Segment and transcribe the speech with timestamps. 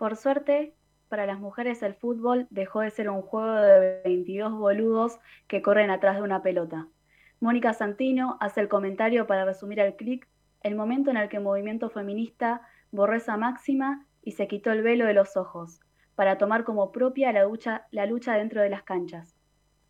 [0.00, 0.72] Por suerte,
[1.10, 5.90] para las mujeres el fútbol dejó de ser un juego de 22 boludos que corren
[5.90, 6.88] atrás de una pelota.
[7.38, 10.26] Mónica Santino hace el comentario para resumir al clic
[10.62, 14.80] el momento en el que el movimiento feminista borró esa máxima y se quitó el
[14.80, 15.80] velo de los ojos,
[16.14, 19.36] para tomar como propia la lucha, la lucha dentro de las canchas.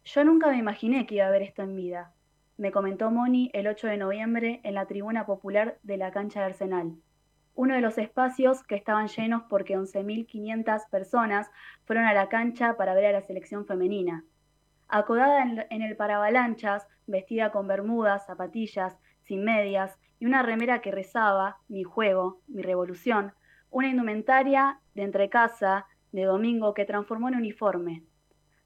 [0.05, 2.13] Yo nunca me imaginé que iba a ver esto en vida,
[2.57, 6.47] me comentó Moni el 8 de noviembre en la tribuna popular de la cancha de
[6.47, 6.97] Arsenal,
[7.55, 11.51] uno de los espacios que estaban llenos porque 11.500 personas
[11.85, 14.25] fueron a la cancha para ver a la selección femenina.
[14.89, 21.59] Acodada en, el paravalanchas, vestida con bermudas, zapatillas, sin medias y una remera que rezaba,
[21.69, 23.35] mi juego, mi revolución,
[23.71, 28.05] una indumentaria de entrecasa de domingo que transformó en uniforme.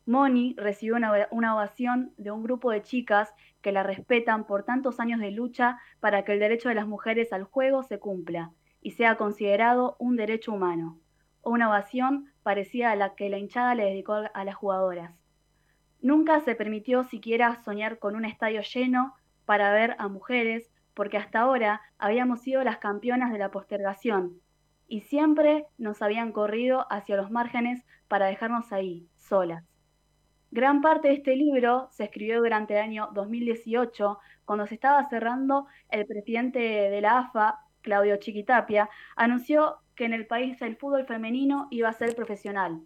[0.06, 5.20] Moni recibió una, ovación de un grupo de chicas que la respetan por tantos años
[5.20, 8.52] de lucha para que el derecho de las mujeres al juego se cumpla
[8.84, 11.00] y sea considerado un derecho humano,
[11.40, 15.14] o una ovación parecida a la que la hinchada le dedicó a las jugadoras.
[16.02, 19.14] Nunca se permitió siquiera soñar con un estadio lleno
[19.46, 24.42] para ver a mujeres, porque hasta ahora habíamos sido las campeonas de la postergación,
[24.86, 29.64] y siempre nos habían corrido hacia los márgenes para dejarnos ahí, solas.
[30.50, 35.68] Gran parte de este libro se escribió durante el año 2018, cuando se estaba cerrando
[35.88, 41.68] el presidente de la AFA, Claudio Chiquitapia, anunció que en el país el fútbol femenino
[41.70, 42.80] iba a ser profesional.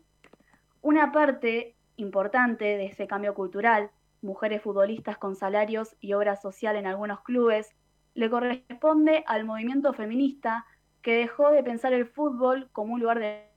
[0.83, 3.91] Una parte importante de ese cambio cultural,
[4.21, 7.75] mujeres futbolistas con salarios y obra social en algunos clubes,
[8.15, 10.67] le corresponde al movimiento feminista
[11.01, 13.49] que dejó de pensar el fútbol como un lugar de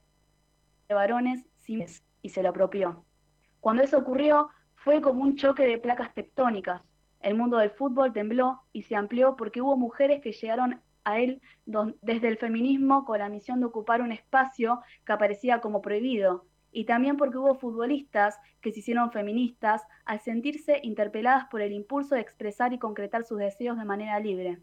[0.89, 1.45] varones
[2.21, 3.03] y se lo apropió.
[3.59, 6.81] Cuando eso ocurrió, fue como un choque de placas tectónicas.
[7.19, 11.41] El mundo del fútbol tembló y se amplió porque hubo mujeres que llegaron a él
[12.01, 16.85] desde el feminismo con la misión de ocupar un espacio que aparecía como prohibido, y
[16.85, 22.21] también porque hubo futbolistas que se hicieron feministas al sentirse interpeladas por el impulso de
[22.21, 24.59] expresar y concretar sus deseos de manera libre.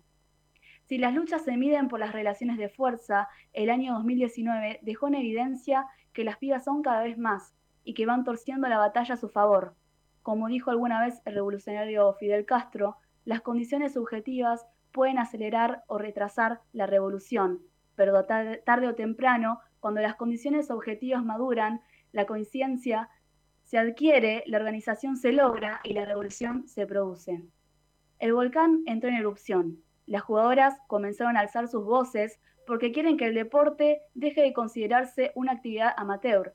[0.87, 5.17] Si las luchas se miden por las relaciones de fuerza, el año 2019 dejó en
[5.17, 9.19] evidencia que las pibas son cada vez más y que van torciendo la batalla a
[9.19, 9.75] su favor.
[10.23, 12.97] Como dijo alguna vez el revolucionario Fidel Castro,
[13.27, 17.61] las condiciones subjetivas pueden acelerar o retrasar la revolución,
[17.95, 21.81] pero tarde o temprano, cuando las condiciones objetivas maduran,
[22.13, 23.09] la conciencia
[23.65, 27.43] se adquiere, la organización se logra y la revolución se produce.
[28.19, 29.83] El volcán entró en erupción.
[30.07, 35.33] Las jugadoras comenzaron a alzar sus voces porque quieren que el deporte deje de considerarse
[35.35, 36.55] una actividad amateur.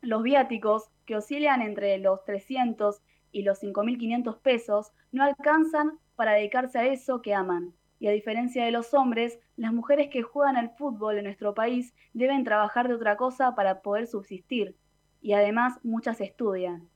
[0.00, 3.02] Los viáticos, que oscilan entre los 300
[3.32, 7.74] y los 5.500 pesos, no alcanzan para dedicarse a eso que aman.
[8.00, 11.94] Y a diferencia de los hombres, las mujeres que juegan al fútbol en nuestro país
[12.12, 14.74] deben trabajar de otra cosa para poder subsistir.
[15.20, 16.88] Y además muchas estudian.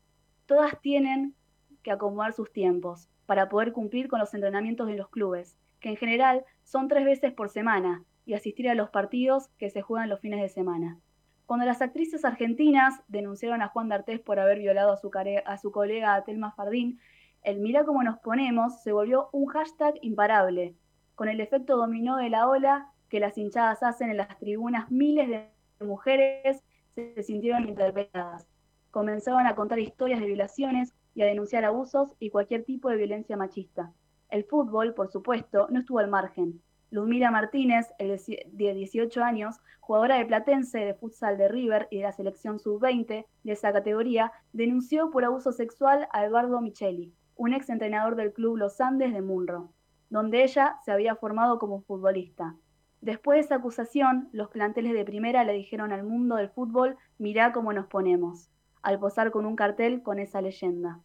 [0.47, 1.37] Todas tienen
[1.85, 5.97] que acomodar sus tiempos para poder cumplir con los entrenamientos de los clubes, que en
[5.97, 10.19] general son tres veces por semana, y asistir a los partidos que se juegan los
[10.19, 10.99] fines de semana.
[11.47, 15.13] Cuando las actrices argentinas denunciaron a Juan D'Artés por haber violado a su,
[15.47, 16.99] a su colega Telma Fardín,
[17.43, 20.77] el mira cómo nos ponemos se volvió un hashtag imparable,
[21.15, 25.29] con el efecto dominó de la ola que las hinchadas hacen en las tribunas, miles
[25.29, 25.49] de
[25.85, 26.63] mujeres
[26.95, 28.47] se sintieron interpeladas.
[28.91, 33.37] Comenzaban a contar historias de violaciones y a denunciar abusos y cualquier tipo de violencia
[33.37, 33.93] machista.
[34.31, 36.63] El fútbol, por supuesto, no estuvo al margen.
[36.91, 42.13] Ludmila Martínez, de 18 años, jugadora de Platense de futsal de River y de la
[42.13, 48.15] selección sub-20 de esa categoría, denunció por abuso sexual a Eduardo Micheli, un ex entrenador
[48.15, 49.73] del club Los Andes de Munro,
[50.11, 52.55] donde ella se había formado como futbolista.
[53.01, 57.51] Después de esa acusación, los planteles de primera le dijeron al mundo del fútbol, mirá
[57.51, 58.49] cómo nos ponemos,
[58.81, 61.01] al posar con un cartel con esa leyenda.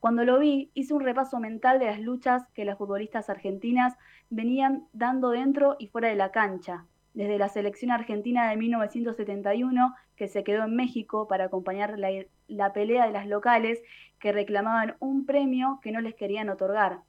[0.00, 3.94] Cuando lo vi, hice un repaso mental de las luchas que las futbolistas argentinas
[4.28, 10.28] venían dando dentro y fuera de la cancha, desde la selección argentina de 1971, que
[10.28, 13.82] se quedó en México para acompañar la, pelea de las locales
[14.18, 17.00] que reclamaban un premio que no les querían otorgar,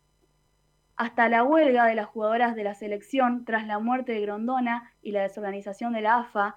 [0.97, 5.11] hasta la huelga de las jugadoras de la selección tras la muerte de Grondona y
[5.11, 6.55] la desorganización de la AFA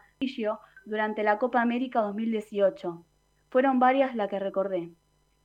[0.86, 3.04] durante la Copa América 2018.
[3.50, 4.90] Fueron varias las que recordé.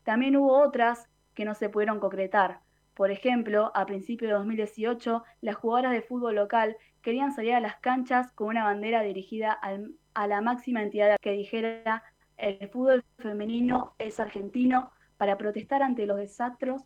[0.03, 2.62] También hubo otras que no se pudieron concretar.
[2.94, 7.75] Por ejemplo, a principios de 2018, las jugadoras de fútbol local querían salir a las
[7.77, 12.03] canchas con una bandera dirigida al, a la máxima entidad que dijera
[12.38, 16.81] el fútbol femenino es argentino para protestar ante los desastres,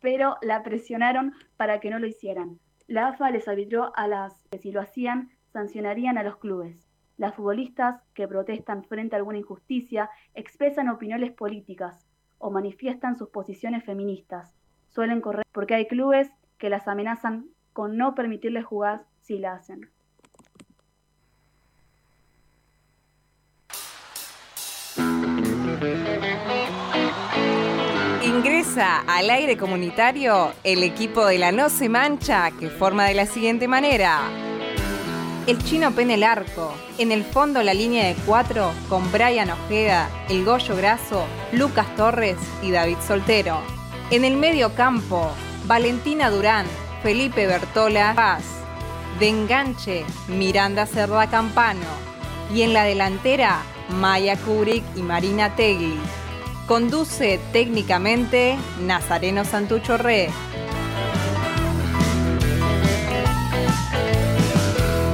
[0.00, 2.58] pero la presionaron para que no lo hicieran.
[2.86, 6.88] La AFA les arbitró a las que si lo hacían sancionarían a los clubes.
[7.16, 12.06] Las futbolistas que protestan frente a alguna injusticia expresan opiniones políticas
[12.38, 14.54] o manifiestan sus posiciones feministas.
[14.88, 19.90] Suelen correr porque hay clubes que las amenazan con no permitirles jugar si la hacen.
[28.22, 33.26] Ingresa al aire comunitario el equipo de la No Se Mancha que forma de la
[33.26, 34.20] siguiente manera.
[35.46, 36.74] El chino pene el arco.
[36.98, 42.36] En el fondo la línea de cuatro con Brian Ojeda, El Goyo Graso, Lucas Torres
[42.62, 43.60] y David Soltero.
[44.10, 45.30] En el medio campo,
[45.66, 46.66] Valentina Durán,
[47.02, 48.42] Felipe Bertola Paz.
[49.20, 51.86] De enganche, Miranda Cerda Campano.
[52.52, 55.98] Y en la delantera, Maya Kubrick y Marina Tegli.
[56.66, 60.30] Conduce técnicamente Nazareno Santucho Re.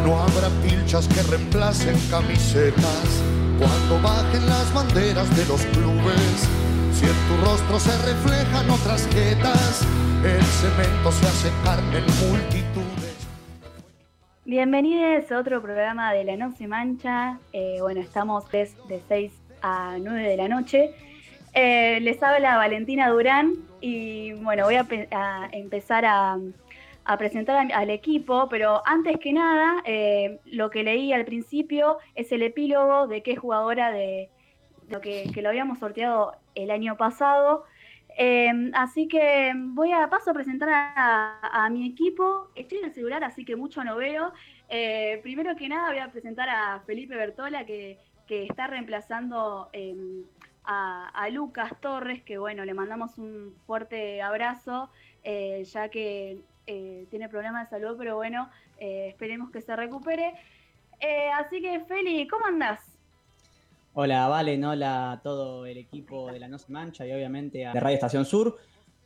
[0.05, 3.23] No habrá pilchas que reemplacen camisetas
[3.59, 6.49] cuando bajen las banderas de los clubes.
[6.95, 9.83] Si en tu rostro se reflejan otras jetas,
[10.25, 12.92] el cemento se hace carne en multitudes.
[14.45, 17.39] Bienvenidos a otro programa de La No Se Mancha.
[17.53, 20.91] Eh, bueno, estamos desde 6 a 9 de la noche.
[21.55, 26.41] Eh, les habla Valentina Durán y bueno, voy a, empezar a,
[27.19, 32.43] presentar al equipo, pero antes que nada, eh, lo que leí al principio es el
[32.43, 34.29] epílogo de qué jugadora de,
[34.89, 37.65] lo que, lo habíamos sorteado el año pasado.
[38.19, 42.51] Eh, así que voy a paso a presentar a, mi equipo.
[42.55, 44.33] Estoy en el celular, así que mucho no veo.
[45.23, 47.99] primero que nada voy a presentar a Felipe Bertola, que,
[48.29, 49.69] está reemplazando
[50.65, 54.91] a, Lucas Torres, que bueno, le mandamos un fuerte abrazo,
[55.25, 58.49] eh, ya que eh, tiene problemas de salud, pero bueno,
[58.79, 60.35] eh, esperemos que se recupere.
[61.35, 62.92] así que, Feli, ¿cómo andás?
[63.95, 67.75] Hola, Valen, hola a todo el equipo de la No Se Mancha y obviamente a
[67.75, 68.57] de Radio Estación Sur.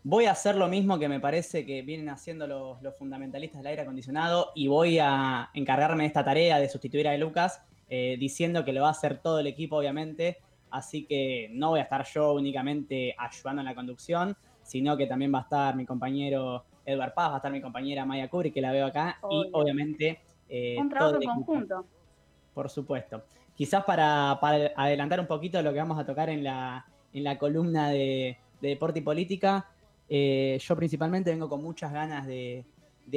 [0.04, 3.66] Voy a hacer lo mismo que me parece que vienen haciendo los, los fundamentalistas del
[3.66, 8.72] aire acondicionado y voy a encargarme de esta tarea de sustituir a Lucas, diciendo que
[8.72, 10.38] lo va a hacer todo el equipo, obviamente,
[10.70, 15.34] así que no voy a estar yo únicamente ayudando en la conducción, sino que también
[15.34, 18.60] va a estar mi compañero Edward Paz, va a estar mi compañera Maya Cubri, que
[18.60, 20.20] la veo acá, y obviamente...
[20.48, 21.84] Eh, un trabajo conjunto.
[22.54, 23.24] Por supuesto.
[23.56, 26.84] Quizás para, adelantar un poquito lo que vamos a tocar en la,
[27.38, 29.70] columna de, deporte y política,
[30.08, 32.66] eh, yo principalmente vengo con muchas ganas de,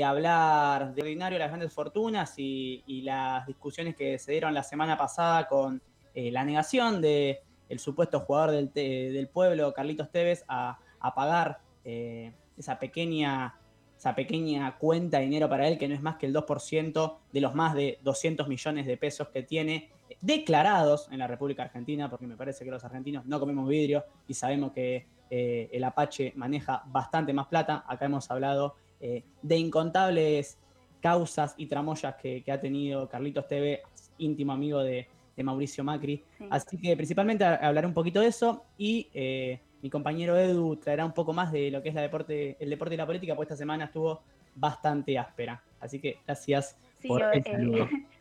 [0.03, 5.45] hablar de ordinario las grandes fortunas y, las discusiones que se dieron la semana pasada
[5.45, 5.81] con
[6.15, 10.79] eh, la negación de el supuesto jugador del, pueblo, Carlitos Tevez, a,
[11.13, 13.59] pagar eh, esa, pequeña,
[13.97, 17.41] esa pequeña cuenta de dinero para él, que no es más que el 2% de
[17.41, 19.89] los más de 200 millones de pesos que tiene
[20.21, 24.33] declarados en la República Argentina, porque me parece que los argentinos no comemos vidrio y
[24.33, 27.83] sabemos que eh, el Apache maneja bastante más plata.
[27.87, 30.57] Acá hemos hablado de incontables
[30.99, 33.79] causas y tramoyas que, que ha tenido Carlitos Tevez,
[34.17, 35.07] íntimo amigo de,
[35.39, 36.21] de Mauricio Macri.
[36.49, 41.13] Así que principalmente hablaré un poquito de eso y eh, mi compañero Edu traerá un
[41.13, 43.55] poco más de lo que es la deporte, el deporte y la política, pues esta
[43.55, 44.21] semana estuvo
[44.55, 45.63] bastante áspera.
[45.79, 46.77] Así que gracias
[47.07, 47.87] por el eh, saludo.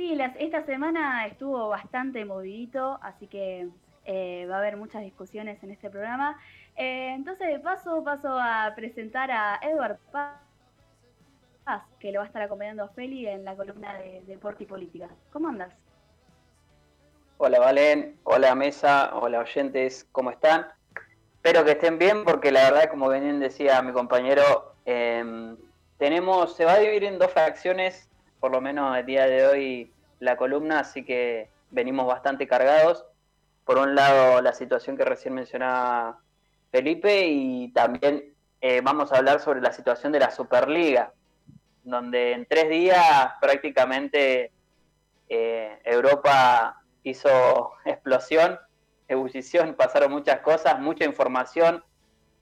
[0.00, 3.68] sí, esta semana estuvo bastante movidito, así que
[4.06, 6.40] eh, va a haber muchas discusiones en este programa.
[6.74, 10.38] entonces, de paso, paso a presentar a Edward Paz,
[11.98, 15.10] que lo va a estar acompañando a Feli en la columna de Deporte y Política.
[15.32, 15.74] ¿Cómo andas?
[17.36, 20.66] Hola Valen, hola Mesa, hola oyentes, ¿cómo están?
[21.34, 25.56] Espero que estén bien porque la verdad, como bien decía mi compañero, em,
[25.98, 28.09] tenemos, se va a dividir en dos fracciones,
[28.40, 33.04] por lo menos el día de hoy la columna, así que venimos bastante cargados.
[33.64, 36.18] Por un lado, la situación que recién mencionaba
[36.72, 41.12] Felipe y también eh, vamos a hablar sobre la situación de la Superliga,
[41.84, 44.52] donde en tres días prácticamente
[45.28, 48.58] eh, Europa hizo explosión,
[49.08, 51.84] ebullición, pasaron muchas cosas, mucha información,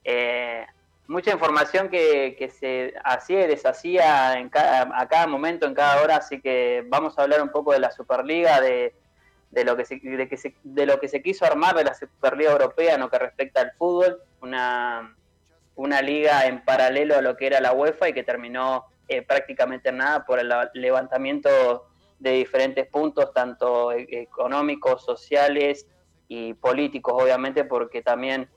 [0.03, 0.65] eh,
[1.09, 6.39] mucha información que, se hacía y deshacía en a cada momento, en cada hora, así
[6.39, 8.93] que vamos a hablar un poco de la Superliga, de,
[9.65, 13.01] lo, que se, de, de lo que se quiso armar de la Superliga Europea en
[13.01, 15.15] lo que respecta al fútbol, una,
[15.75, 19.91] una liga en paralelo a lo que era la UEFA y que terminó eh, prácticamente
[19.91, 21.87] nada por el levantamiento
[22.19, 25.87] de diferentes puntos, tanto e-, económicos, sociales
[26.27, 28.47] y políticos, obviamente, porque también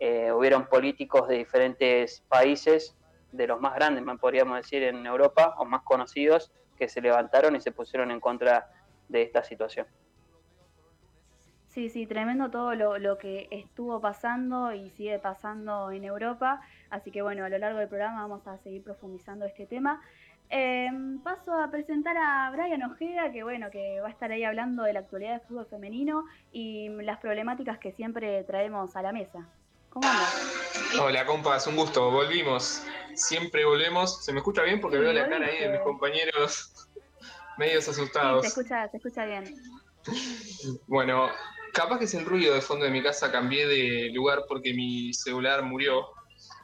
[0.00, 2.96] eh, hubieron políticos de diferentes países,
[3.32, 7.60] de los más grandes, podríamos decir, en Europa, o más conocidos, que se levantaron y
[7.60, 8.70] se pusieron en contra
[9.08, 9.86] de esta situación.
[11.66, 16.60] Sí, sí, tremendo todo lo, que estuvo pasando y sigue pasando en Europa.
[16.90, 20.00] Así que bueno, a lo largo del programa vamos a seguir profundizando este tema.
[20.48, 24.82] Em, paso a presentar a Brian Ojeda, que bueno, que va a estar ahí hablando
[24.82, 29.46] de la actualidad del fútbol femenino y las problemáticas que siempre traemos a la mesa.
[30.00, 30.32] ¿Cómo andas?
[31.00, 32.08] Hola, compas, un gusto.
[32.12, 32.84] Volvimos.
[33.14, 34.24] Siempre volvemos.
[34.24, 34.80] ¿Se me escucha bien?
[34.80, 36.86] Porque veo la cara ahí de mis compañeros
[37.58, 38.42] medios asustados.
[38.42, 39.56] se escucha, se escucha bien.
[40.86, 41.28] Bueno,
[41.72, 43.32] capaz que es el ruido de fondo de mi casa.
[43.32, 46.06] Cambié de lugar porque mi celular murió.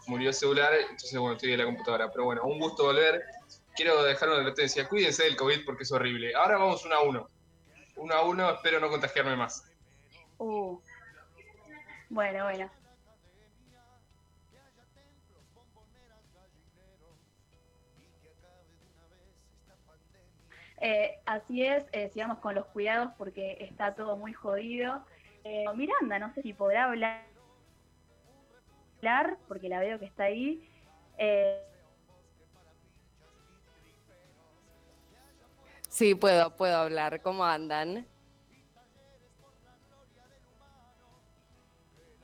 [0.07, 2.13] Murió el celular, entonces bueno, estoy en la computadora.
[2.13, 3.21] Pero bueno, un gusto volver
[3.75, 4.89] quiero dejar una advertencia.
[4.89, 6.37] Cuídense del COVID porque es horrible.
[6.37, 7.29] Ahora vamos uno a uno.
[7.97, 9.65] Uno a uno, espero no contagiarme más.
[10.39, 10.79] Uh.
[12.11, 12.71] Bueno, bueno.
[20.87, 25.03] Eh, así es, eh, sigamos con los cuidados porque está todo muy jodido.
[25.43, 27.25] Eh, Miranda, no sé si podrá hablar,
[29.49, 30.69] porque la veo que está ahí.
[31.17, 31.59] Eh,
[35.89, 37.23] Sí, puedo, puedo hablar.
[37.23, 38.07] ¿Cómo andan?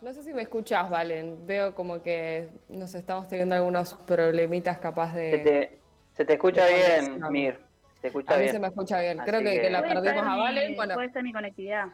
[0.03, 1.47] No sé si me escuchás, Valen.
[1.47, 5.81] Veo como que nos estamos teniendo algunos problemitas capaz de...
[6.13, 7.70] Se te, escucha bien, Mir.
[8.01, 9.19] Se escucha a mí se me escucha bien.
[9.19, 10.77] Creo que, la perdimos a Valen.
[10.77, 11.87] Bueno, puede ser mi conectividad.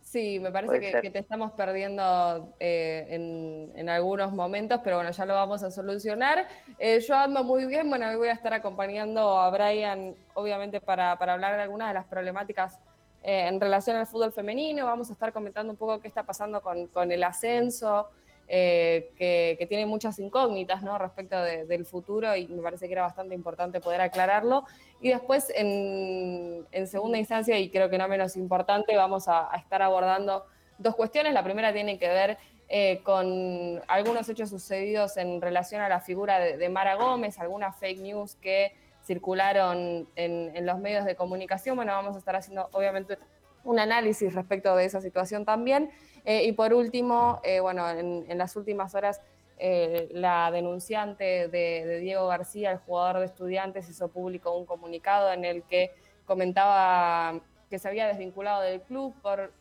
[0.00, 5.34] Sí, me parece que, te estamos perdiendo eh, en, algunos momentos, pero bueno, ya lo
[5.34, 6.48] vamos a solucionar.
[6.78, 11.12] Eh, yo ando muy bien, bueno, hoy voy a estar acompañando a Brian, obviamente, para,
[11.12, 12.78] hablar de algunas de las problemáticas
[13.22, 14.86] eh, en relación al fútbol femenino.
[14.86, 18.08] Vamos a estar comentando un poco qué está pasando con el ascenso,
[18.50, 20.96] eh, que, tiene muchas incógnitas ¿no?
[20.96, 24.64] respecto del futuro y me parece que era bastante importante poder aclararlo.
[25.02, 30.46] Y después, en, segunda instancia, y creo que no menos importante, vamos a, estar abordando
[30.78, 31.34] dos cuestiones.
[31.34, 32.38] La primera tiene que ver
[32.70, 38.00] eh, con algunos hechos sucedidos en relación a la figura de, Mara Gómez, algunas fake
[38.00, 38.72] news que
[39.04, 41.76] circularon en, en los medios de comunicación.
[41.76, 43.18] Bueno, vamos a estar haciendo, obviamente,
[43.64, 45.90] un análisis respecto de esa situación también.
[46.24, 49.20] Eh, y por último, eh, bueno, en, las últimas horas,
[49.58, 55.44] eh, la denunciante de, Diego García, el jugador de estudiantes, hizo público un comunicado en
[55.44, 55.92] el que
[56.24, 59.52] comentaba que se había desvinculado del club por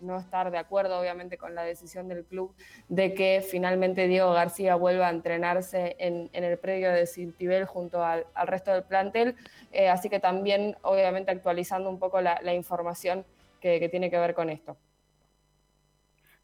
[0.00, 2.54] no estar de acuerdo, obviamente, con la decisión del club
[2.88, 8.24] de que finalmente Diego García vuelva a entrenarse en, el predio de Cintibel junto al,
[8.46, 9.36] resto del plantel.
[9.90, 13.26] así que también, obviamente, actualizando un poco la, información
[13.60, 14.78] que tiene que ver con esto.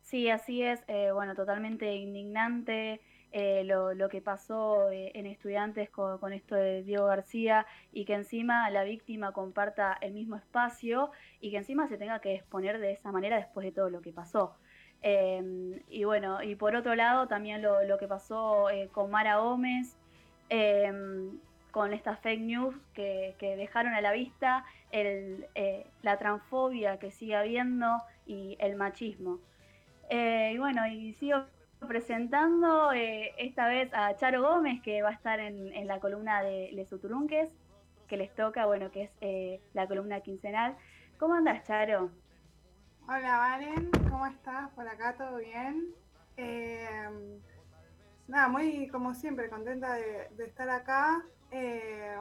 [0.08, 0.82] Sí, así es.
[0.88, 7.04] Eh, bueno, totalmente indignante eh, lo, que pasó eh, en estudiantes con, esto de Diego
[7.04, 11.10] García y que encima la víctima comparta el mismo espacio
[11.42, 14.12] y que encima se tenga que exponer de esa manera después de todo lo que
[14.12, 14.56] pasó.
[15.02, 19.94] Em, y bueno, y por otro lado también lo, que pasó con Mara Gómez,
[20.48, 21.38] em,
[21.70, 24.64] con estas fake news que, dejaron a la vista
[26.02, 29.38] la transfobia que sigue habiendo y el machismo.
[30.10, 31.44] Eh, y bueno, y sigo
[31.86, 36.70] presentando eh, esta vez a Charo Gómez, que va a estar en, la columna de
[36.72, 37.50] Les Uturunques,
[38.08, 40.76] que les toca, bueno, que es eh, la columna quincenal.
[41.18, 42.10] ¿Cómo andas, Charo?
[43.06, 44.70] Hola, Valen, ¿cómo estás?
[44.70, 45.94] Por acá, ¿todo bien?
[48.28, 51.24] nada, muy, como siempre, contenta de, de estar acá.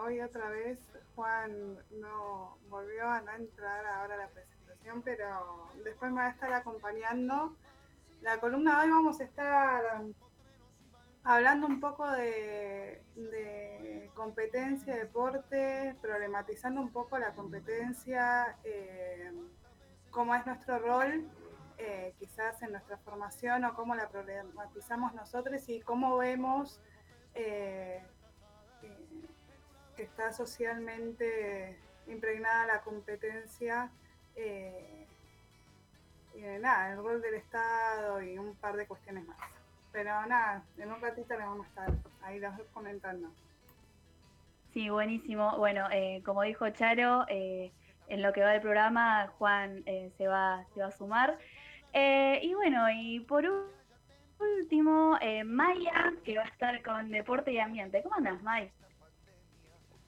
[0.04, 0.80] hoy otra vez
[1.16, 6.32] Juan no volvió a no entrar ahora a la presentación, pero después me va a
[6.32, 7.56] estar acompañando
[8.22, 10.02] la columna de hoy vamos a estar
[11.24, 13.02] hablando un poco de,
[14.14, 19.32] competencia, deporte, problematizando un poco la competencia, eh,
[20.10, 21.30] cómo es nuestro rol,
[21.78, 26.82] eh, quizás en nuestra formación o cómo la problematizamos nosotros y cómo vemos
[27.36, 28.04] eh,
[29.96, 33.92] que está socialmente impregnada la competencia
[36.38, 39.38] y nada, el rol del Estado y un par de cuestiones más.
[39.92, 41.92] Pero nada, en un ratito le vamos a estar
[42.22, 43.30] ahí los dos comentando.
[44.74, 45.58] Sí, buenísimo.
[45.58, 47.72] Bueno, eh, como dijo Charo, eh,
[48.10, 51.40] en lo que va del programa, Juan eh, se, va, se va a sumar.
[51.94, 53.44] y bueno, y por
[54.40, 58.04] último, Maya, que va a estar con Deporte y Ambiente.
[58.04, 58.70] ¿Cómo andas, Maya?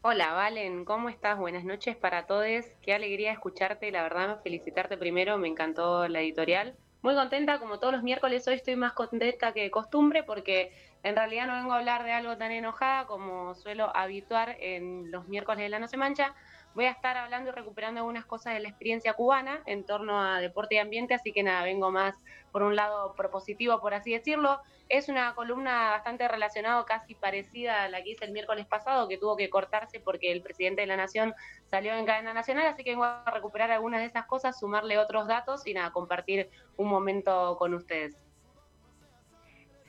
[0.02, 1.38] Hola, Valen, ¿cómo estás?
[1.38, 2.66] Buenas noches para todos.
[2.82, 6.78] Qué alegría escucharte, la verdad, felicitarte primero, me encantó la editorial.
[7.02, 10.72] Muy contenta, como todos los miércoles hoy estoy más contenta que de costumbre porque
[11.04, 15.28] en realidad no vengo a hablar de algo tan enojada como suelo habituar en los
[15.28, 16.34] miércoles de la No Se Mancha,
[16.76, 20.40] voy a estar hablando y recuperando algunas cosas de la experiencia cubana en torno a
[20.40, 22.16] deporte y ambiente, así que nada, vengo más
[22.52, 24.62] por un lado propositivo, por así decirlo.
[24.88, 29.18] Es una columna bastante relacionada, casi parecida a la que hice el miércoles pasado, que
[29.18, 31.34] tuvo que cortarse porque el presidente de la Nación
[31.66, 35.28] salió en cadena nacional, así que vengo a recuperar algunas de esas cosas, sumarle otros
[35.28, 38.18] datos y nada, compartir un momento con ustedes.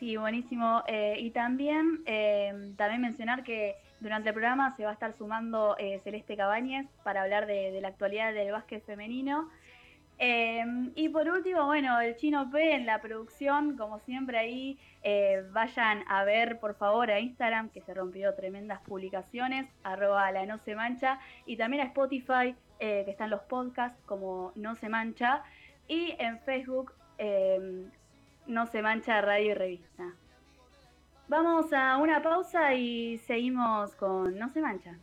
[0.01, 0.83] Sí, buenísimo.
[0.87, 5.76] Eh, y también, eh, también mencionar que durante el programa se va a estar sumando
[5.78, 9.49] eh, Celeste Cabañez para hablar de, la actualidad del básquet femenino.
[10.95, 14.78] y por último, bueno, el Chino P en la producción, como siempre ahí,
[15.52, 20.59] vayan a ver por favor a Instagram, que se rompió tremendas publicaciones, arroba la no
[20.59, 25.42] se mancha, y también a Spotify, que están los podcasts como no se mancha,
[25.88, 26.92] y en Facebook
[28.47, 30.04] no se mancha radio y revista.
[31.31, 34.99] Vamos a una pausa y seguimos con No se mancha.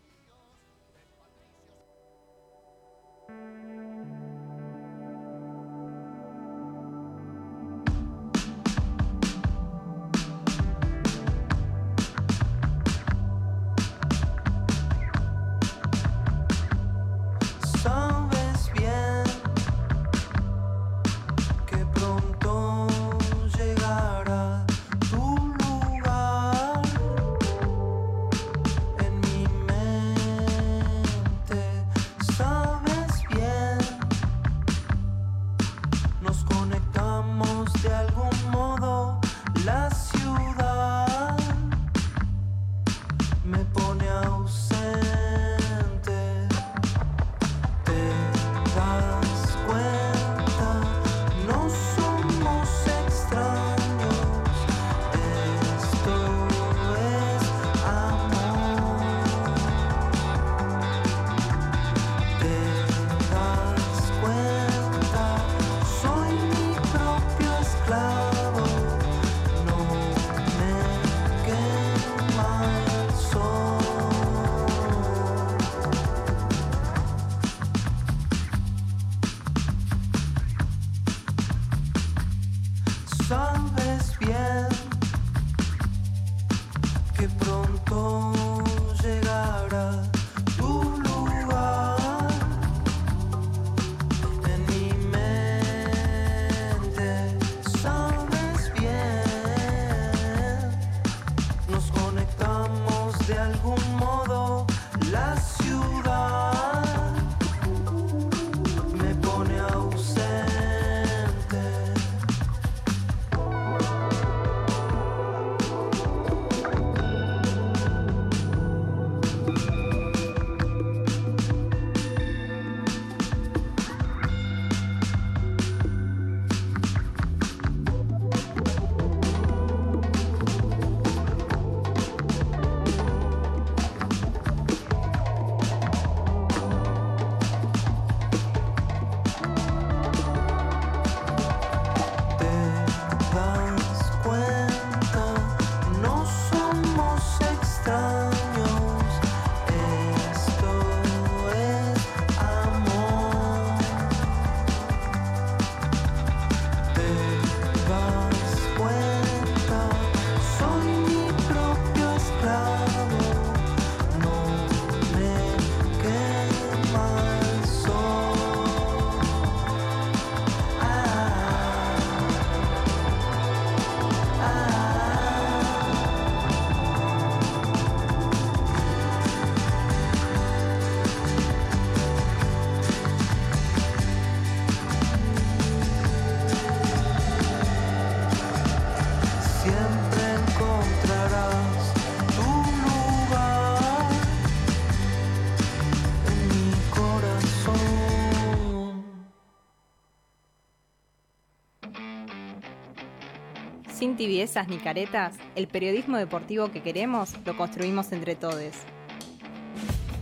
[204.17, 208.73] Tibiezas ni caretas, el periodismo deportivo que queremos lo construimos entre todos.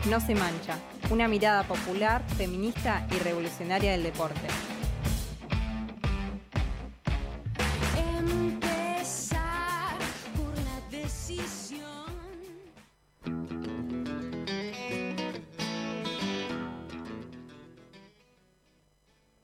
[0.09, 0.77] No se mancha,
[1.09, 4.47] una mirada popular, feminista y revolucionaria del deporte.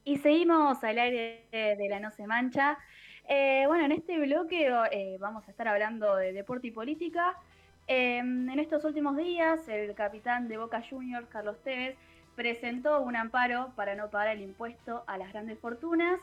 [0.03, 2.77] Y seguimos al aire de la No Se Mancha.
[3.43, 7.35] Eh, bueno, en este bloque eh, vamos a estar hablando de deporte y política.
[7.87, 11.95] Em, en estos últimos días, el capitán de Boca Juniors, Carlos Tevez,
[12.35, 16.19] presentó un amparo para no pagar el impuesto a las grandes fortunas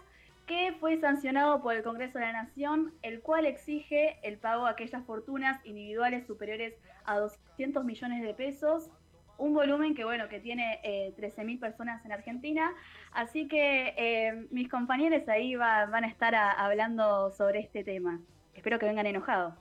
[0.46, 4.70] que fue sancionado por el Congreso de la Nación, el cual exige el pago de
[4.70, 8.90] aquellas fortunas individuales superiores a 200 millones de pesos,
[9.38, 12.72] un volumen que bueno que tiene eh, 13.000 personas en Argentina,
[13.12, 18.20] así que eh, mis compañeros ahí van a estar hablando sobre este tema.
[18.54, 19.54] Espero que vengan enojados.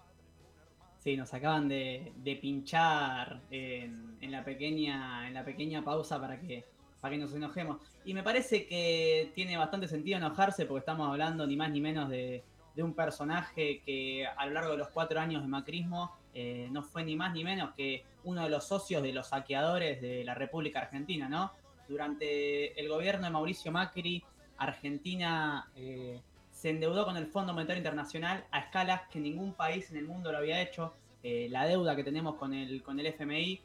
[1.00, 6.66] Sí, nos acaban de, pinchar en, la pequeña, en la pequeña pausa para que
[7.00, 7.78] para que nos enojemos.
[8.06, 12.10] Y me parece que tiene bastante sentido enojarse porque estamos hablando ni más ni menos
[12.10, 12.44] de,
[12.78, 17.04] un personaje que a lo largo de los cuatro años de macrismo eh, no fue
[17.04, 20.82] ni más ni menos que uno de los socios de los saqueadores de la República
[20.82, 21.52] Argentina, ¿no?
[21.88, 24.24] Durante el gobierno de Mauricio Macri,
[24.58, 26.22] Argentina eh,
[26.52, 30.32] se endeudó con el Fondo Monetario Internacional a escalas que ningún país en el mundo
[30.32, 30.94] lo había hecho.
[31.24, 33.62] Eh, la deuda que tenemos con el, con el FMI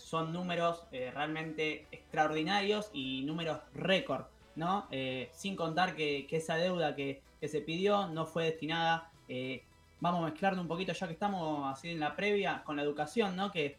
[0.00, 4.24] son números eh, realmente extraordinarios y números récord,
[4.56, 4.86] ¿no?
[4.90, 9.64] Eh, sin contar que, esa deuda que, se pidió no fue destinada, eh,
[10.00, 13.36] vamos a mezclarlo un poquito ya que estamos así en la previa con la educación,
[13.36, 13.50] ¿no?
[13.50, 13.78] Que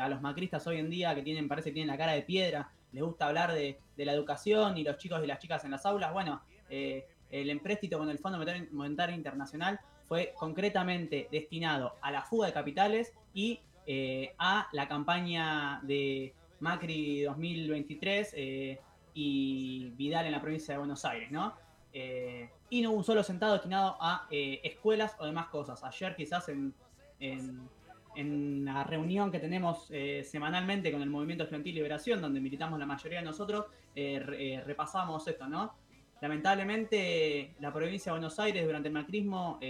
[0.00, 2.70] a los macristas hoy en día que tienen, parece que tienen la cara de piedra,
[2.92, 6.12] les gusta hablar de, la educación y los chicos y las chicas en las aulas,
[6.12, 8.38] bueno, el empréstito con el Fondo
[8.70, 15.80] Monetario Internacional fue concretamente destinado a la fuga de capitales y eh, a la campaña
[15.82, 18.80] de Macri 2023 eh,
[19.14, 21.54] y Vidal en la provincia de Buenos Aires, ¿no?
[21.92, 25.82] Eh, y no un solo sentado destinado a escuelas o demás cosas.
[25.84, 26.74] Ayer quizás en,
[27.20, 29.88] en, la reunión que tenemos
[30.24, 35.74] semanalmente con el Movimiento Estudiantil Liberación, donde militamos la mayoría de nosotros, repasamos esto, ¿no?
[36.22, 39.60] Lamentablemente la provincia de Buenos Aires durante el macrismo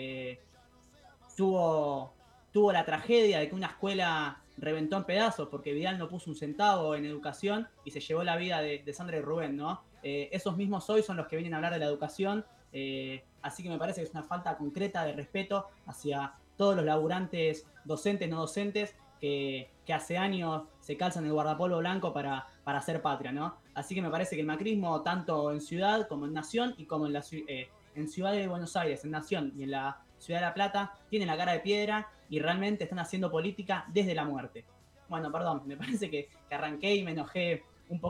[1.36, 2.16] tuvo
[2.56, 6.36] tuvo la tragedia de que una escuela reventó en pedazos porque Vidal no puso un
[6.36, 9.82] centavo en educación y se llevó la vida de, Sandra y Rubén, ¿no?
[10.02, 13.62] Eh, esos mismos hoy son los que vienen a hablar de la educación, eh, así
[13.62, 18.28] que me parece que es una falta concreta de respeto hacia todos los laburantes docentes,
[18.28, 23.56] no docentes, que, hace años se calzan el guardapolvo blanco para, para hacer patria, ¿no?
[23.74, 27.06] Así que me parece que el macrismo, tanto en ciudad como en nación y como
[27.06, 30.46] en, la, eh, en ciudad de Buenos Aires, en nación y en la Ciudad de
[30.46, 34.64] la Plata, tienen la cara de piedra y realmente están haciendo política desde la muerte.
[35.08, 38.00] Bueno, perdón, me parece que, arranqué y me enojé un,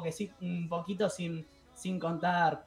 [0.40, 2.64] un poquito sin, sin contar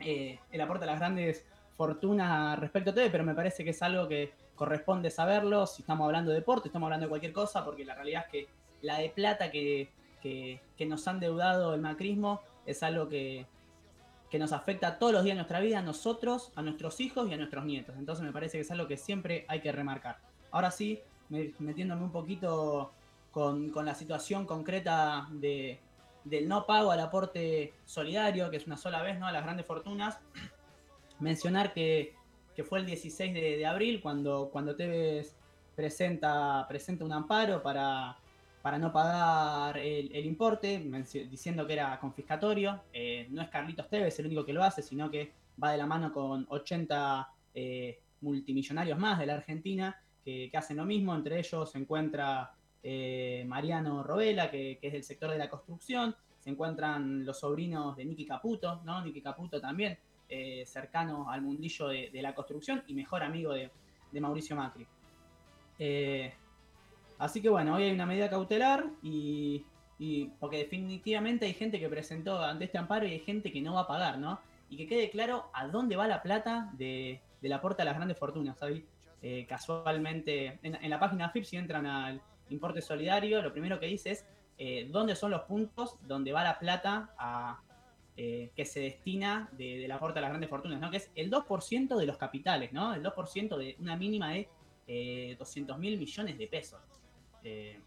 [0.00, 1.44] eh, el aporte a las grandes
[1.76, 6.06] fortunas respecto a todo, pero me parece que es algo que corresponde saberlo si estamos
[6.06, 8.48] hablando de deporte, estamos hablando de cualquier cosa, porque la realidad es que
[8.82, 9.90] la de plata que,
[10.22, 13.46] que nos han deudado el macrismo es algo que,
[14.30, 17.34] que nos afecta todos los días de nuestra vida, a nosotros, a nuestros hijos y
[17.34, 17.94] a nuestros nietos.
[17.96, 20.18] Entonces me parece que es algo que siempre hay que remarcar.
[20.50, 22.92] Ahora sí, metiéndome un poquito
[23.30, 25.78] con, la situación concreta de,
[26.26, 29.26] del no pago al aporte solidario, que es una sola vez, ¿no?
[29.26, 30.18] A las grandes fortunas.
[31.20, 32.14] Mencionar que,
[32.68, 35.36] fue el 16 de, abril cuando, cuando Tevez
[35.74, 38.16] presenta, presenta un amparo para,
[38.62, 40.78] para no pagar el, importe,
[41.30, 42.82] diciendo que era confiscatorio.
[42.92, 45.86] Eh, no es Carlitos Tevez el único que lo hace, sino que va de la
[45.86, 51.14] mano con 80 eh, multimillonarios más de la Argentina que, hacen lo mismo.
[51.14, 52.55] Entre ellos se encuentra
[52.88, 56.14] eh, Mariano Robela, que, es del sector de la construcción.
[56.40, 59.04] Se encuentran los sobrinos de Nicky Caputo, ¿no?
[59.04, 59.98] Nicky Caputo también,
[60.64, 63.70] cercano al mundillo de, la construcción y mejor amigo de,
[64.20, 64.86] Mauricio Macri.
[67.18, 69.64] Así que bueno, hoy hay una medida cautelar y,
[70.38, 73.82] porque definitivamente hay gente que presentó ante este amparo y hay gente que no va
[73.82, 74.40] a pagar, ¿no?
[74.68, 78.18] Y que quede claro a dónde va la plata de, del aporte a las grandes
[78.18, 78.56] fortunas.
[79.22, 84.10] Eh, casualmente, en, la página FIP, si entran al importe solidario, lo primero que dice
[84.12, 84.26] es
[84.58, 87.60] eh, dónde son los puntos donde va la plata a,
[88.16, 90.90] eh, que se destina del aporte a las grandes fortunas, ¿no?
[90.90, 92.94] Que es el 2% de los capitales, ¿no?
[92.94, 96.80] El 2% de una mínima de 200 mil millones de pesos.
[97.42, 97.78] Eh,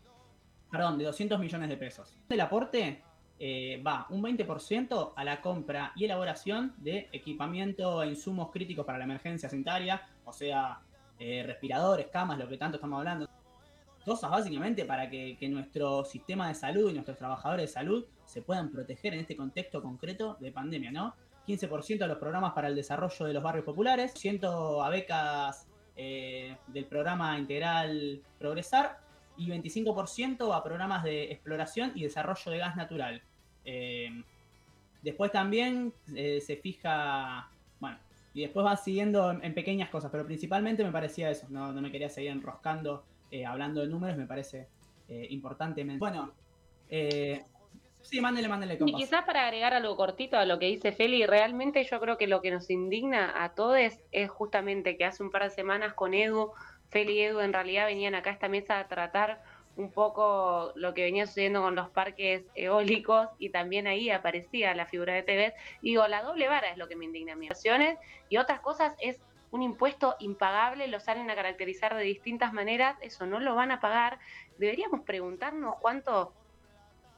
[0.71, 2.15] perdón, de 200 millones de pesos.
[2.29, 3.01] El aporte
[3.39, 8.97] eh, va un 20% a la compra y elaboración de equipamiento e insumos críticos para
[8.97, 10.81] la emergencia sanitaria, o sea,
[11.17, 13.29] eh, respiradores, camas, lo que tanto estamos hablando.
[14.05, 18.71] Cosas básicamente para que, nuestro sistema de salud y nuestros trabajadores de salud se puedan
[18.71, 21.15] proteger en este contexto concreto de pandemia, ¿no?
[21.47, 24.41] 15% a los programas para el desarrollo de los barrios populares, 100
[24.81, 28.99] a becas del programa integral Progresar
[29.39, 33.21] y 25% a programas de exploración y desarrollo de gas natural.
[33.65, 34.23] Eh,
[35.01, 37.97] después también eh, se fija, bueno,
[38.33, 42.09] y después va siguiendo en, pequeñas cosas, pero principalmente me parecía eso, no, me quería
[42.09, 43.05] seguir enroscando
[43.47, 44.67] hablando de números, me parece
[45.07, 45.83] importante.
[45.97, 46.33] Bueno,
[48.01, 48.77] Sí, mándele, mándele.
[48.85, 52.27] Y quizás para agregar algo cortito a lo que dice Feli, realmente yo creo que
[52.27, 53.77] lo que nos indigna a todos
[54.11, 56.53] es justamente que hace un par de semanas con Edu,
[56.89, 59.43] Feli y Edu en realidad venían acá a esta mesa a tratar
[59.75, 64.85] un poco lo que venía sucediendo con los parques eólicos y también ahí aparecía la
[64.85, 65.53] figura de TV.
[65.81, 67.49] Digo, la doble vara es lo que me indigna a mí.
[68.29, 69.19] Y otras cosas es
[69.51, 73.79] un impuesto impagable, lo salen a caracterizar de distintas maneras, eso no lo van a
[73.79, 74.19] pagar.
[74.57, 76.33] Deberíamos preguntarnos cuánto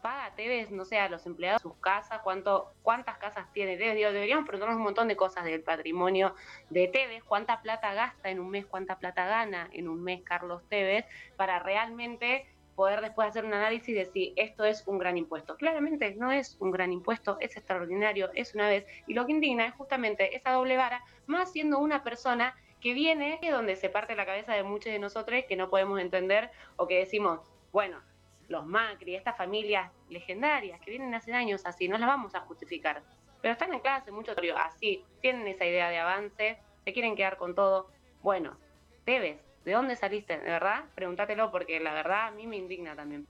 [0.01, 3.95] paga Tevez, no sé, a los empleados de sus casas, cuánto, cuántas casas tiene Tevez.
[3.95, 6.35] Digo, deberíamos preguntarnos un montón de cosas del patrimonio
[6.69, 10.63] de Tevez, cuánta plata gasta en un mes, cuánta plata gana en un mes Carlos
[10.69, 11.05] Tevez,
[11.37, 12.47] para realmente
[12.81, 15.55] poder después hacer un análisis y decir, esto es un gran impuesto.
[15.55, 18.87] Claramente no es un gran impuesto, es extraordinario, es una vez.
[19.05, 23.39] Y lo que indigna es justamente esa doble vara, más siendo una persona que viene
[23.51, 26.97] donde se parte la cabeza de muchos de nosotros que no podemos entender o que
[26.97, 27.41] decimos,
[27.71, 28.01] bueno,
[28.47, 33.03] los Macri, estas familias legendarias que vienen hace años así, no las vamos a justificar.
[33.43, 37.53] Pero están en clase mucho así, tienen esa idea de avance, se quieren quedar con
[37.53, 37.91] todo.
[38.23, 38.57] Bueno,
[39.05, 40.39] Tevez, ¿de dónde saliste?
[40.39, 40.83] ¿De verdad?
[40.95, 43.27] Pregúntatelo porque la verdad a mí me indigna también.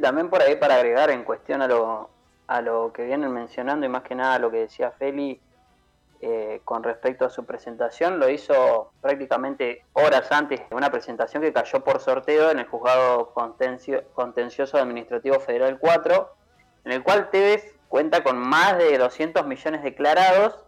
[0.00, 2.10] También por ahí para agregar en cuestión a lo,
[2.46, 5.40] a lo que vienen mencionando y más que nada a lo que decía Feli,
[6.22, 11.50] eh, con respecto a su presentación, lo hizo prácticamente horas antes de una presentación que
[11.50, 16.34] cayó por sorteo en el Juzgado Contencioso Administrativo Federal 4,
[16.84, 20.62] en el cual Tevez cuenta con más de 200 millones declarados.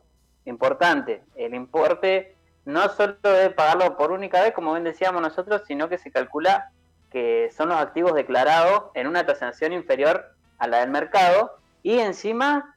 [0.47, 5.89] Importante, el importe no solo debe pagarlo por única vez, como bien decíamos nosotros, sino
[5.89, 6.71] que se calcula
[7.11, 12.77] que son los activos declarados en una tasación inferior a la del mercado y encima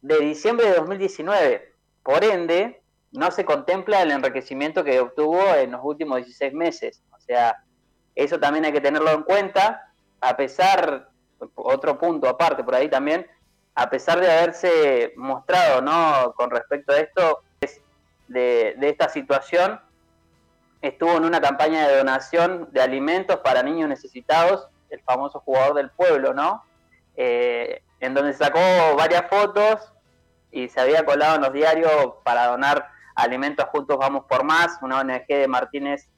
[0.00, 1.74] de diciembre de 2019.
[2.02, 7.02] Por ende, no se contempla el enriquecimiento que obtuvo en los últimos 16 meses.
[7.10, 7.62] O sea,
[8.14, 11.10] eso también hay que tenerlo en cuenta, a pesar,
[11.54, 13.26] otro punto aparte por ahí también,
[13.74, 16.32] a pesar de haberse mostrado, ¿no?
[16.34, 17.42] Con respecto a esto,
[18.28, 19.80] de, esta situación,
[20.82, 25.90] estuvo en una campaña de donación de alimentos para niños necesitados, el famoso jugador del
[25.90, 26.64] pueblo, ¿no?
[27.16, 28.60] Eh, en donde sacó
[28.96, 29.92] varias fotos
[30.50, 35.00] y se había colado en los diarios para donar alimentos Juntos Vamos por Más, una
[35.00, 36.08] ONG de Martínez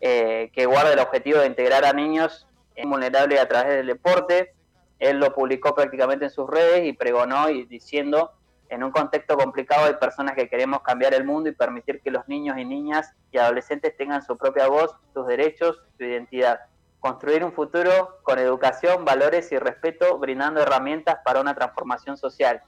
[0.00, 2.46] eh, que guarda el objetivo de integrar a niños
[2.84, 4.54] vulnerables a través del deporte.
[4.98, 8.32] Él lo publicó prácticamente en sus redes y pregonó y diciendo,
[8.72, 12.26] en un contexto complicado hay personas que queremos cambiar el mundo y permitir que los
[12.26, 16.60] niños y niñas y adolescentes tengan su propia voz, sus derechos, su identidad.
[16.98, 22.62] Construir un futuro con educación, valores y respeto, brindando herramientas para una transformación social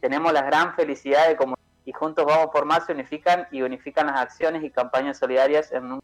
[0.00, 4.08] tenemos la gran felicidad de como y juntos vamos por más se unifican y unifican
[4.08, 6.00] las acciones y campañas solidarias en un...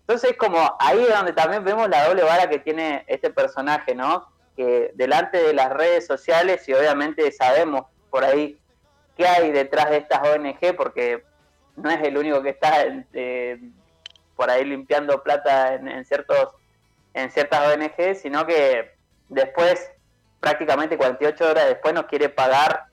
[0.00, 4.26] Entonces como ahí es donde también vemos la doble vara que tiene este personaje, ¿no?
[4.56, 8.58] Que delante de las redes sociales y obviamente sabemos por ahí
[9.18, 11.24] qué hay detrás de estas ONG porque
[11.76, 13.58] no es el único que está eh,
[14.36, 16.54] por ahí limpiando plata en, en, ciertos
[17.12, 18.92] en ciertas ONG, sino que
[19.28, 19.90] después
[20.40, 22.84] prácticamente 48 horas después nos quiere pagar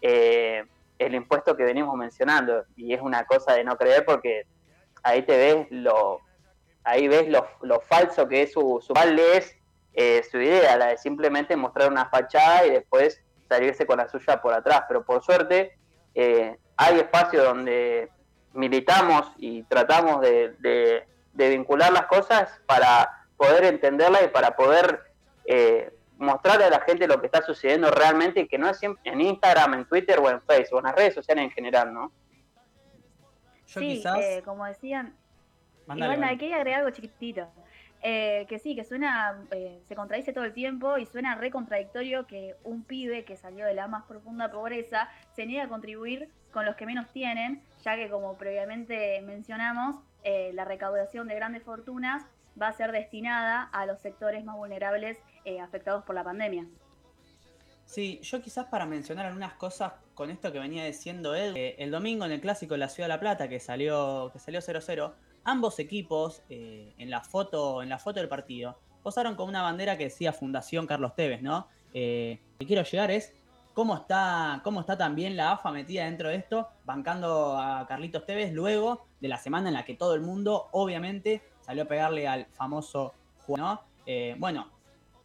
[0.00, 0.64] eh,
[0.98, 2.64] el impuesto que venimos mencionando.
[2.76, 4.46] Y es una cosa de no creer porque
[5.02, 6.20] ahí te ves lo,
[6.84, 8.94] ahí ves lo, falso que es su, su
[9.34, 9.56] es
[9.94, 14.40] eh, su idea, la de simplemente mostrar una fachada y después salirse con la suya
[14.40, 14.84] por atrás.
[14.88, 15.76] Pero por suerte
[16.14, 18.10] eh, hay espacio donde
[18.52, 25.00] militamos y tratamos de, de, vincular las cosas para poder entenderlas y para poder
[25.44, 29.10] eh, mostrarle a la gente lo que está sucediendo realmente y que no es siempre
[29.10, 32.12] en Instagram, en Twitter o en Facebook, en las redes sociales en general, ¿no?
[33.66, 35.16] sí, eh, como decían,
[35.88, 37.48] igual me quería agregar algo chiquitito.
[38.06, 42.26] Eh, que sí, que suena, eh, se contradice todo el tiempo y suena re contradictorio
[42.26, 46.66] que un pibe que salió de la más profunda pobreza se niegue a contribuir con
[46.66, 49.96] los que menos tienen, ya que como previamente mencionamos,
[50.52, 52.24] la recaudación de grandes fortunas
[52.60, 56.66] va a ser destinada a los sectores más vulnerables eh, afectados por la pandemia.
[57.84, 61.90] Sí, yo quizás para mencionar algunas cosas con esto que venía diciendo él, eh, el
[61.90, 65.12] domingo en el clásico de la Ciudad de La Plata que salió que salió 0-0,
[65.44, 69.96] ambos equipos eh, en la foto en la foto del partido posaron con una bandera
[69.98, 71.68] que decía Fundación Carlos Tevez, ¿no?
[71.92, 73.34] Eh, lo que quiero llegar es
[73.74, 78.52] cómo está cómo está también la AFA metida dentro de esto, bancando a Carlitos Tevez
[78.52, 82.46] luego de la semana en la que todo el mundo obviamente salió a pegarle al
[82.46, 83.14] famoso
[83.46, 83.80] juego, ¿no?
[84.38, 84.73] bueno,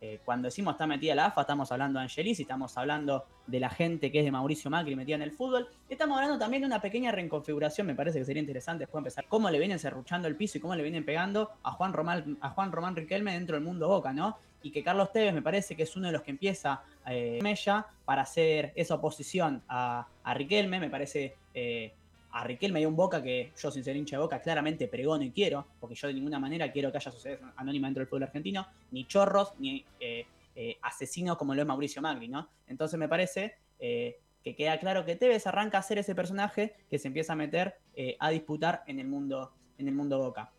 [0.02, 3.70] eh, cuando decimos está metida la AFA, estamos hablando de Angelis, estamos hablando de la
[3.70, 5.68] gente que es de Mauricio Macri metida en el fútbol.
[5.90, 9.50] Estamos hablando también de una pequeña reconfiguración, me parece que sería interesante después empezar cómo
[9.50, 12.72] le vienen cerruchando el piso y cómo le vienen pegando a Juan Román, a Juan
[12.72, 14.38] Román Riquelme dentro del mundo Boca, ¿no?
[14.64, 17.86] Y que Carlos Tevez me parece que es uno de los que empieza eh, Mella
[18.06, 21.92] para hacer esa oposición a, Riquelme, me parece eh,
[22.32, 25.32] a Riquelme hay un Boca que yo, sin ser hincha de Boca, claramente pregono y
[25.32, 28.68] quiero, porque yo de ninguna manera quiero que haya sociedad anónima dentro del fútbol argentino,
[28.92, 32.48] ni chorros, ni eh, eh, asesinos como lo es Mauricio Magri, ¿no?
[32.68, 37.00] Entonces me parece eh, que queda claro que Tevez arranca a ser ese personaje que
[37.00, 37.76] se empieza a meter
[38.20, 40.54] a disputar en el mundo, en el mundo Boca.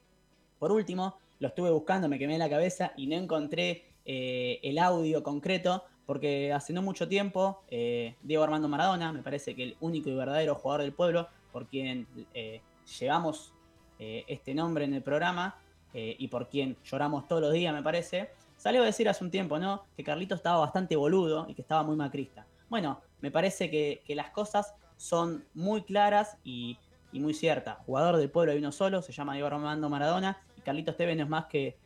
[0.59, 5.85] Por último, lo estuve buscando, me quemé la cabeza y no encontré el audio concreto,
[6.05, 10.55] porque hace no mucho tiempo, Diego Armando Maradona, me parece que el único y verdadero
[10.55, 12.61] jugador del pueblo, por quien eh,
[12.99, 13.53] llevamos
[13.99, 15.57] eh, este nombre en el programa
[15.93, 19.31] eh, y por quien lloramos todos los días, me parece, salió a decir hace un
[19.31, 19.85] tiempo, ¿no?
[19.97, 22.47] Que Carlito estaba bastante boludo y que estaba muy macrista.
[22.69, 26.79] Bueno, me parece que, las cosas son muy claras y,
[27.13, 27.79] muy ciertas.
[27.87, 31.25] Jugador del pueblo hay uno solo, se llama Diego Armando Maradona, y Carlitos Tevez no
[31.25, 31.77] es más que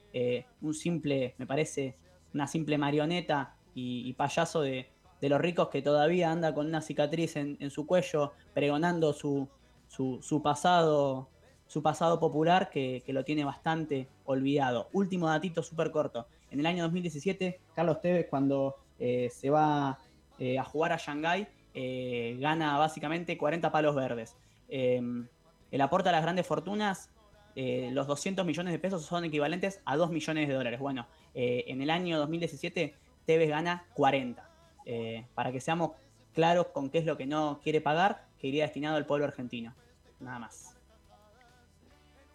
[0.61, 1.97] un simple, me parece,
[2.35, 4.94] una simple marioneta y payaso de,
[5.25, 9.49] de los ricos que todavía anda con una cicatriz en, su cuello, pregonando su,
[9.89, 11.31] su, pasado
[11.67, 14.91] su pasado popular que, lo tiene bastante olvidado.
[14.93, 16.27] Último datito súper corto.
[16.51, 19.99] En el año 2017, Carlos Tevez, cuando eh, se va
[20.39, 24.37] eh, a jugar a Shanghái, eh, gana básicamente 40 palos verdes.
[24.69, 25.27] Em,
[25.71, 27.09] el aporte a las grandes fortunas,
[27.57, 30.81] los 200 millones de pesos son equivalentes a 2 millones de dólares.
[30.81, 34.44] Bueno, en el año 2017, Tevez gana 40.
[34.87, 35.93] Eh, para que seamos
[36.35, 39.75] claros con qué es lo que no quiere pagar, que iría destinado al pueblo argentino.
[40.21, 40.77] Nada más.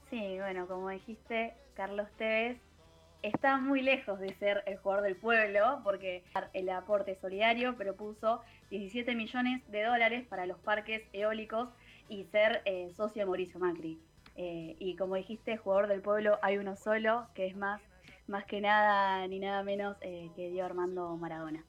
[0.10, 2.58] Sí, bueno, como dijiste, Carlos Tevez
[3.22, 9.14] está muy lejos de ser el jugador del pueblo, porque el aporte solidario propuso 17
[9.14, 11.70] millones de dólares para los parques eólicos
[12.08, 14.00] y ser eh, socio de Mauricio Macri.
[14.36, 17.82] Eh, y como dijiste, jugador del pueblo hay uno solo, que es más,
[18.28, 21.66] más que nada ni nada menos que Diego Armando Maradona.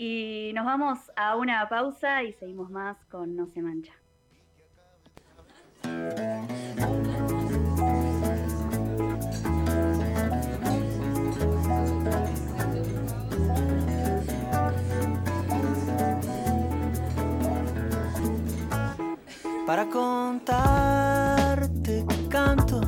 [0.00, 3.92] Y nos vamos a una pausa y seguimos más con No se mancha.
[19.66, 20.86] Para contarte
[22.30, 22.80] canto,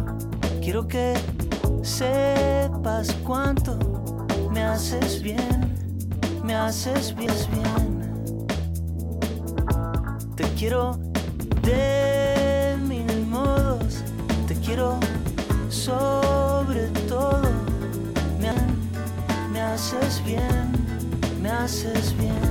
[0.63, 1.15] quiero que
[1.83, 3.77] sepas cuánto
[4.53, 5.70] me haces bien
[6.51, 7.31] me haces bien.
[10.35, 10.99] Te quiero
[11.63, 14.03] de mil modos,
[14.49, 14.99] te quiero
[15.69, 17.43] sobre todo.
[18.41, 18.53] Me,
[19.53, 20.73] me haces bien,
[21.41, 22.51] me haces bien.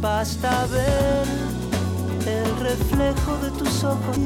[0.00, 1.26] Basta ver
[2.38, 4.16] el reflejo de tus ojos,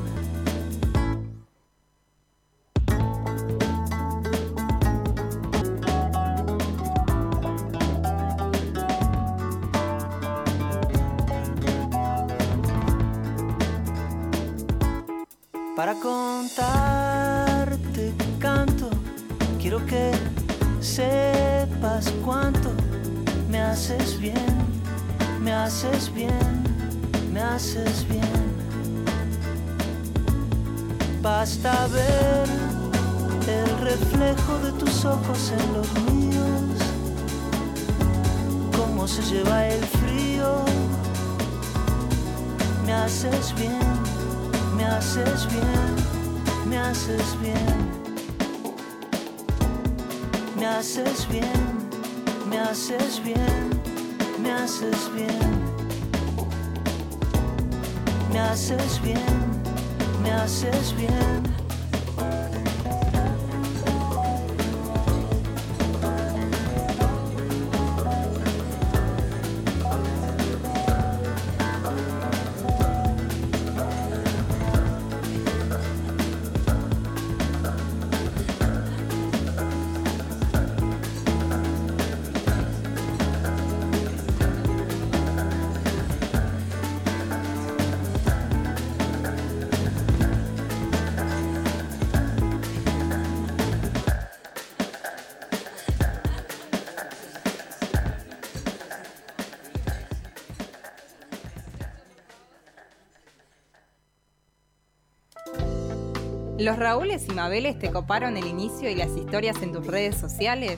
[34.26, 36.80] reflejo de tus ojos en los míos,
[38.76, 40.66] cómo se lleva el frío.
[42.86, 43.80] Me haces bien,
[44.76, 46.06] me haces bien.
[46.68, 47.78] Me haces bien,
[50.60, 51.40] me haces bien,
[52.50, 53.26] me haces bien.
[54.42, 55.40] Me haces bien,
[58.32, 59.56] me haces bien.
[60.24, 61.55] Me haces bien
[106.76, 110.78] ¿Los Raúles y Mabeles te coparon el inicio y las historias en tus redes sociales?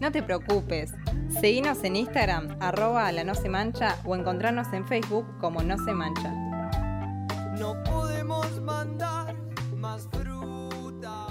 [0.00, 0.94] No te preocupes,
[1.38, 5.92] seguinos en Instagram, arroba la no se mancha o encontrarnos en Facebook como no se
[5.92, 6.32] mancha.
[7.58, 9.36] No podemos mandar
[9.76, 11.26] más fruta.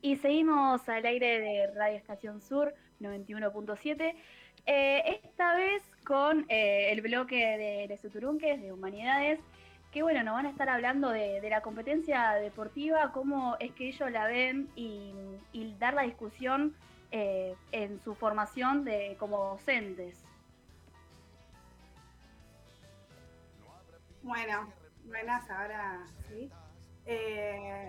[0.00, 4.16] Y seguimos al aire de Radio Estación Sur 91.7.
[4.66, 9.40] Eh, esta vez con eh, el bloque de Les Uturunques de Humanidades,
[9.90, 14.10] que bueno, nos van a estar hablando de, la competencia deportiva, cómo es que ellos
[14.10, 15.12] la ven y,
[15.78, 16.76] dar la discusión
[17.10, 20.24] eh, en su formación de como docentes.
[24.22, 24.72] Bueno,
[25.04, 26.50] buenas, ahora sí.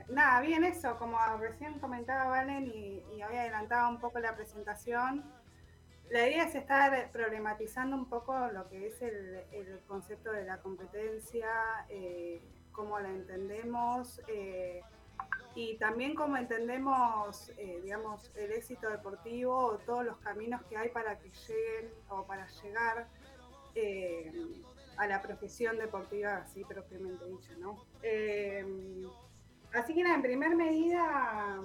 [0.09, 5.23] nada, bien eso, como recién comentaba Valen y había adelantado un poco la presentación,
[6.13, 11.49] la idea es estar problematizando un poco lo que es el, concepto de la competencia,
[11.89, 12.39] eh,
[12.71, 14.81] cómo la entendemos eh,
[15.55, 20.89] y también cómo entendemos, eh, digamos, el éxito deportivo o todos los caminos que hay
[20.89, 23.07] para que lleguen o para llegar
[24.97, 27.85] a la profesión deportiva, así propiamente dicho, ¿no?
[29.73, 31.59] así que en primer medida,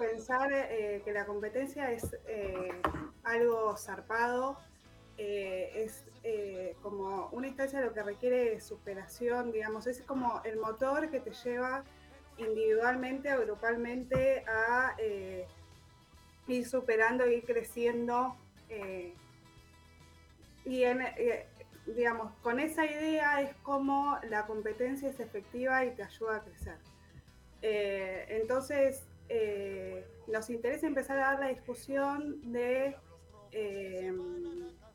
[0.00, 2.72] pensar eh, que la competencia es eh,
[3.22, 4.58] algo zarpado,
[5.18, 6.04] eh, es
[6.82, 11.84] como una instancia lo que requiere superación, digamos, es como el motor que te lleva
[12.38, 14.96] individualmente o grupalmente a
[16.46, 18.36] ir superando, ir creciendo.
[20.64, 20.84] y
[21.86, 26.78] digamos, con esa idea es como la competencia es efectiva y te ayuda a crecer.
[27.62, 32.96] entonces, eh, nos interesa empezar a dar la discusión de
[33.52, 34.12] eh,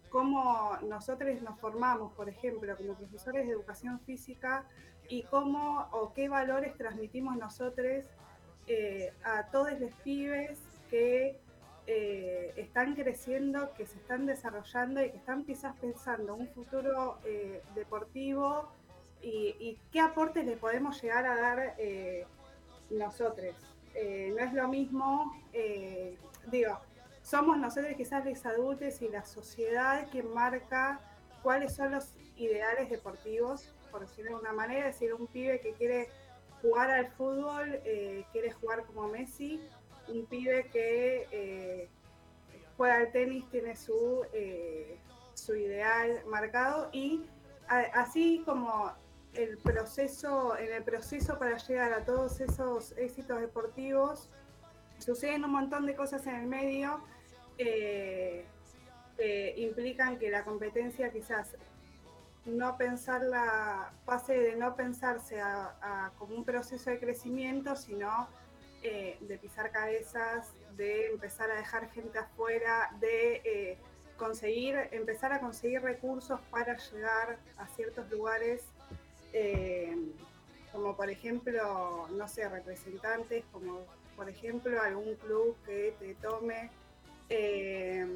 [0.09, 4.67] cómo nosotros nos formamos, por ejemplo, como profesores de educación física
[5.07, 8.05] y cómo o qué valores transmitimos nosotros
[8.67, 10.59] eh, a todos los pibes
[10.89, 11.39] que
[11.88, 17.19] están creciendo, que se están desarrollando y que están quizás pensando un futuro
[17.75, 18.71] deportivo
[19.21, 21.75] y, y, qué aportes le podemos llegar a dar
[22.89, 23.64] nosotros.
[23.95, 26.17] Eh, no es lo mismo, eh,
[26.47, 26.77] digo,
[27.21, 30.99] somos nosotros quizás los adultos y la sociedad que marca
[31.41, 35.73] cuáles son los ideales deportivos, por decirlo de una manera, es decir, un pibe que
[35.73, 36.09] quiere
[36.61, 39.61] jugar al fútbol, eh, quiere jugar como Messi,
[40.09, 41.89] un pibe que
[42.75, 44.23] juega al tenis tiene su,
[45.33, 47.23] su ideal marcado y
[47.67, 48.91] así como
[49.38, 54.29] el proceso, en el proceso para llegar a todos esos éxitos deportivos,
[54.99, 57.01] suceden un montón de cosas en el medio
[57.57, 58.45] eh,
[59.17, 61.55] que implican que la competencia quizás
[62.45, 68.27] no pensarla, pase de no pensarse a, como un proceso de crecimiento, sino
[68.83, 73.77] eh, de pisar cabezas, de empezar a dejar gente afuera, de eh,
[74.17, 78.63] conseguir, empezar a conseguir recursos para llegar a ciertos lugares
[79.38, 79.93] eh,
[80.71, 83.81] como por ejemplo, no sé, representantes, como
[84.15, 86.71] por ejemplo algún club que te tome.
[87.27, 88.07] Eh,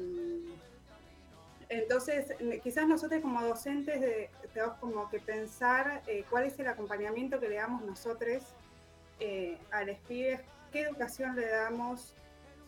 [1.68, 7.50] entonces, quizás nosotros como docentes tenemos como que pensar eh, cuál es el acompañamiento que
[7.50, 8.42] le damos nosotros
[9.70, 10.40] a los pibes,
[10.72, 12.14] qué educación le damos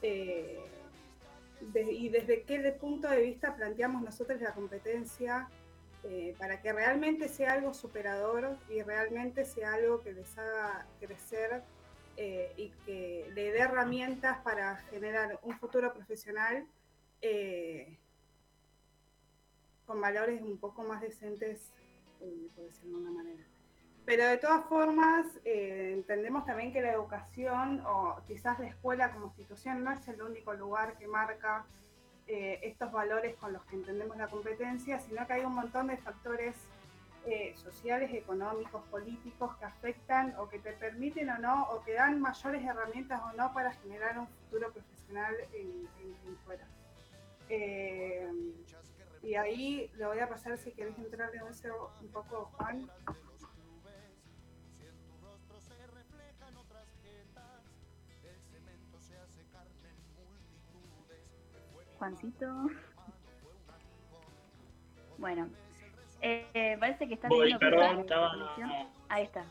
[0.02, 5.48] y desde qué punto de vista planteamos nosotros la competencia
[6.04, 11.62] eh, para que realmente sea algo superador y realmente sea algo que les haga crecer
[12.16, 16.66] eh, y que le dé herramientas para generar un futuro profesional
[17.20, 17.98] eh,
[19.86, 21.72] con valores un poco más decentes,
[22.18, 23.44] por decirlo de una manera.
[24.04, 29.84] Pero de todas formas, entendemos también que la educación o quizás la escuela como institución
[29.84, 31.64] no es el único lugar que marca
[32.28, 35.96] eh, estos valores con los que entendemos la competencia, sino que hay un montón de
[35.96, 36.54] factores
[37.24, 42.20] eh, sociales, económicos, políticos que afectan o que te permiten o no, o que dan
[42.20, 45.88] mayores herramientas o no para generar un futuro profesional en,
[46.44, 46.66] fuera.
[47.48, 48.28] Eh,
[49.22, 52.90] y ahí le voy a pasar si querés entrar en eso un poco, Juan.
[62.02, 62.46] Juancito.
[65.18, 65.48] Bueno,
[66.20, 68.56] eh, parece que está Voy, perdón, estaba...
[69.08, 69.44] Ahí está.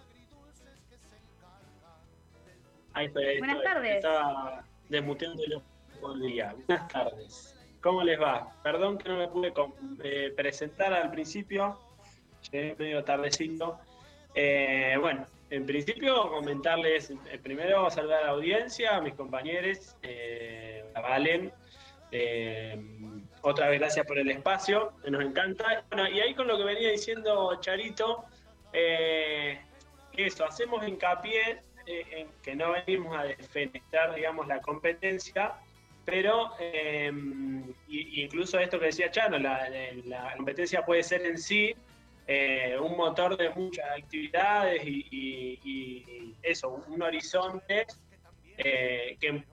[2.92, 3.96] Ahí estoy, Buenas tardes.
[3.96, 6.54] Estaba desmuteando el día.
[6.68, 7.58] Buenas tardes.
[7.80, 8.54] ¿Cómo les va?
[8.64, 9.54] Perdón que no me pude
[10.04, 11.80] eh, presentar al principio,
[12.52, 13.80] llegué medio tardecito.
[14.36, 19.96] Eh, bueno, en principio comentarles, eh, primero saludar a la audiencia, a mis compañeros,
[20.94, 21.54] a Valen,
[23.42, 25.84] otra vez gracias por el espacio, nos encanta.
[25.90, 28.26] Bueno, y ahí con lo que venía diciendo Charito,
[30.14, 35.56] eso, hacemos hincapié en que no venimos a defenestrar, digamos, la competencia,
[36.06, 37.12] pero eh,
[37.88, 41.74] incluso esto que decía Chano, la, competencia puede ser en sí
[42.28, 47.86] eh, un motor de muchas actividades y, eso, un horizonte
[48.58, 49.44] eh, que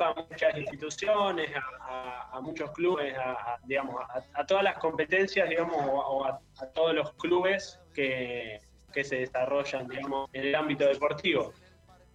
[0.00, 4.02] a muchas instituciones, a, muchos clubes, a, digamos,
[4.34, 6.40] a, todas las competencias, digamos, o, a,
[6.74, 8.60] todos los clubes que,
[8.92, 11.52] que, se desarrollan, digamos, en el ámbito deportivo.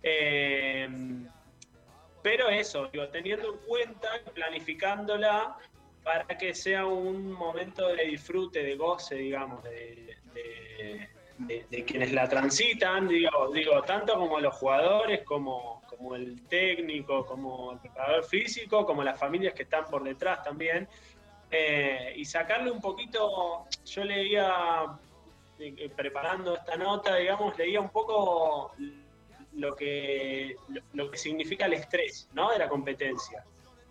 [0.03, 0.87] Eh,
[2.21, 5.57] pero eso, digo, teniendo en cuenta, planificándola
[6.03, 10.17] para que sea un momento de disfrute, de goce, digamos, de,
[11.87, 17.79] quienes la transitan, digo, digo, tanto como los jugadores, como, como el técnico, como el
[17.79, 20.87] preparador físico, como las familias que están por detrás también.
[21.51, 24.97] Eh, y sacarle un poquito, yo leía,
[25.59, 28.73] eh, preparando esta nota, digamos, leía un poco
[29.53, 30.55] lo que,
[30.93, 32.51] lo, que significa el estrés ¿no?
[32.51, 33.43] de la competencia.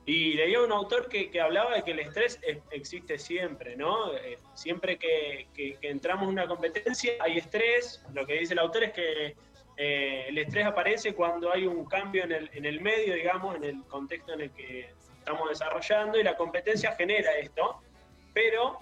[0.05, 2.41] Y leía un autor que, que, hablaba de que el estrés
[2.73, 4.13] existe siempre, ¿no?
[4.15, 8.05] Eh, siempre que, que, entramos en una competencia hay estrés.
[8.15, 9.37] Lo que dice el autor es que
[9.83, 13.64] eh, el estrés aparece cuando hay un cambio en el, en el medio, digamos, en
[13.64, 17.81] el contexto en el que estamos desarrollando y la competencia genera esto.
[18.35, 18.78] Pero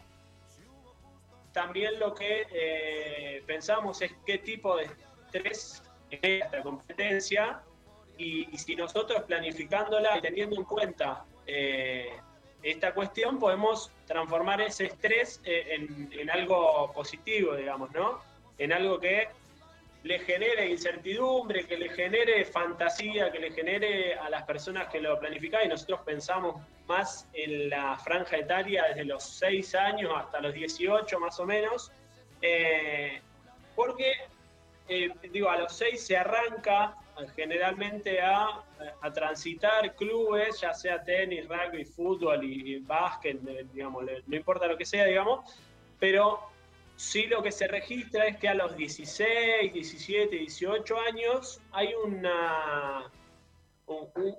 [1.53, 4.91] también lo que eh, pensamos es qué tipo de
[5.27, 7.63] estrés esta competencia
[8.17, 12.11] y, si nosotros planificándola y teniendo en cuenta eh,
[12.61, 18.19] esta cuestión podemos transformar ese estrés en, algo positivo, digamos, ¿no?
[18.59, 19.29] En algo que
[20.09, 25.21] le genere incertidumbre, que le genere fantasía, que le genere a las personas que lo
[25.21, 26.57] planifican y nosotros pensamos
[26.87, 31.93] más en la franja etaria desde los 6 años hasta los 18 más o menos,
[32.41, 33.21] eh,
[33.77, 34.15] porque
[34.89, 38.65] eh, digo, a los seis se arranca eh, generalmente a,
[39.13, 43.39] transitar clubes, ya sea tenis, rugby, fútbol y, básquet,
[43.75, 45.59] digamos, no importa lo que sea, digamos,
[45.99, 46.41] pero
[46.99, 53.09] sí lo que se registra es que a los 16, 17, 18 años hay una,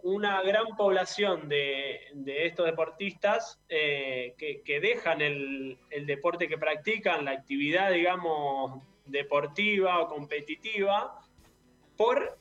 [0.03, 7.31] una gran población de, estos deportistas eh, que, dejan el, el, deporte que practican, la
[7.31, 11.17] actividad, digamos, deportiva o competitiva
[11.95, 12.37] por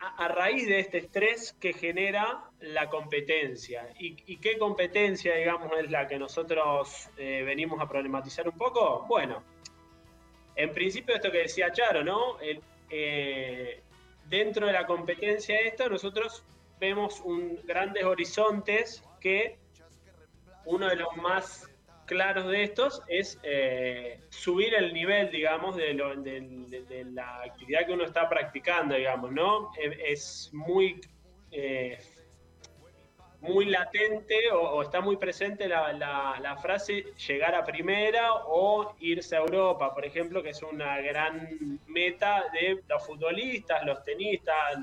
[0.00, 3.88] a, raíz de este estrés que genera la competencia.
[3.98, 9.04] ¿Y, qué competencia, digamos, es la que nosotros eh, venimos a problematizar un poco?
[9.08, 9.42] Bueno,
[10.58, 12.36] en principio esto que decía Charo, ¿no?
[12.90, 13.80] Eh,
[14.28, 16.44] dentro de la competencia esta, nosotros
[16.80, 19.56] vemos un, grandes horizontes que
[20.64, 21.70] uno de los más
[22.06, 25.94] claros de estos es eh, subir el nivel, digamos, de,
[27.12, 29.70] la actividad que uno está practicando, digamos, ¿no?
[29.78, 31.00] Es muy,
[31.52, 31.98] eh,
[33.40, 39.94] muy latente o, está muy presente la, frase llegar a primera o irse a Europa,
[39.94, 44.78] por ejemplo, que es una gran meta de los futbolistas, los tenistas,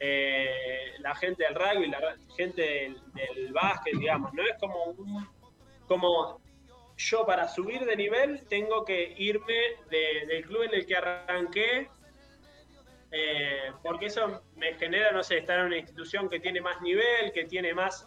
[0.00, 4.42] eh, la gente del rugby, la gente del, del básquet, digamos, ¿no?
[4.42, 5.38] Es como un
[5.88, 6.40] como
[6.96, 9.54] yo para subir de nivel tengo que irme
[9.90, 11.88] del club en el que arranqué,
[13.10, 17.32] eh, porque eso me genera, no sé, estar en una institución que tiene más nivel,
[17.32, 18.06] que tiene más...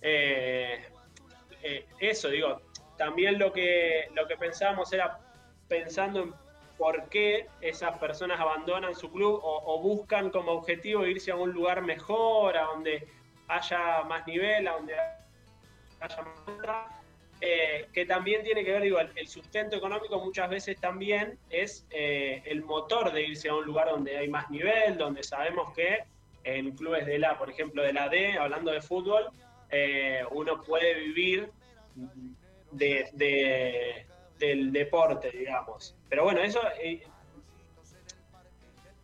[0.00, 0.82] Eh,
[1.62, 2.62] eh, eso, digo,
[2.96, 5.18] también lo que, lo que pensábamos era
[5.68, 6.34] pensando en
[6.78, 11.52] por qué esas personas abandonan su club o, o buscan como objetivo irse a un
[11.52, 13.06] lugar mejor, a donde
[13.48, 14.94] haya más nivel, a donde
[16.00, 16.99] haya más
[17.42, 22.42] eh, que también tiene que ver, digo, el, sustento económico muchas veces también es eh,
[22.44, 26.04] el motor de irse a un lugar donde hay más nivel, donde sabemos que
[26.44, 29.30] en clubes de la, por ejemplo, de la D, hablando de fútbol,
[29.70, 31.50] eh, uno puede vivir
[32.72, 34.06] de,
[34.38, 35.96] del deporte, digamos.
[36.10, 36.60] Pero bueno, eso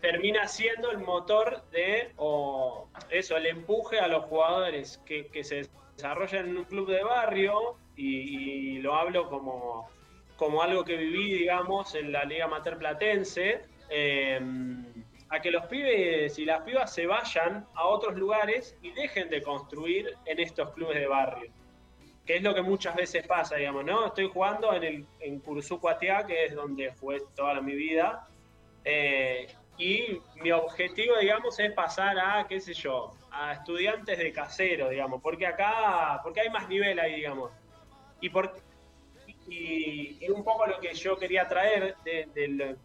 [0.01, 5.69] termina siendo el motor de, o eso, el empuje a los jugadores que, que se
[5.97, 9.89] desarrollan en un club de barrio, y, lo hablo como,
[10.37, 14.41] como algo que viví, digamos, en la Liga Mater Platense, eh,
[15.29, 19.43] a que los pibes y las pibas se vayan a otros lugares y dejen de
[19.43, 21.51] construir en estos clubes de barrio.
[22.25, 24.07] que es lo que muchas veces pasa, digamos, ¿no?
[24.07, 28.27] Estoy jugando en el en que es donde jugué toda mi vida,
[28.85, 29.47] eh,
[29.79, 35.21] y mi objetivo, digamos, es pasar a, qué sé yo, a estudiantes de casero, digamos,
[35.21, 37.51] porque acá, porque hay más nivel ahí, digamos.
[38.21, 38.57] Y, por,
[39.49, 42.77] y, un poco lo que yo quería traer de, de,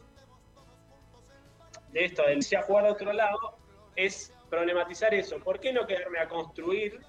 [1.93, 3.57] esto, del a jugar a otro lado,
[3.95, 5.39] es problematizar eso.
[5.39, 6.99] ¿Por qué no quedarme a construir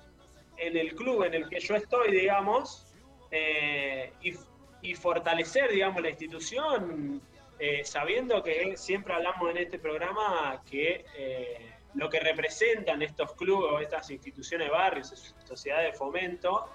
[0.56, 2.86] en el club en el que yo estoy, digamos,
[3.30, 4.34] eh, y,
[4.82, 7.22] y, fortalecer, digamos, la institución,
[7.58, 13.72] eh, sabiendo que siempre hablamos en este programa que eh, lo que representan estos clubes
[13.72, 16.68] o estas instituciones de barrios, sociedades de fomento,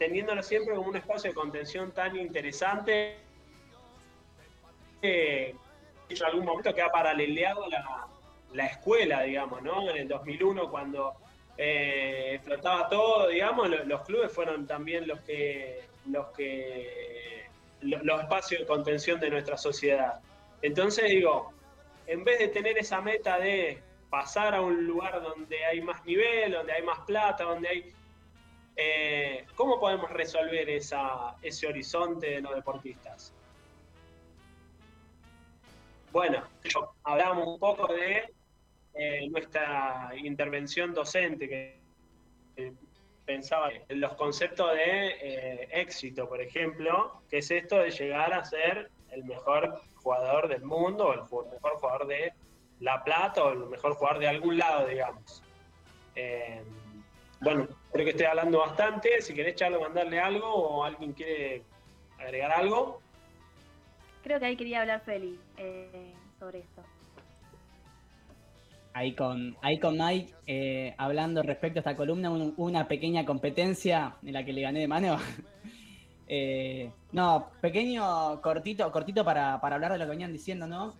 [0.00, 3.18] teniéndolo siempre como un espacio de contención tan interesante
[5.02, 5.54] que
[6.08, 8.06] en algún momento que ha paraleleado la,
[8.54, 9.90] la escuela, digamos, ¿no?
[9.90, 11.12] En el 2001, cuando
[11.58, 17.44] eh, explotaba todo, digamos, los, clubes fueron también los que, los que,
[17.82, 20.20] los, espacios de contención de nuestra sociedad.
[20.62, 21.52] Entonces digo,
[22.06, 26.52] en vez de tener esa meta de pasar a un lugar donde hay más nivel,
[26.52, 27.92] donde hay más plata, donde hay...
[28.82, 33.34] Eh, ¿Cómo podemos resolver ese horizonte de los deportistas?
[36.10, 36.42] Bueno,
[37.04, 38.32] hablamos un poco de
[38.94, 42.72] eh, nuestra intervención docente, que,
[43.26, 48.44] pensaba en los conceptos de eh, éxito, por ejemplo, que es esto de llegar a
[48.46, 51.12] ser el mejor jugador del mundo, o
[51.44, 52.32] el mejor jugador de
[52.80, 55.42] La Plata, o el mejor jugador de algún lado, digamos.
[57.40, 59.20] Bueno, creo que estoy hablando bastante.
[59.20, 61.62] Si querés, Charlo, mandarle algo o alguien quiere
[62.18, 63.00] agregar algo.
[64.22, 65.38] Creo que ahí quería hablar Feli
[66.38, 66.82] sobre esto
[68.92, 74.32] ahí con, ahí con Mike, eh, hablando respecto a esta columna, una pequeña competencia en
[74.32, 75.16] la que le gané de mano.
[76.32, 80.94] Eh, no, pequeño, cortito, cortito para, hablar de lo que venían diciendo, ¿no?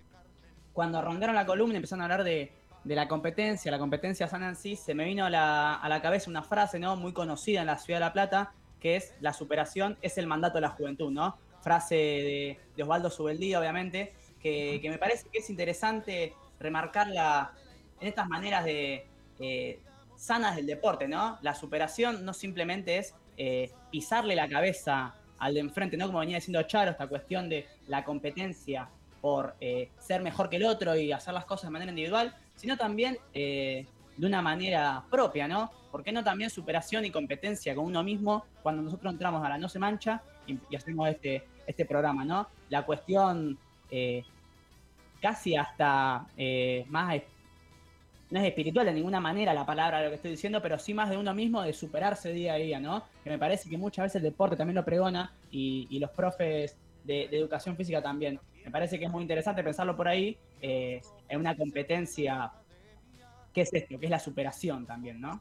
[0.73, 2.51] Cuando arrancaron la columna empezaron a hablar de,
[2.85, 6.43] la competencia, la competencia San Nancy, se me vino a la, a la, cabeza una
[6.43, 6.97] frase, ¿no?
[6.97, 10.55] Muy conocida en la ciudad de La Plata, que es la superación es el mandato
[10.57, 11.37] de la juventud, ¿no?
[11.63, 17.53] Frase de, Osvaldo Subeldía, obviamente, que, que me parece que es interesante remarcarla
[18.01, 19.07] en estas maneras de
[19.39, 19.81] eh,
[20.17, 21.39] sanas del deporte, ¿no?
[21.43, 26.07] La superación no simplemente es eh, pisarle la cabeza al de enfrente, ¿no?
[26.07, 28.89] Como venía diciendo Charo, esta cuestión de la competencia
[29.21, 32.77] por eh, ser mejor que el otro y hacer las cosas de manera individual, sino
[32.77, 33.87] también de
[34.19, 35.71] una manera propia, ¿no?
[35.91, 39.59] ¿Por qué no también superación y competencia con uno mismo cuando nosotros entramos a la
[39.59, 42.47] No Se Mancha y, hacemos este, este programa, ¿no?
[42.69, 43.59] La cuestión
[45.21, 46.27] casi hasta
[46.89, 47.23] más
[48.31, 51.11] no es espiritual de ninguna manera la palabra lo que estoy diciendo, pero sí más
[51.11, 53.05] de uno mismo, de superarse día a día, ¿no?
[53.25, 57.25] Que me parece que muchas veces el deporte también lo pregona y, los profes de,
[57.25, 58.39] educación física también.
[58.65, 62.53] Me parece que es muy interesante pensarlo por ahí eh, en una competencia,
[63.53, 63.99] ¿qué es esto?
[63.99, 65.41] Que es la superación también, ¿no?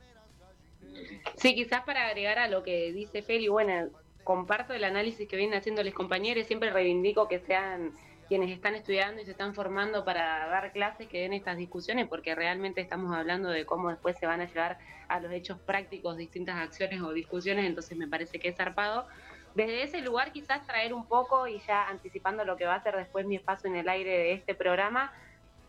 [1.36, 3.90] Sí, quizás para agregar a lo que dice Feli, bueno,
[4.24, 7.94] comparto el análisis que vienen haciendo los compañeros, siempre reivindico que sean
[8.28, 12.36] quienes están estudiando y se están formando para dar clases que den estas discusiones, porque
[12.36, 16.58] realmente estamos hablando de cómo después se van a llevar a los hechos prácticos distintas
[16.58, 19.08] acciones o discusiones, entonces me parece que es zarpado.
[19.56, 22.96] Desde ese lugar quizás traer un poco y ya anticipando lo que va a ser
[22.96, 25.12] después mi espacio en el aire de este programa,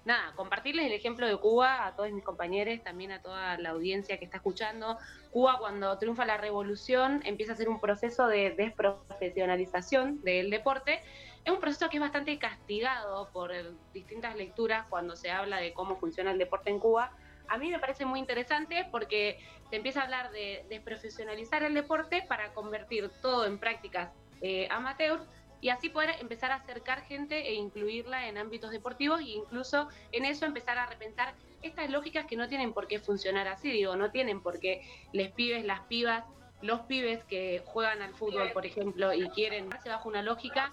[0.04, 4.18] nada, compartirles el ejemplo de Cuba a todos mis compañeros, también a toda la audiencia
[4.18, 4.98] que está escuchando.
[5.30, 11.00] Cuba cuando triunfa la revolución empieza a ser un proceso de desprofesionalización del deporte
[11.44, 13.52] es un proceso que es bastante castigado por
[13.92, 17.12] distintas lecturas cuando se habla de cómo funciona el deporte en Cuba.
[17.51, 19.38] A mí me parece muy interesante porque
[19.70, 25.20] se empieza a hablar de, profesionalizar el deporte para convertir todo en prácticas eh, amateur
[25.61, 30.26] y así poder empezar a acercar gente e incluirla en ámbitos deportivos e incluso en
[30.26, 34.12] eso empezar a repensar estas lógicas que no tienen por qué funcionar así, digo, no
[34.12, 34.82] tienen por qué
[35.12, 36.24] les pibes, las pibas,
[36.62, 40.72] los pibes que juegan al fútbol, por ejemplo, y quieren darse bajo una lógica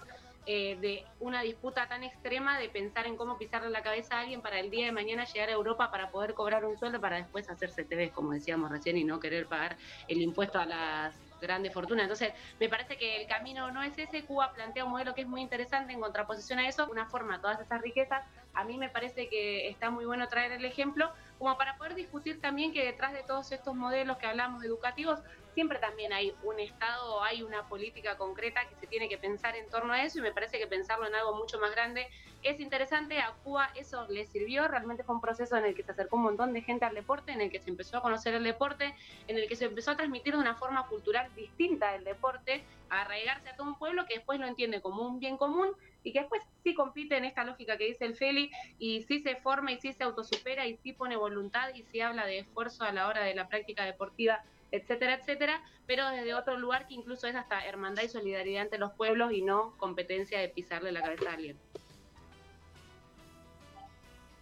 [0.49, 4.41] eh, de una disputa tan extrema de pensar en cómo pisarle la cabeza a alguien
[4.41, 7.49] para el día de mañana llegar a Europa para poder cobrar un sueldo para después
[7.49, 9.77] hacerse TV, como decíamos recién, y no querer pagar
[10.07, 12.03] el impuesto a las grandes fortunas.
[12.03, 12.31] Entonces,
[12.61, 14.23] me parece que el camino no es ese.
[14.23, 17.59] Cuba plantea un modelo que es muy interesante en contraposición a eso, una forma, todas
[17.59, 18.23] esas riquezas,
[18.53, 22.39] a mí me parece que está muy bueno traer el ejemplo, como para poder discutir
[22.41, 25.19] también que detrás de todos estos modelos que hablamos educativos,
[25.57, 29.67] siempre también hay un Estado, hay una política concreta que se tiene que pensar en
[29.71, 32.05] torno a eso y me parece que pensarlo en algo mucho más grande
[32.43, 33.17] es interesante.
[33.21, 36.21] A Cuba eso le sirvió, realmente fue un proceso en el que se acercó un
[36.21, 38.93] montón de gente al deporte, en el que se empezó a conocer el deporte,
[39.27, 43.01] en el que se empezó a transmitir de una forma cultural distinta el deporte, a
[43.01, 45.69] arraigarse a todo un pueblo que después lo entiende como un bien común
[46.03, 49.35] y que después sí compite en esta lógica que dice el Feli y sí se
[49.37, 52.91] forma y sí se autosupera y sí pone voluntad y sí habla de esfuerzo a
[52.91, 57.36] la hora de la práctica deportiva, etcétera, etcétera, pero desde otro lugar que incluso es
[57.36, 61.34] hasta hermandad y solidaridad entre los pueblos y no competencia de pisarle la cabeza a
[61.34, 61.57] alguien.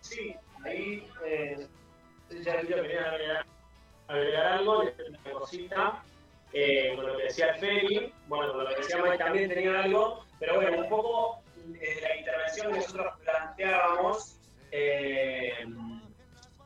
[0.01, 1.67] Sí, ahí eh,
[2.41, 3.45] ya quería agregar,
[4.07, 6.03] agregar algo, una cosita,
[6.53, 9.83] eh, con lo que decía el Feli, bueno, con lo que decía Mike también tenía
[9.83, 14.39] algo, pero bueno, un poco desde la intervención que nosotros planteábamos,
[14.71, 15.65] eh,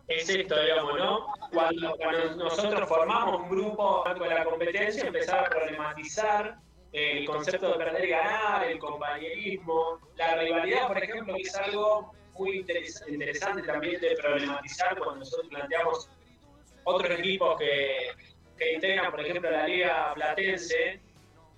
[0.09, 1.33] es esto, digamos, ¿no?
[1.53, 1.95] Cuando,
[2.35, 6.57] nosotros formamos un grupo con la competencia, empezar a problematizar
[6.91, 12.11] el concepto de perder y ganar, el compañerismo, la rivalidad, por ejemplo, que es algo
[12.33, 12.65] muy
[13.07, 16.09] interesante también de problematizar cuando nosotros planteamos
[16.85, 18.07] otros equipos que,
[18.57, 20.99] que integran, por ejemplo, la Liga Platense,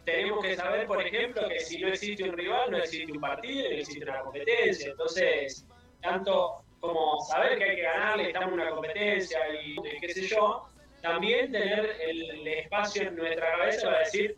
[0.04, 3.70] tenemos que saber, por ejemplo, que si no existe un rival, no existe un partido
[3.70, 4.90] no existe una competencia.
[4.92, 5.66] Entonces,
[6.02, 10.66] tanto como saber que hay que ganarle, estamos en una competencia y qué sé yo,
[11.02, 14.36] también tener el, espacio en nuestra cabeza para decir,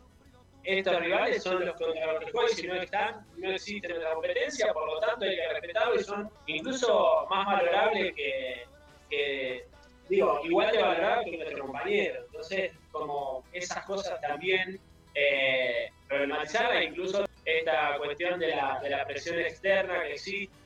[0.62, 4.12] estos rivales son los contra los que juegan y si no están, no existe nuestra
[4.12, 9.66] competencia, por lo tanto hay que respetarlos y son incluso más valorables que,
[10.08, 12.24] digo, igual de valorables que nuestro compañero.
[12.26, 14.80] Entonces, como esas cosas también
[15.14, 20.63] eh, problematizarla, incluso esta cuestión de la, de la presión externa que existe,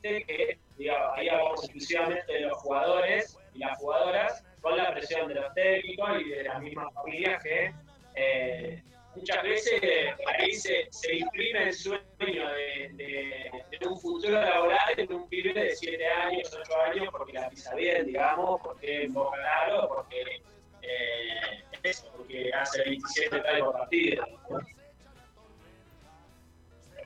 [0.00, 5.34] que digamos, ahí hablamos exclusivamente de los jugadores y las jugadoras, con la presión de
[5.34, 7.72] los técnicos y de las mismas familias que
[8.14, 8.82] eh,
[9.14, 9.80] muchas veces
[10.26, 16.58] ahí se, imprime el sueño de, un futuro laboral en un pibe de 7 años,
[16.60, 20.42] 8 años, porque la pisa bien, digamos, porque es claro, porque
[20.82, 24.24] eh, eso, porque hace 27 tal partido.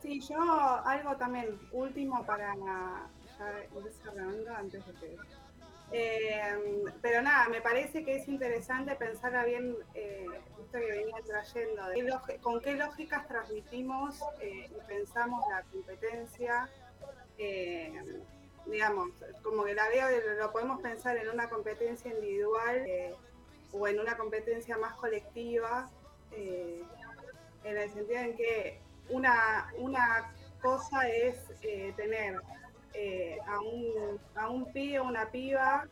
[0.04, 0.36] Sí, yo
[0.84, 3.08] algo también último para ya
[3.74, 5.16] ir cerrando antes de que...
[5.92, 10.26] Eh, pero nada, me parece que es interesante pensar bien eh,
[10.60, 16.68] esto que venía trayendo, con qué lógicas transmitimos eh, y pensamos la competencia,
[17.38, 18.20] eh,
[18.66, 19.08] digamos,
[19.42, 20.06] como que la veo,
[20.38, 22.84] lo podemos pensar en una competencia individual
[23.72, 25.88] o en una competencia más colectiva,
[26.30, 32.40] en el sentido en que una, una cosa es eh, tener
[32.94, 35.86] eh, a, un, a un pibe o una piba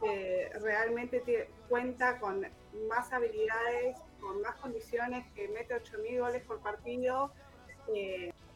[0.00, 2.46] que realmente cuenta con
[2.88, 7.32] más habilidades, con más condiciones, que mete 8.000 goles por partido,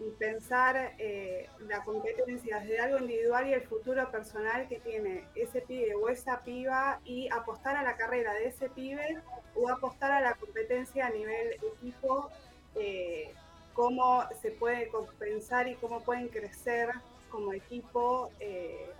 [0.00, 5.60] y pensar eh, la competencia desde algo individual y el futuro personal que tiene ese
[5.60, 9.18] pibe o esa piba y apostar a la carrera de ese pibe
[9.56, 12.30] o apostar a la competencia a nivel equipo,
[12.76, 13.34] eh,
[13.78, 16.90] cómo se puede compensar y cómo pueden crecer
[17.30, 18.90] como equipo eh,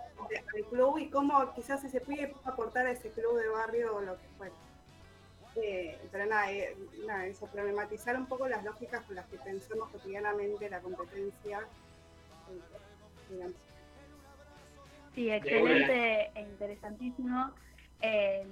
[0.55, 4.13] el club y cómo quizás pibe puede aportar a ese club de barrio o lo
[4.13, 4.55] que fuera.
[5.57, 9.89] Eh, pero nada, eh, nada, eso, problematizar un poco las lógicas con las que pensamos
[9.89, 11.67] cotidianamente la competencia.
[13.31, 13.51] Eh,
[15.13, 17.51] sí, excelente e interesantísimo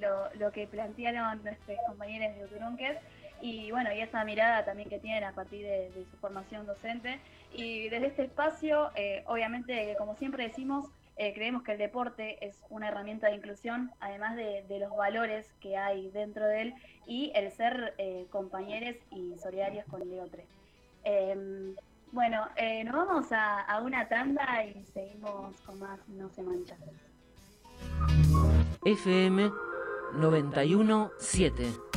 [0.01, 2.97] lo, lo, que plantearon nuestros compañeros de Uturunques
[3.41, 7.19] y bueno, y esa mirada también que tienen a partir de, su formación docente.
[7.53, 8.91] Y desde este espacio,
[9.25, 14.35] obviamente, como siempre decimos, eh, creemos que el deporte es una herramienta de inclusión, además
[14.35, 16.73] de, los valores que hay dentro de él
[17.07, 20.41] y el ser eh, compañeros y solidarios con el otro.
[21.03, 21.75] Em,
[22.11, 26.75] bueno, eh, nos vamos a, una tanda y seguimos con más No se mancha.
[28.85, 29.51] FM
[30.13, 31.96] 917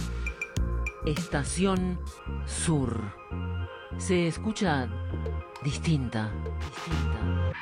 [1.06, 1.98] Estación
[2.46, 3.00] Sur.
[3.96, 4.86] Se escucha
[5.64, 6.30] distinta,
[6.76, 7.52] distinta.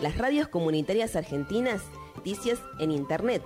[0.00, 1.82] Las radios comunitarias argentinas,
[2.14, 3.42] noticias en Internet.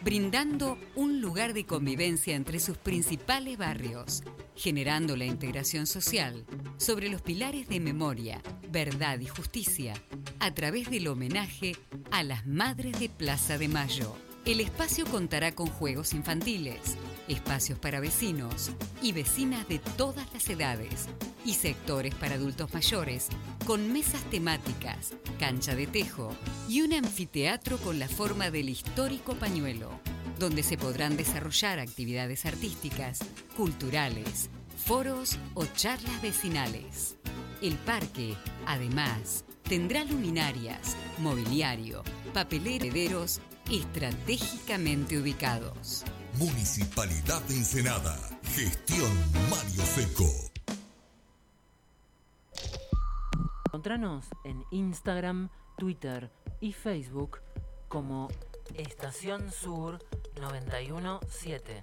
[0.00, 4.24] brindando un lugar de convivencia entre sus principales barrios,
[4.56, 6.44] generando la integración social
[6.78, 9.94] sobre los pilares de memoria, verdad y justicia,
[10.40, 11.76] a través del homenaje
[12.10, 14.16] a las Madres de Plaza de Mayo.
[14.44, 16.96] El espacio contará con juegos infantiles,
[17.28, 21.08] espacios para vecinos y vecinas de todas las edades
[21.44, 23.28] y sectores para adultos mayores,
[23.66, 26.34] con mesas temáticas, cancha de tejo
[26.68, 30.00] y un anfiteatro con la forma del histórico pañuelo,
[30.40, 33.20] donde se podrán desarrollar actividades artísticas,
[33.56, 34.50] culturales,
[34.84, 37.16] foros o charlas vecinales.
[37.60, 38.34] El parque,
[38.66, 42.02] además, tendrá luminarias, mobiliario,
[42.34, 43.40] papeleros
[43.70, 46.04] estratégicamente ubicados.
[46.38, 48.16] Municipalidad de Ensenada.
[48.54, 49.10] Gestión
[49.50, 50.52] Mario Seco.
[53.66, 55.48] Encontranos en Instagram,
[55.78, 57.38] Twitter y Facebook
[57.88, 58.28] como
[58.74, 59.98] Estación Sur
[60.40, 61.80] 917.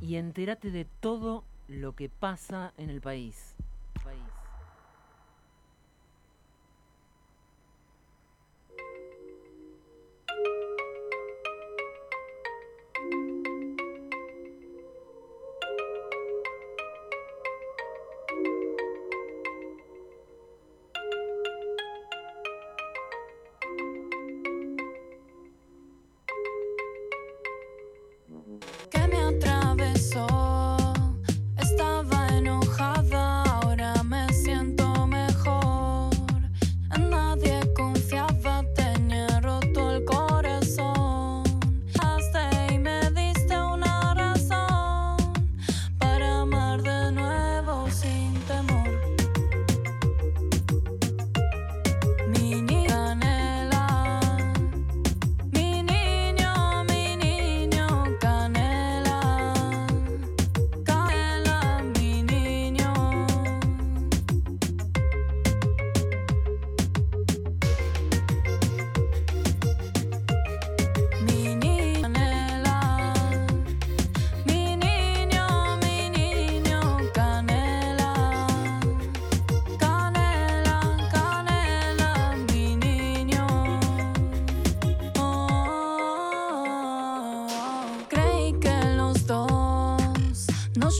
[0.00, 3.51] Y entérate de todo lo que pasa en el país.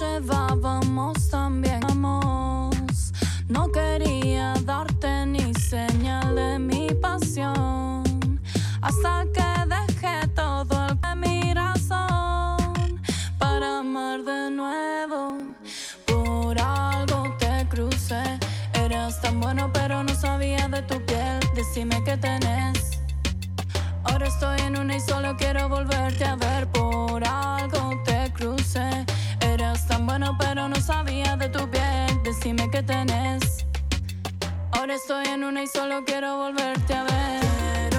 [0.03, 1.81] Llevábamos tan bien.
[1.91, 3.13] Amamos.
[3.49, 8.03] No quería darte ni señal de mi pasión.
[8.81, 13.01] Hasta que dejé todo el de mi razón
[13.39, 15.39] para amar de nuevo.
[16.07, 18.25] Por algo te crucé.
[18.75, 21.39] Eras tan bueno, pero no sabía de tu piel.
[21.55, 23.01] Decime qué tenés.
[24.05, 26.67] Ahora estoy en una y solo quiero volverte a ver.
[26.73, 27.92] Por algo
[32.43, 33.65] Decime qué tenés.
[34.73, 37.92] Ahora estoy en una y solo quiero volverte a ver.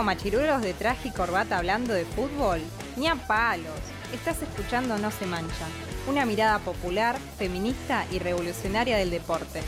[0.00, 2.60] Cinco machirulos de traje y corbata hablando de fútbol?
[2.96, 3.80] Ni a palos.
[4.14, 5.66] Estás escuchando No se mancha,
[6.08, 9.60] una mirada popular, feminista y revolucionaria del deporte.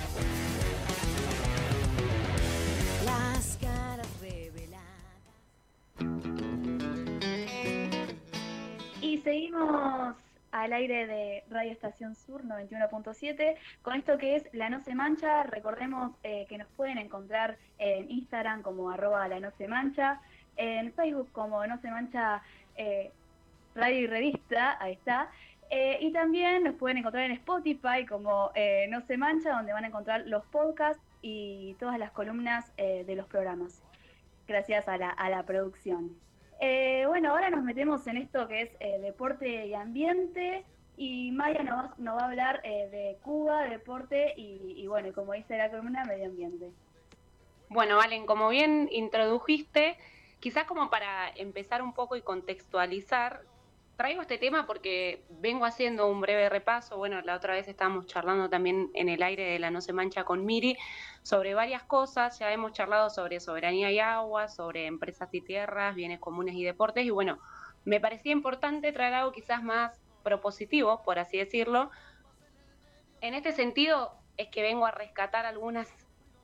[3.05, 3.59] Reveladas.
[9.03, 10.16] Y seguimos
[10.53, 15.42] al aire de Radio Estación Sur 91.7 con esto que es La No Se Mancha.
[15.44, 20.20] Recordemos eh, que nos pueden encontrar en Instagram como arroba La No Se Mancha,
[20.57, 22.42] en Facebook como No Se Mancha
[22.76, 23.11] eh,
[23.74, 25.30] Radio y Revista, ahí está.
[25.70, 28.53] Eh, y también nos pueden encontrar en Spotify como
[28.90, 33.26] No Se Mancha, donde van a encontrar los podcasts y todas las columnas de los
[33.26, 33.82] programas.
[34.46, 36.14] Gracias a la, a la producción.
[36.64, 40.64] Eh, bueno, ahora nos metemos en esto que es eh, deporte y ambiente.
[40.96, 45.32] Y Maya nos, nos va a hablar eh, de Cuba, deporte y, y bueno, como
[45.32, 46.70] dice la columna, medio ambiente.
[47.68, 49.96] Bueno, Valen, como bien introdujiste,
[50.38, 53.40] quizás como para empezar un poco y contextualizar,
[54.03, 56.96] traigo este tema porque vengo haciendo un breve repaso.
[56.96, 60.24] Bueno, la otra vez estábamos charlando también en el aire de la No se mancha
[60.24, 60.76] con Miri
[61.22, 62.36] sobre varias cosas.
[62.40, 67.05] Ya hemos charlado sobre soberanía y agua, sobre empresas y tierras, bienes comunes y deportes.
[67.05, 67.38] Y bueno,
[67.84, 71.92] me parecía importante traer algo quizás más propositivo, por así decirlo.
[73.20, 75.88] En este sentido, es que vengo a rescatar algunas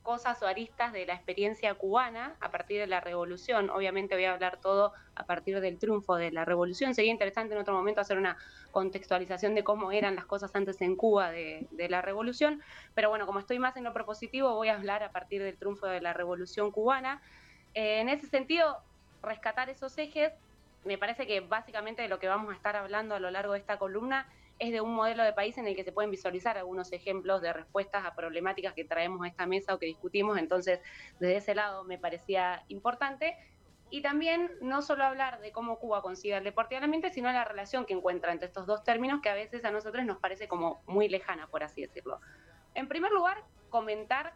[0.09, 3.69] cosas o aristas de la experiencia cubana a partir de la revolución.
[3.69, 6.95] Obviamente voy a hablar todo a partir del triunfo de la revolución.
[6.95, 8.35] Sería interesante en otro momento hacer una
[8.71, 12.59] contextualización de cómo eran las cosas antes en Cuba de, la revolución.
[12.95, 15.85] Pero bueno, como estoy más en lo propositivo, voy a hablar a partir del triunfo
[15.85, 17.21] de la revolución cubana.
[17.75, 18.79] Eh, en ese sentido,
[19.21, 20.33] rescatar esos ejes,
[20.85, 23.59] me parece que básicamente de lo que vamos a estar hablando a lo largo de
[23.59, 24.25] esta columna
[24.59, 27.53] es de un modelo de país en el que se pueden visualizar algunos ejemplos de
[27.53, 30.37] respuestas a problemáticas que traemos a esta mesa o que discutimos.
[30.37, 30.81] Entonces,
[31.19, 33.37] desde ese lado me parecía importante.
[33.89, 36.79] Y también no solo hablar de cómo Cuba concibe el deporte
[37.11, 40.19] sino la relación que encuentra entre estos dos términos que a veces a nosotros nos
[40.19, 42.19] parece como muy lejana, por así decirlo.
[42.75, 44.35] En primer lugar, comentar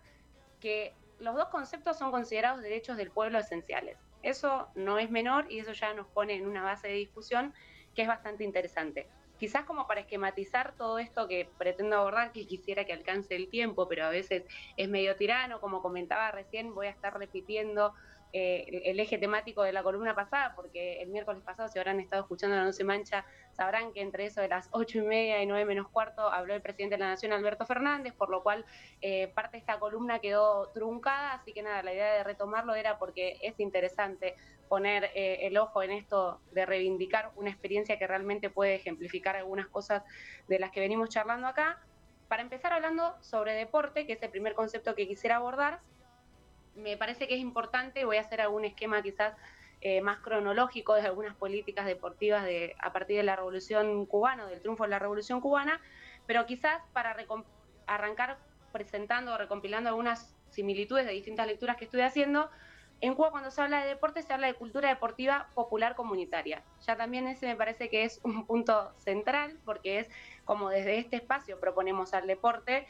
[0.60, 4.00] que los dos conceptos son considerados derechos del pueblo esenciales.
[4.24, 7.54] Eso no es menor y eso ya nos pone en una base de discusión
[7.94, 9.08] que es bastante interesante
[9.44, 13.90] quizás como para esquematizar todo esto que pretendo abordar, que quisiera que alcance el tiempo,
[13.90, 14.46] pero a veces
[14.78, 17.94] es medio tirano, como comentaba recién, voy a estar repitiendo
[18.32, 22.22] eh, el, eje temático de la columna pasada, porque el miércoles pasado, si habrán estado
[22.22, 25.46] escuchando la No se mancha, sabrán que entre eso de las ocho y media y
[25.46, 28.64] nueve menos cuarto habló el presidente de la Nación, Alberto Fernández, por lo cual
[29.02, 32.98] eh, parte de esta columna quedó truncada, así que nada, la idea de retomarlo era
[32.98, 34.36] porque es interesante
[34.74, 39.68] poner eh, el ojo en esto de reivindicar una experiencia que realmente puede ejemplificar algunas
[39.68, 40.02] cosas
[40.48, 41.80] de las que venimos charlando acá.
[42.28, 45.82] Para empezar hablando sobre deporte, que es el primer concepto que quisiera abordar,
[46.74, 49.36] me parece que es importante, voy a hacer algún esquema quizás
[49.82, 54.60] eh, más cronológico de algunas políticas deportivas de, a partir de la revolución cubana, del
[54.60, 55.82] triunfo de la revolución cubana,
[56.26, 57.16] pero quizás para
[57.86, 58.40] arrancar
[58.72, 62.50] presentando o recompilando algunas similitudes de distintas lecturas que estoy haciendo,
[63.04, 66.64] en Cuba cuando se habla de deporte se habla de cultura deportiva popular comunitaria.
[66.88, 70.10] Ya también ese me parece que es un punto central porque es
[70.46, 72.88] como desde este espacio proponemos al deporte.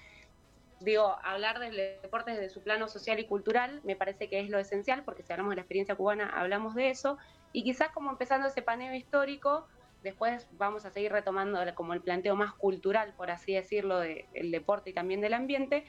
[0.79, 4.59] Digo, hablar del deporte desde su plano social y cultural me parece que es lo
[4.59, 7.17] esencial porque si hablamos de la experiencia cubana hablamos de eso
[7.51, 9.67] y quizás como empezando ese paneo histórico,
[10.03, 14.49] después vamos a seguir retomando como el planteo más cultural, por así decirlo, del de,
[14.51, 15.85] deporte y también del ambiente,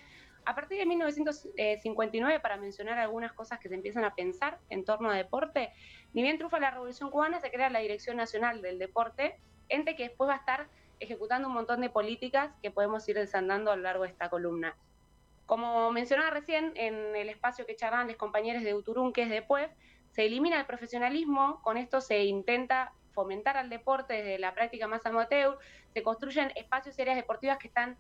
[0.47, 5.11] a partir de 1959, para mencionar algunas cosas que se empiezan a pensar en torno
[5.11, 5.73] a deporte,
[6.13, 9.39] ni bien triunfa la Revolución Cubana, se crea la Dirección Nacional del Deporte,
[9.69, 10.69] ente que después va a estar
[11.01, 14.77] ejecutando un montón de políticas que podemos ir desandando a lo largo de esta columna.
[15.47, 19.43] Como mencionaba recién, en el espacio que charlan los compañeros de Uturún, que es de
[19.43, 19.71] PUEF,
[20.13, 25.05] se elimina el profesionalismo, con esto se intenta fomentar al deporte desde la práctica más
[25.07, 25.59] amateur,
[25.93, 27.99] se construyen espacios y áreas deportivas que están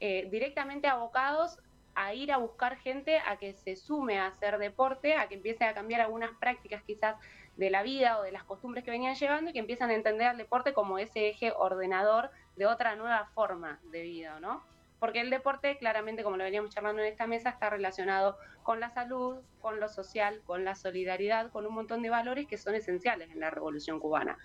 [0.00, 1.58] eh, directamente abocados
[1.96, 5.64] a ir a buscar gente a que se sume a hacer deporte, a que empiece
[5.64, 7.16] a cambiar algunas prácticas quizás
[7.56, 10.28] de la vida o de las costumbres que venían llevando y que empiezan a entender
[10.28, 14.62] al deporte como ese eje ordenador de otra nueva forma de vida, ¿no?
[14.98, 18.90] Porque el deporte, claramente, como lo veníamos charlando en esta mesa, está relacionado con la
[18.90, 23.30] salud, con lo social, con la solidaridad, con un montón de valores que son esenciales
[23.30, 24.38] en la Revolución Cubana.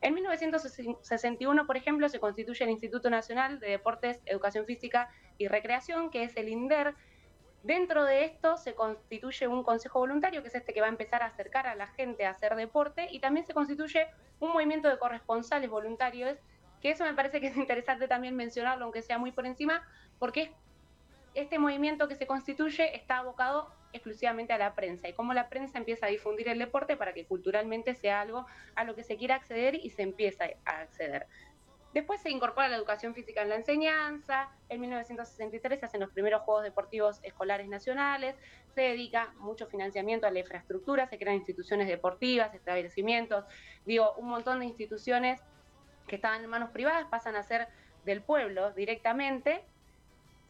[0.00, 5.08] En 1961, por ejemplo, se constituye el Instituto Nacional de Deportes, Educación Física
[5.38, 6.94] y Recreación, que es el INDER.
[7.62, 11.22] Dentro de esto se constituye un consejo voluntario, que es este que va a empezar
[11.22, 14.06] a acercar a la gente a hacer deporte, y también se constituye
[14.38, 16.38] un movimiento de corresponsales voluntarios,
[16.80, 19.82] que eso me parece que es interesante también mencionarlo, aunque sea muy por encima,
[20.18, 20.52] porque
[21.34, 25.78] este movimiento que se constituye está abocado exclusivamente a la prensa y cómo la prensa
[25.78, 29.34] empieza a difundir el deporte para que culturalmente sea algo a lo que se quiera
[29.34, 31.26] acceder y se empieza a acceder.
[31.96, 36.42] Después se incorpora la educación física en la enseñanza, en 1963 se hacen los primeros
[36.42, 38.36] Juegos Deportivos Escolares Nacionales,
[38.74, 43.46] se dedica mucho financiamiento a la infraestructura, se crean instituciones deportivas, establecimientos,
[43.86, 45.40] digo, un montón de instituciones
[46.06, 47.66] que estaban en manos privadas pasan a ser
[48.04, 49.64] del pueblo directamente.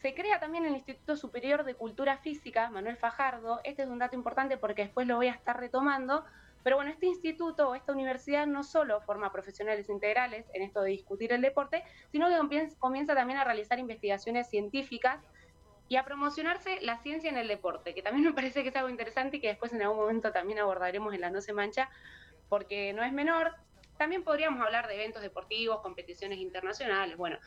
[0.03, 3.61] Se crea también el Instituto Superior de Cultura Física, Manuel Fajardo.
[3.63, 6.25] Este es un dato importante porque después lo voy a estar retomando,
[6.67, 10.91] pero bueno, este instituto o esta universidad no solo forma profesionales integrales en esto de
[10.91, 15.21] discutir el deporte, sino que comienza también a realizar investigaciones científicas
[15.87, 18.89] y a promocionarse la ciencia en el deporte, que también me parece que es algo
[18.89, 21.89] interesante y que después en algún momento también abordaremos en la No se mancha,
[22.49, 23.55] porque no es menor.
[23.97, 27.39] También podríamos hablar de eventos deportivos, competiciones internacionales, bueno,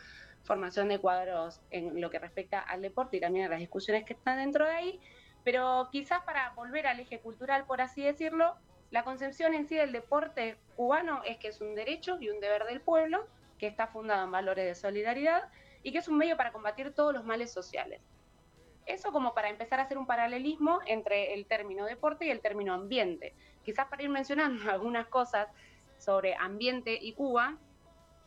[0.44, 4.14] formación de cuadros en lo que respecta al deporte y también a las discusiones que
[4.14, 5.02] están dentro de ahí,
[5.44, 8.56] pero quizás para volver al eje cultural, por así decirlo,
[8.92, 12.66] la concepción en sí del deporte cubano es que es un derecho y un deber
[12.66, 13.28] del pueblo,
[13.60, 15.50] que está fundado en valores de solidaridad
[15.84, 18.02] y que es un medio para combatir todos los males sociales.
[18.86, 22.74] Eso como para empezar a hacer un paralelismo entre el término deporte y el término
[22.74, 23.36] ambiente.
[23.64, 25.48] Quizás para ir mencionando algunas cosas
[25.98, 27.58] sobre ambiente y Cuba,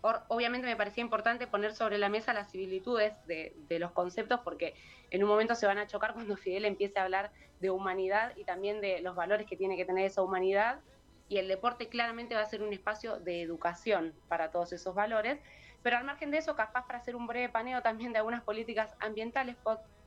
[0.02, 4.74] obviamente me parecía importante poner sobre la mesa las similitudes de, los conceptos porque
[5.10, 8.44] en un momento se van a chocar cuando Fidel empiece a hablar de humanidad y
[8.44, 10.80] también de los valores que tiene que tener esa humanidad.
[11.28, 15.38] Y el deporte claramente va a ser un espacio de educación para todos esos valores,
[15.82, 18.94] pero al margen de eso, capaz para hacer un breve paneo también de algunas políticas
[19.00, 19.56] ambientales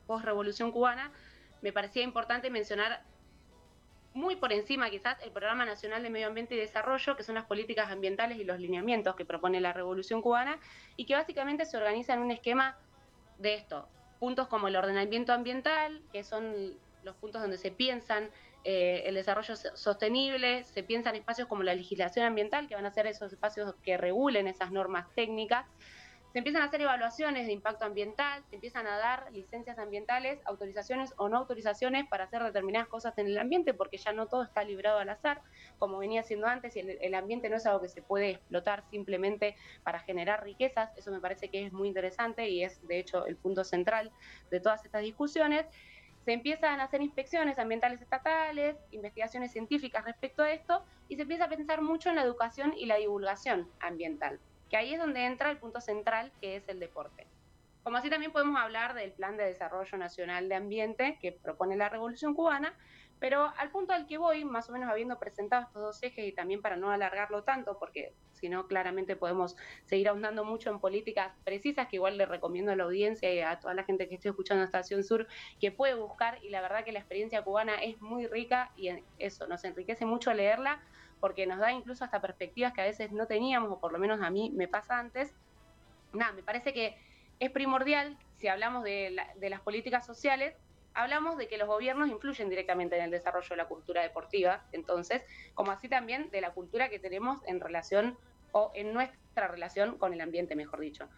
[0.05, 1.11] post-revolución cubana,
[1.61, 3.01] me parecía importante mencionar
[4.15, 7.45] muy por encima quizás el Programa Nacional de Medio Ambiente y Desarrollo, que son las
[7.45, 10.57] políticas ambientales y los lineamientos que propone la Revolución Cubana,
[10.95, 12.77] y que básicamente se organiza en un esquema
[13.37, 13.89] de esto,
[14.19, 18.29] puntos como el ordenamiento ambiental, que son los puntos donde se piensan
[18.63, 23.07] eh, el desarrollo sostenible, se piensan espacios como la legislación ambiental, que van a ser
[23.07, 25.67] esos espacios que regulen esas normas técnicas,
[26.35, 31.13] se empiezan a hacer evaluaciones de impacto ambiental, se empiezan a dar licencias ambientales, autorizaciones
[31.15, 34.65] o no autorizaciones para hacer determinadas cosas en el ambiente, porque ya no todo está
[34.65, 35.41] librado al azar,
[35.79, 39.55] como venía siendo antes, y el, ambiente no es algo que se puede explotar simplemente
[39.83, 43.37] para generar riquezas, eso me parece que es muy interesante y es de hecho el
[43.37, 44.11] punto central
[44.51, 45.65] de todas estas discusiones.
[46.25, 51.45] Se empiezan a hacer inspecciones ambientales estatales, investigaciones científicas respecto a esto, y se empieza
[51.45, 54.37] a pensar mucho en la educación y la divulgación ambiental
[54.69, 57.27] que ahí es donde entra el punto central, que es el deporte.
[57.83, 61.87] Como así también podemos hablar del Plan de Desarrollo Nacional de Ambiente que propone la
[61.87, 62.73] Revolución Cubana,
[63.19, 66.31] pero al punto al que voy, más o menos habiendo presentado estos dos ejes y
[66.31, 69.55] también para no alargarlo tanto, porque si no, claramente podemos
[69.85, 73.59] seguir ahondando mucho en políticas precisas, que igual le recomiendo a la audiencia y a
[73.59, 75.27] toda la gente que esté escuchando Estación Sur,
[75.59, 78.89] que puede buscar, y la verdad que la experiencia cubana es muy rica y
[79.19, 80.81] eso, nos enriquece mucho leerla,
[81.19, 84.21] porque nos da incluso hasta perspectivas que a veces no teníamos, o por lo menos
[84.21, 85.33] a mí me pasa antes.
[86.13, 86.97] Nada, me parece que
[87.39, 90.55] es primordial, si hablamos de, de las políticas sociales,
[90.93, 95.23] hablamos de que los gobiernos influyen directamente en el desarrollo de la cultura deportiva, entonces,
[95.53, 98.17] como así también de la cultura que tenemos en relación
[98.53, 101.09] o en nuestra relación con el ambiente, mejor dicho.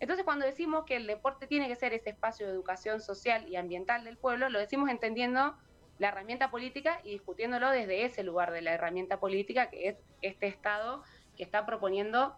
[0.00, 3.56] Entonces, cuando decimos que el deporte tiene que ser ese espacio de educación social y
[3.56, 5.56] ambiental del pueblo, lo decimos entendiendo
[5.98, 10.46] la herramienta política y discutiéndolo desde ese lugar de la herramienta política, que es este
[10.46, 11.02] Estado
[11.36, 12.36] que está proponiendo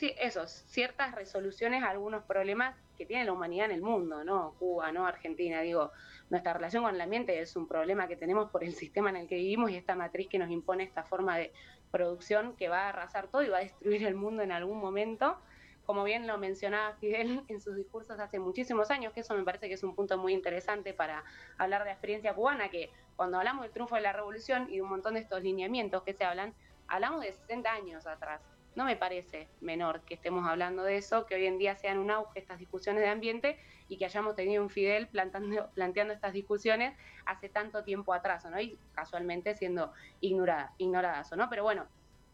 [0.00, 4.54] esos, ciertas resoluciones a algunos problemas que tiene la humanidad en el mundo, ¿no?
[4.58, 5.06] Cuba, ¿no?
[5.06, 5.92] Argentina, digo,
[6.30, 9.28] nuestra relación con el ambiente es un problema que tenemos por el sistema en el
[9.28, 11.52] que vivimos y esta matriz que nos impone esta forma de
[11.90, 15.38] producción que va a arrasar todo y va a destruir el mundo en algún momento
[15.88, 19.68] como bien lo mencionaba Fidel en sus discursos hace muchísimos años, que eso me parece
[19.68, 21.24] que es un punto muy interesante para
[21.56, 24.82] hablar de la experiencia cubana, que cuando hablamos del triunfo de la revolución y de
[24.82, 26.52] un montón de estos lineamientos que se hablan,
[26.88, 28.42] hablamos de 60 años atrás.
[28.76, 32.10] No me parece menor que estemos hablando de eso, que hoy en día sean un
[32.10, 33.58] auge estas discusiones de ambiente
[33.88, 36.94] y que hayamos tenido un Fidel plantando, planteando estas discusiones
[37.24, 38.60] hace tanto tiempo atrás, ¿no?
[38.60, 39.90] Y casualmente siendo
[40.20, 41.48] ignorada, ignoradas, ¿no?
[41.48, 41.86] Pero bueno,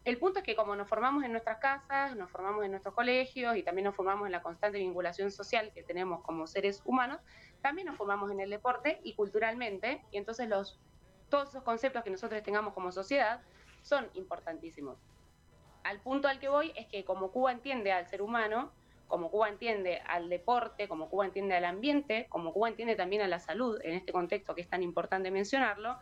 [0.05, 3.57] el punto es que como nos formamos en nuestras casas, nos formamos en nuestros colegios
[3.57, 7.19] y también nos formamos en la constante vinculación social que tenemos como seres humanos,
[7.61, 10.79] también nos formamos en el deporte y culturalmente, y entonces los,
[11.29, 13.41] todos esos conceptos que nosotros tengamos como sociedad
[13.81, 14.99] son importantísimos.
[15.83, 18.71] Al punto al que voy es que como Cuba entiende al ser humano,
[19.07, 23.27] como Cuba entiende al deporte, como Cuba entiende al ambiente, como Cuba entiende también a
[23.27, 25.97] la salud, en este contexto que es tan importante mencionarlo,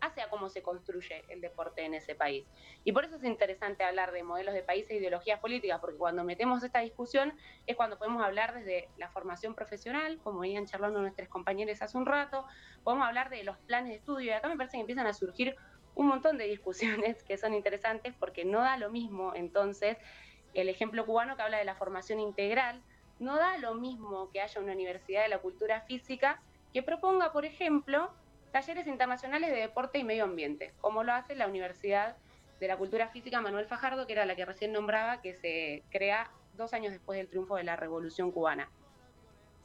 [0.00, 2.46] hace a cómo se construye el deporte en ese país.
[2.84, 6.24] Y por eso es interesante hablar de modelos de país e ideologías políticas, porque cuando
[6.24, 7.32] metemos esta discusión
[7.66, 12.06] es cuando podemos hablar desde la formación profesional, como venían charlando nuestros compañeros hace un
[12.06, 12.46] rato,
[12.84, 15.56] podemos hablar de los planes de estudio, y acá me parece que empiezan a surgir
[15.94, 19.96] un montón de discusiones que son interesantes porque no da lo mismo entonces
[20.54, 22.82] el ejemplo cubano que habla de la formación integral,
[23.18, 26.40] no da lo mismo que haya una universidad de la cultura física
[26.72, 28.10] que proponga, por ejemplo,
[28.56, 32.16] talleres internacionales de deporte y medio ambiente, como lo hace la Universidad
[32.58, 36.30] de la Cultura Física Manuel Fajardo, que era la que recién nombraba, que se crea
[36.54, 38.70] dos años después del triunfo de la Revolución Cubana.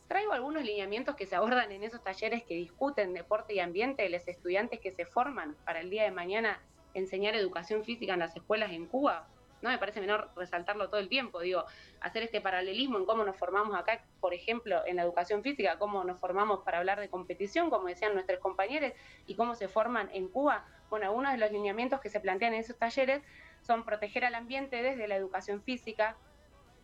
[0.10, 4.10] Traigo algunos lineamientos que se abordan en esos talleres que discuten deporte y ambiente de
[4.10, 6.62] los estudiantes que se forman para el día de mañana
[6.94, 9.26] enseñar educación física en las escuelas en Cuba,
[9.62, 11.66] no me parece menor resaltarlo todo el tiempo, digo,
[12.00, 16.04] hacer este paralelismo en cómo nos formamos acá, por ejemplo, en la educación física, cómo
[16.04, 18.94] nos formamos para hablar de competición, como decían nuestros compañeros,
[19.28, 20.66] y cómo se forman en Cuba.
[20.90, 23.22] Bueno, algunos de los lineamientos que se plantean en esos talleres
[23.62, 26.18] son proteger al ambiente desde la educación física,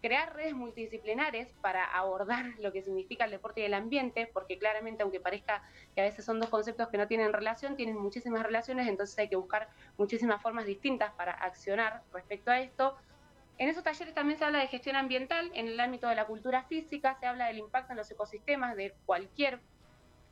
[0.02, 5.04] crear redes multidisciplinares para abordar lo que significa el deporte y el ambiente, porque claramente,
[5.04, 5.64] aunque parezca
[5.96, 9.30] que a veces son dos conceptos que no tienen relación, tienen muchísimas relaciones, entonces hay
[9.30, 12.98] que buscar muchísimas formas distintas para accionar respecto a esto.
[13.58, 16.64] En esos talleres también se habla de gestión ambiental, en el ámbito de la cultura
[16.64, 19.62] física, se habla del impacto en los ecosistemas de cualquier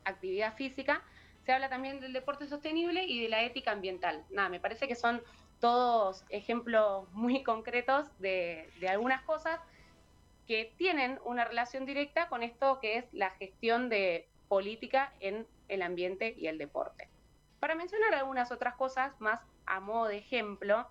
[0.04, 1.02] actividad física,
[1.44, 4.24] se habla también del deporte sostenible y de la ética ambiental.
[4.30, 5.22] Nada, me parece que son
[5.60, 9.60] todos ejemplos muy concretos de, algunas cosas
[10.46, 15.82] que tienen una relación directa con esto que es la gestión de política en el
[15.82, 17.08] ambiente y el deporte.
[17.58, 20.86] Para mencionar algunas otras cosas más a modo de ejemplo,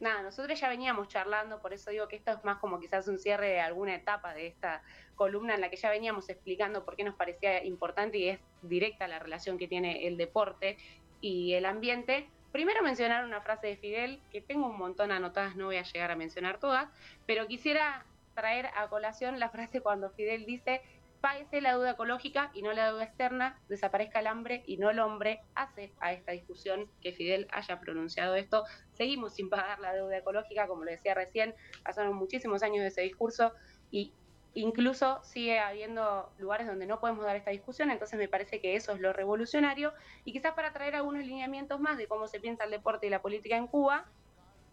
[0.00, 3.18] nada, nosotros ya veníamos charlando, por eso digo que esto es más como quizás un
[3.18, 4.82] cierre de alguna etapa de esta
[5.16, 9.08] columna en la que ya veníamos explicando por qué nos parecía importante y es directa
[9.08, 10.78] la relación que tiene el deporte
[11.20, 15.66] y el ambiente, Primero mencionar una frase de Fidel, que tengo un montón anotadas, no
[15.66, 16.88] voy a llegar a mencionar todas,
[17.26, 20.80] pero quisiera traer a colación la frase cuando Fidel dice,
[21.20, 24.98] páguese la deuda ecológica y no la deuda externa, desaparezca el hambre y no el
[24.98, 28.64] hombre, hace a esta discusión que Fidel haya pronunciado esto.
[28.92, 31.54] Seguimos sin pagar la deuda ecológica, como lo decía recién,
[31.84, 33.52] pasaron muchísimos años de ese discurso
[33.90, 34.12] y
[34.58, 38.92] Incluso sigue habiendo lugares donde no podemos dar esta discusión, entonces me parece que eso
[38.92, 39.94] es lo revolucionario.
[40.24, 43.22] Y quizás para traer algunos lineamientos más de cómo se piensa el deporte y la
[43.22, 44.06] política en Cuba,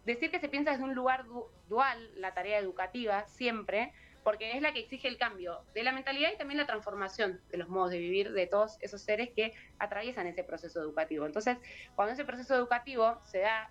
[0.04, 1.24] decir que se piensa desde un lugar
[1.68, 3.92] dual la tarea educativa siempre,
[4.24, 7.56] porque es la que exige el cambio de la mentalidad y también la transformación de
[7.56, 11.26] los modos de vivir de todos esos seres que atraviesan ese proceso educativo.
[11.26, 11.58] Entonces,
[11.94, 13.70] cuando ese proceso educativo se da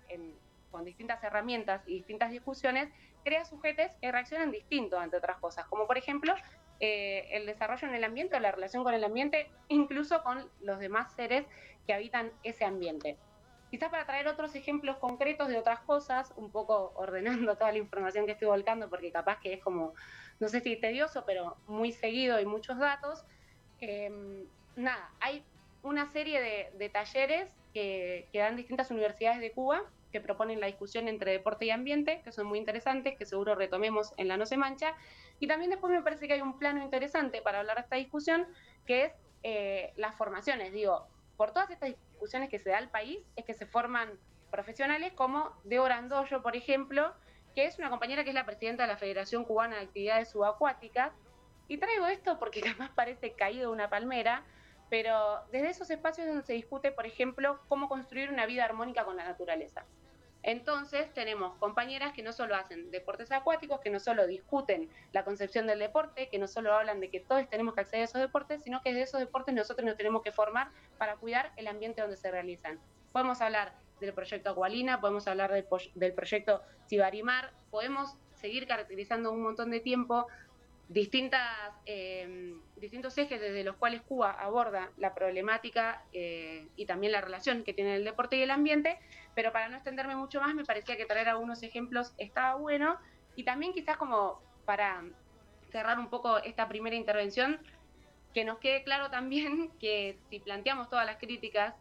[0.70, 2.88] con distintas herramientas y distintas discusiones,
[3.26, 6.32] crea sujetos que reaccionan distinto ante otras cosas, como por ejemplo
[6.78, 10.78] eh, el desarrollo en el ambiente o la relación con el ambiente, incluso con los
[10.78, 11.44] demás seres
[11.88, 13.16] que habitan ese ambiente.
[13.68, 18.26] Quizás para traer otros ejemplos concretos de otras cosas, un poco ordenando toda la información
[18.26, 19.92] que estoy volcando, porque capaz que es como,
[20.38, 23.24] no sé si tedioso, pero muy seguido y muchos datos.
[23.80, 24.46] Em,
[24.76, 25.42] nada, hay
[25.82, 29.82] una serie de, talleres que, que dan distintas universidades de Cuba
[30.12, 34.12] que proponen la discusión entre deporte y ambiente, que son muy interesantes, que seguro retomemos
[34.16, 34.94] en la No se mancha.
[35.40, 38.46] Y también después me parece que hay un plano interesante para hablar de esta discusión,
[38.86, 39.12] que es
[39.42, 40.72] eh, las formaciones.
[40.72, 41.06] Digo,
[41.36, 44.10] por todas estas discusiones que se da al país, es que se forman
[44.50, 47.12] profesionales como Deora Andoyo, por ejemplo,
[47.54, 51.12] que es una compañera que es la presidenta de la Federación Cubana de Actividades Subacuáticas.
[51.68, 54.44] Y traigo esto porque además parece caído de una palmera,
[54.88, 59.16] pero desde esos espacios donde se discute, por ejemplo, cómo construir una vida armónica con
[59.16, 59.84] la naturaleza.
[60.42, 65.66] Entonces tenemos compañeras que no solo hacen deportes acuáticos, que no solo discuten la concepción
[65.66, 68.62] del deporte, que no solo hablan de que todos tenemos que acceder a esos deportes,
[68.62, 72.16] sino que de esos deportes nosotros nos tenemos que formar para cuidar el ambiente donde
[72.16, 72.78] se realizan.
[73.12, 79.42] Podemos hablar del proyecto Agualina, podemos hablar del, del proyecto Cibarimar, podemos seguir caracterizando un
[79.42, 80.28] montón de tiempo
[80.88, 87.20] distintas, em, distintos ejes desde los cuales Cuba aborda la problemática eh, y también la
[87.20, 88.98] relación que tiene el deporte y el ambiente,
[89.34, 92.98] pero para no extenderme mucho más me parecía que traer algunos ejemplos estaba bueno.
[93.34, 95.04] Y también quizás como para
[95.70, 97.60] cerrar un poco esta primera intervención,
[98.32, 101.74] que nos quede claro también que si planteamos todas las críticas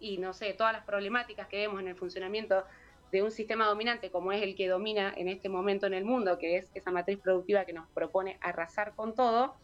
[0.00, 2.64] y no sé, todas las problemáticas que vemos en el funcionamiento
[3.10, 6.38] de un sistema dominante como es el que domina en este momento en el mundo,
[6.38, 9.56] que es esa matriz productiva que nos propone arrasar con todo,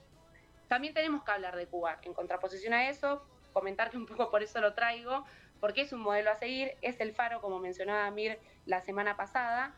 [0.69, 1.99] también tenemos que hablar de Cuba.
[2.03, 3.23] En contraposición a eso,
[3.53, 5.25] comentar que un poco por eso lo traigo,
[5.61, 9.75] porque es un modelo a seguir, es el faro, como mencionaba Mir la semana pasada,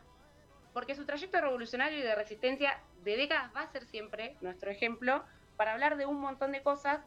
[0.73, 5.23] porque su trayecto revolucionario y de resistencia de décadas va a ser siempre nuestro ejemplo
[5.55, 7.01] para hablar de un montón de cosas,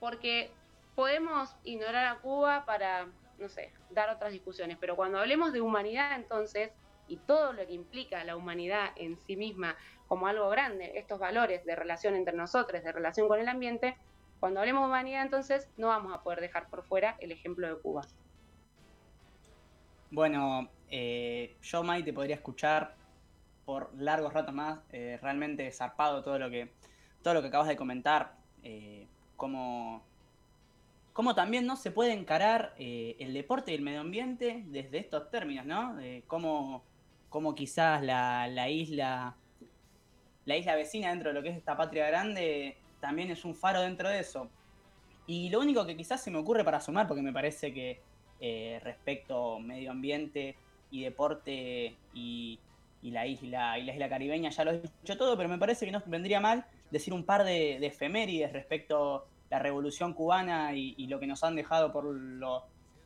[0.00, 0.50] porque
[0.94, 3.08] podemos ignorar a Cuba para
[3.38, 4.76] no sé, dar otras discusiones.
[4.80, 6.70] Pero cuando hablemos de humanidad, entonces,
[7.06, 11.64] y todo lo que implica la humanidad en sí misma como algo grande, estos valores
[11.64, 13.96] de relación entre nosotros, de relación con el ambiente,
[14.40, 17.80] cuando hablemos de humanidad, entonces no vamos a poder dejar por fuera el ejemplo de
[17.80, 18.02] Cuba.
[20.10, 22.94] Bueno, eh, yo, Mai, te podría escuchar
[23.66, 24.80] por largos ratos más.
[24.90, 26.72] Eh, realmente zarpado todo lo que,
[27.22, 28.36] todo lo que acabas de comentar.
[28.62, 29.06] Eh,
[29.36, 30.02] cómo,
[31.34, 35.66] también no se puede encarar eh, el deporte y el medio ambiente desde estos términos,
[35.66, 35.94] ¿no?
[35.96, 36.84] De cómo,
[37.54, 39.36] quizás la, la, isla
[40.44, 43.80] la isla vecina dentro de lo que es esta patria grande también es un faro
[43.80, 44.48] dentro de eso.
[45.26, 48.00] Y lo único que quizás se me ocurre para sumar, porque me parece que
[48.82, 50.56] respecto medio ambiente
[50.90, 52.58] y deporte y,
[53.02, 55.92] la isla y la isla caribeña ya lo he dicho todo, pero me parece que
[55.92, 61.26] no vendría mal decir un par de, efemérides respecto la revolución cubana y, lo que
[61.26, 62.04] nos han dejado por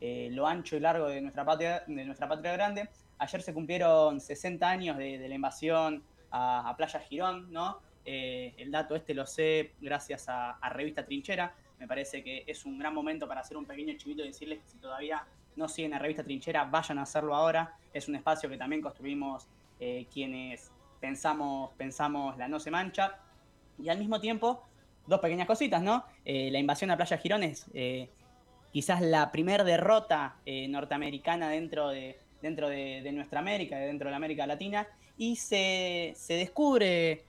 [0.01, 2.89] eh, lo, ancho y largo de nuestra patria, de nuestra patria grande.
[3.19, 7.79] Ayer se cumplieron 60 años de, la invasión a, Playa Girón, ¿no?
[8.05, 11.55] Eh, el dato este lo sé gracias a, a Revista Trinchera.
[11.79, 14.69] Me parece que es un gran momento para hacer un pequeño chivito y decirles que
[14.69, 15.25] si todavía
[15.55, 17.75] no siguen la revista Trinchera, vayan a hacerlo ahora.
[17.93, 19.47] Es un espacio que también construimos
[19.79, 23.19] eh, quienes pensamos, pensamos la no se mancha.
[23.77, 24.63] Y al mismo tiempo,
[25.07, 26.05] dos pequeñas cositas, ¿no?
[26.25, 28.09] Eh, la invasión a Playa Girones, eh,
[28.71, 34.47] quizás la primer derrota norteamericana dentro de, dentro de, nuestra América, dentro de la América
[34.47, 37.23] Latina, y se, descubre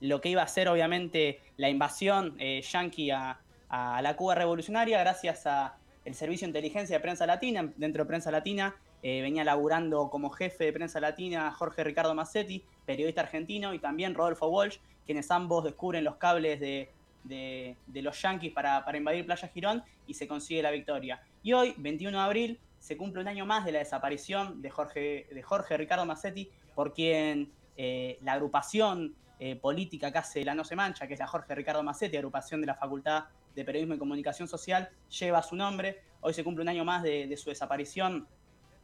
[0.00, 5.46] lo que iba a ser obviamente la invasión yanqui a, a la Cuba revolucionaria gracias
[5.46, 5.74] a
[6.04, 10.30] el servicio de inteligencia de prensa latina, dentro de prensa latina, eh, venía laburando como
[10.30, 14.78] jefe de prensa latina Jorge Ricardo Massetti, periodista argentino, y también Rodolfo Walsh,
[15.10, 20.62] quienes ambos descubren los cables de, los yanquis para, invadir Playa Girón y se consigue
[20.62, 21.20] la victoria.
[21.42, 25.26] Y hoy, 21 de abril, se cumple un año más de la desaparición de Jorge,
[25.32, 30.62] de Jorge Ricardo Massetti, por quien eh, la agrupación eh, política que hace La No
[30.62, 33.24] Se Mancha, que es la Jorge Ricardo Massetti, agrupación de la Facultad
[33.56, 36.02] de Periodismo y Comunicación Social, lleva su nombre.
[36.20, 38.28] Hoy se cumple un año más de, su desaparición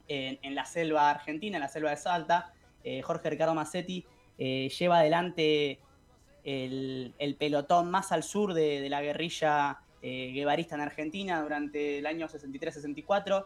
[0.09, 2.53] en, la selva argentina, en la selva de Salta.
[2.83, 4.05] Eh, Jorge Ricardo Massetti
[4.37, 5.81] lleva adelante
[6.47, 12.29] el, pelotón más al sur de, la guerrilla eh, guevarista en Argentina durante el año
[12.29, 13.45] 63-64,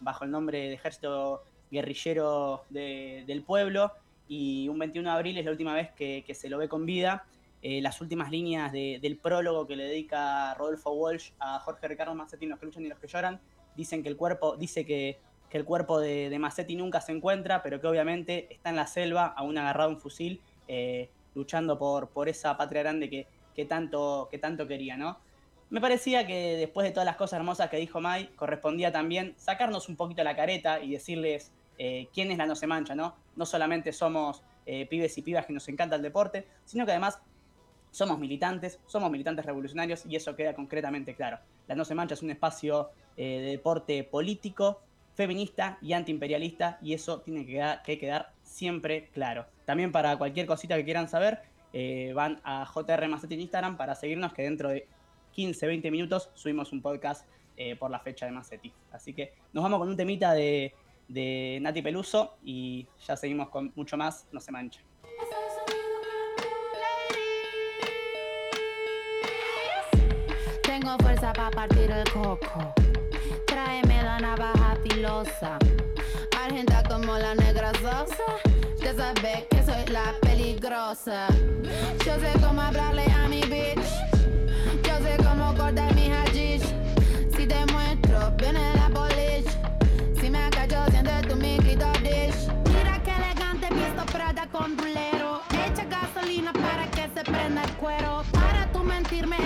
[0.00, 3.92] bajo el nombre de Ejército Guerrillero del Pueblo.
[4.28, 7.24] Y un 21 de abril es la última vez que se lo ve con vida.
[7.62, 12.46] Eh, las últimas líneas del prólogo que le dedica Rodolfo Walsh a Jorge Ricardo Massetti,
[12.46, 13.38] los que luchan y los que lloran,
[13.76, 15.18] dicen que el cuerpo, dice que,
[15.50, 19.58] el cuerpo de, Massetti nunca se encuentra, pero que obviamente está en la selva, aún
[19.58, 24.66] agarrado un fusil, eh, luchando por, por esa patria grande que, que, tanto, que tanto
[24.66, 25.18] quería, ¿no?
[25.70, 29.88] Me parecía que después de todas las cosas hermosas que dijo Mai, correspondía también sacarnos
[29.88, 33.14] un poquito la careta y decirles eh, quién es la no se mancha, ¿no?
[33.36, 34.42] No solamente somos
[34.88, 37.18] pibes y pibas que nos encanta el deporte, sino que además
[37.90, 41.38] somos militantes, somos militantes revolucionarios y eso queda concretamente claro.
[41.66, 44.80] La No Se Mancha es un espacio eh, de deporte político,
[45.14, 49.46] feminista y antiimperialista y eso tiene que quedar, siempre claro.
[49.64, 51.40] También para cualquier cosita que quieran saber,
[51.72, 54.88] eh, van a JR Macetti en Instagram para seguirnos que dentro de
[55.32, 58.72] 15, 20 minutos subimos un podcast eh, por la fecha de Macetti.
[58.90, 60.74] Así que nos vamos con un temita de,
[61.08, 64.80] de Nati Peluso y ya seguimos con mucho más No Se Mancha.
[70.64, 72.74] Tengo fuerza para partir el coco.
[73.46, 75.58] Tráeme la navaja filosa.
[77.30, 78.28] La negra sosa.
[78.80, 81.28] Ya sabes que soy la peligrosa.
[82.04, 83.86] Yo sé cómo hablarle a mi bitch.
[84.82, 86.64] Yo sé cómo cortar mi hashish.
[87.36, 89.46] Si te muestro, viene la polish.
[90.20, 92.48] Si me acallo, siente tu mi dish.
[92.64, 95.42] Mira que elegante, visto Prada con rulero.
[95.52, 98.24] Echa gasolina para que se prenda el cuero
[99.00, 99.36] mentirme,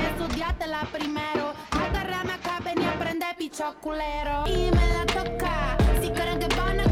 [0.66, 1.52] la primero.
[1.70, 4.44] Agárrame acá, ven y aprende picho culero.
[4.46, 6.83] Y me la toca, si creen que van a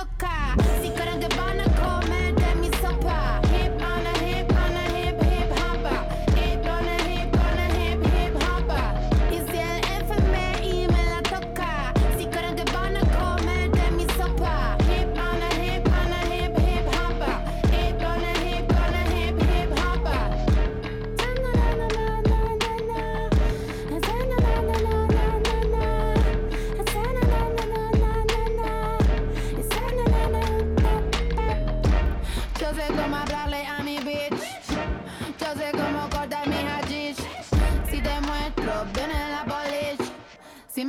[0.00, 0.56] me la toca.
[0.82, 1.59] Si creen que van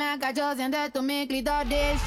[0.01, 2.01] me cacho, siente tu mi clitoris.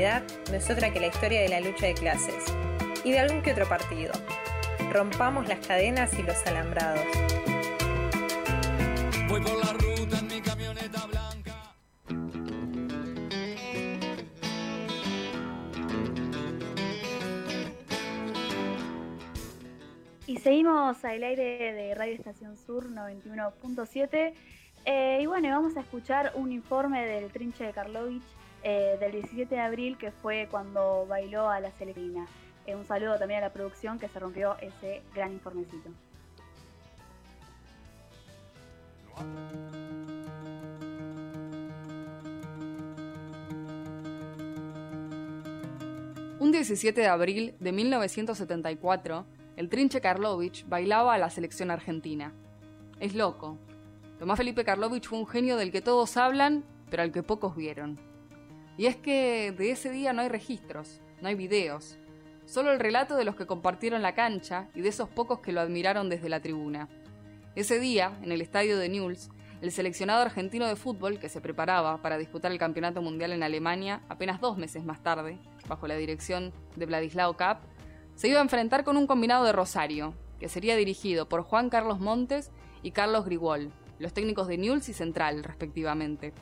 [0.00, 2.42] No es otra que la historia de la lucha de clases
[3.04, 4.12] y de algún que otro partido.
[4.90, 7.04] Rompamos las cadenas y los alambrados.
[9.28, 11.74] Voy por la ruta en mi camioneta blanca.
[20.26, 24.32] Y seguimos al aire de Radio Estación Sur 91.7.
[24.86, 29.54] Eh, y bueno, vamos a escuchar un informe del Trinche de Karlovich eh, del 17
[29.54, 32.26] de abril, que fue cuando bailó a la Celebrina.
[32.66, 35.90] Eh, un saludo también a la producción que se rompió ese gran informecito.
[46.38, 49.26] Un 17 de abril de 1974,
[49.56, 52.32] el Trinche Karlovich bailaba a la selección argentina.
[52.98, 53.58] Es loco.
[54.18, 58.09] Tomás Felipe Karlovich fue un genio del que todos hablan, pero al que pocos vieron.
[58.80, 61.98] Y es que de ese día no hay registros, no hay videos,
[62.46, 65.60] solo el relato de los que compartieron la cancha y de esos pocos que lo
[65.60, 66.88] admiraron desde la tribuna.
[67.54, 69.28] Ese día, en el estadio de Newell's,
[69.60, 74.00] el seleccionado argentino de fútbol, que se preparaba para disputar el Campeonato Mundial en Alemania
[74.08, 75.36] apenas dos meses más tarde,
[75.68, 77.62] bajo la dirección de Vladislao Kapp,
[78.14, 82.00] se iba a enfrentar con un combinado de Rosario, que sería dirigido por Juan Carlos
[82.00, 82.50] Montes
[82.82, 86.32] y Carlos Grigol, los técnicos de Newell's y Central, respectivamente.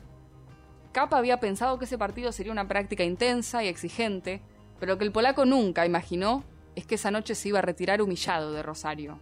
[0.91, 4.41] Kapp había pensado que ese partido sería una práctica intensa y exigente,
[4.79, 6.43] pero lo que el polaco nunca imaginó
[6.75, 9.19] es que esa noche se iba a retirar humillado de Rosario.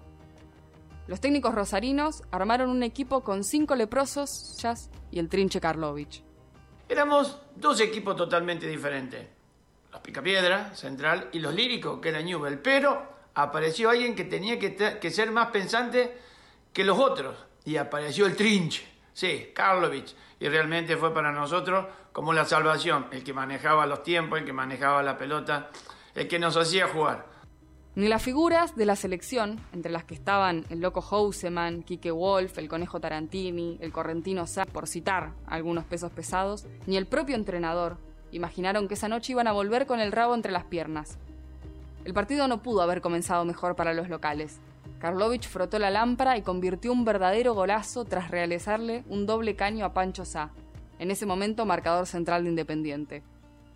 [1.07, 6.21] Los técnicos rosarinos armaron un equipo con cinco leprosos, Jazz y el Trinche Karlovich.
[6.89, 9.25] Éramos dos equipos totalmente diferentes.
[9.91, 12.59] Los Picapiedra, Central, y los Líricos, que era Newell.
[12.59, 13.01] Pero
[13.33, 16.17] apareció alguien que tenía que, que ser más pensante
[16.73, 17.37] que los otros.
[17.63, 18.85] Y apareció el Trinche,
[19.17, 20.15] sí, Karlovich.
[20.39, 23.07] Y realmente fue para nosotros como la salvación.
[23.11, 25.69] El que manejaba los tiempos, el que manejaba la pelota,
[26.13, 27.25] el que nos hacía jugar.
[27.95, 32.59] Ni las figuras de la selección, entre las que estaban el loco Houseman, Kike Wolf,
[32.59, 37.97] el conejo Tarantini, el correntino Sá, por citar algunos pesos pesados, ni el propio entrenador
[38.31, 41.17] imaginaron que esa noche iban a volver con el rabo entre las piernas.
[42.05, 44.59] El partido no pudo haber comenzado mejor para los locales.
[44.99, 49.93] Karlovich frotó la lámpara y convirtió un verdadero golazo tras realizarle un doble caño a
[49.93, 50.49] Pancho Sá,
[50.97, 53.23] en ese momento marcador central de Independiente.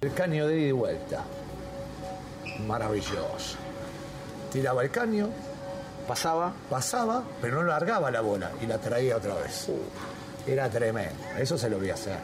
[0.02, 1.24] El caño de ida y vuelta.
[2.66, 3.58] Maravilloso.
[4.52, 5.30] Tiraba el caño,
[6.08, 9.70] pasaba, pasaba, pero no largaba la bola y la traía otra vez.
[10.48, 11.14] Era tremendo.
[11.38, 12.18] Eso se lo voy a hacer.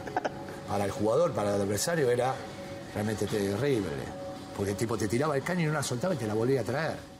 [0.68, 2.34] Para el jugador, para el adversario, era
[2.92, 3.86] realmente terrible.
[4.56, 6.62] Porque el tipo te tiraba el caño y no la soltaba y te la volvía
[6.62, 7.17] a traer.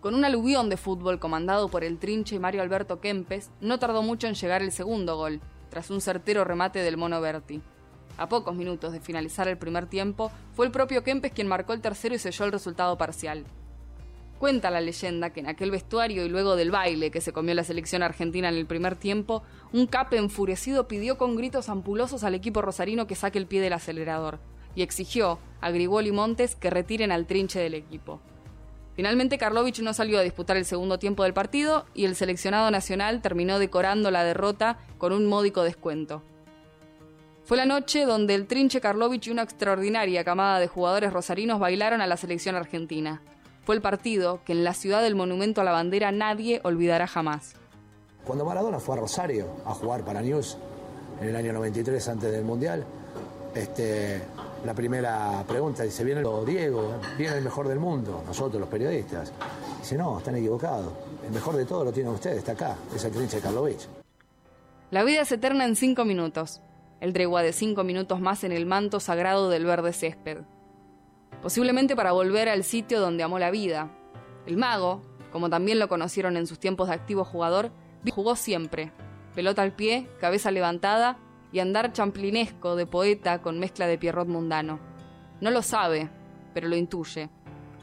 [0.00, 4.28] Con un aluvión de fútbol comandado por el trinche Mario Alberto Kempes, no tardó mucho
[4.28, 7.60] en llegar el segundo gol, tras un certero remate del Mono Berti.
[8.16, 11.80] A pocos minutos de finalizar el primer tiempo, fue el propio Kempes quien marcó el
[11.80, 13.44] tercero y selló el resultado parcial.
[14.38, 17.64] Cuenta la leyenda que en aquel vestuario y luego del baile que se comió la
[17.64, 19.42] selección argentina en el primer tiempo,
[19.72, 23.72] un cape enfurecido pidió con gritos ampulosos al equipo rosarino que saque el pie del
[23.72, 24.38] acelerador
[24.76, 28.20] y exigió a Grigol y Montes que retiren al trinche del equipo.
[28.98, 33.22] Finalmente Karlovich no salió a disputar el segundo tiempo del partido y el seleccionado nacional
[33.22, 36.24] terminó decorando la derrota con un módico descuento.
[37.44, 42.00] Fue la noche donde el Trinche Karlovich y una extraordinaria camada de jugadores rosarinos bailaron
[42.00, 43.22] a la selección argentina.
[43.62, 47.54] Fue el partido que en la ciudad del Monumento a la Bandera nadie olvidará jamás.
[48.24, 50.58] Cuando Maradona fue a Rosario a jugar para News
[51.20, 52.84] en el año 93 antes del Mundial,
[53.54, 54.22] este,
[54.64, 56.94] la primera pregunta dice, ¿viene Diego?
[57.16, 58.22] ¿Viene el mejor del mundo?
[58.26, 59.32] Nosotros, los periodistas.
[59.80, 60.92] Dice, no, están equivocados.
[61.26, 63.86] El mejor de todo lo tienen ustedes, está acá, es el Trinche Karlovich.
[64.90, 66.60] La vida es eterna en cinco minutos.
[67.00, 70.38] El tregua de cinco minutos más en el manto sagrado del verde césped.
[71.42, 73.90] Posiblemente para volver al sitio donde amó la vida.
[74.46, 77.70] El mago, como también lo conocieron en sus tiempos de activo jugador,
[78.10, 78.92] jugó siempre.
[79.34, 81.18] Pelota al pie, cabeza levantada
[81.52, 84.78] y andar champlinesco de poeta con mezcla de Pierrot mundano.
[85.40, 86.10] No lo sabe,
[86.52, 87.30] pero lo intuye.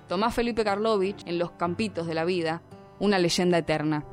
[0.08, 2.62] Tomás Felipe Karlovich en Los Campitos de la Vida,
[3.00, 4.06] una leyenda eterna.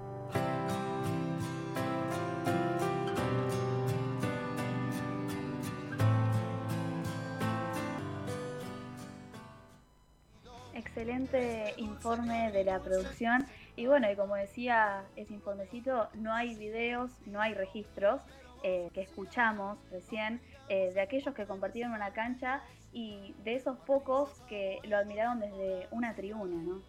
[10.74, 13.46] Excelente informe de la producción
[13.76, 18.20] y bueno, y como decía ese informecito, no hay videos, no hay registros
[18.62, 22.62] eh, que escuchamos recién eh, de aquellos que compartieron una cancha
[22.93, 26.80] y de esos pocos que lo admiraron desde una tribuna, ¿no?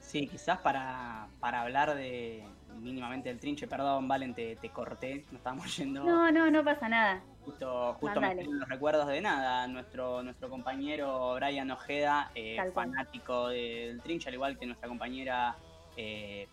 [0.00, 2.44] Sí, quizás para, para hablar de
[2.80, 6.04] mínimamente del trinche, perdón, Valen, te, te corté, no estábamos yendo.
[6.04, 7.22] No, no, no pasa nada.
[7.44, 9.66] Justo, justo me los recuerdos de nada.
[9.68, 15.56] Nuestro, nuestro compañero Brian Ojeda, eh, fanático del trinche, al igual que nuestra compañera
[15.96, 16.48] eh,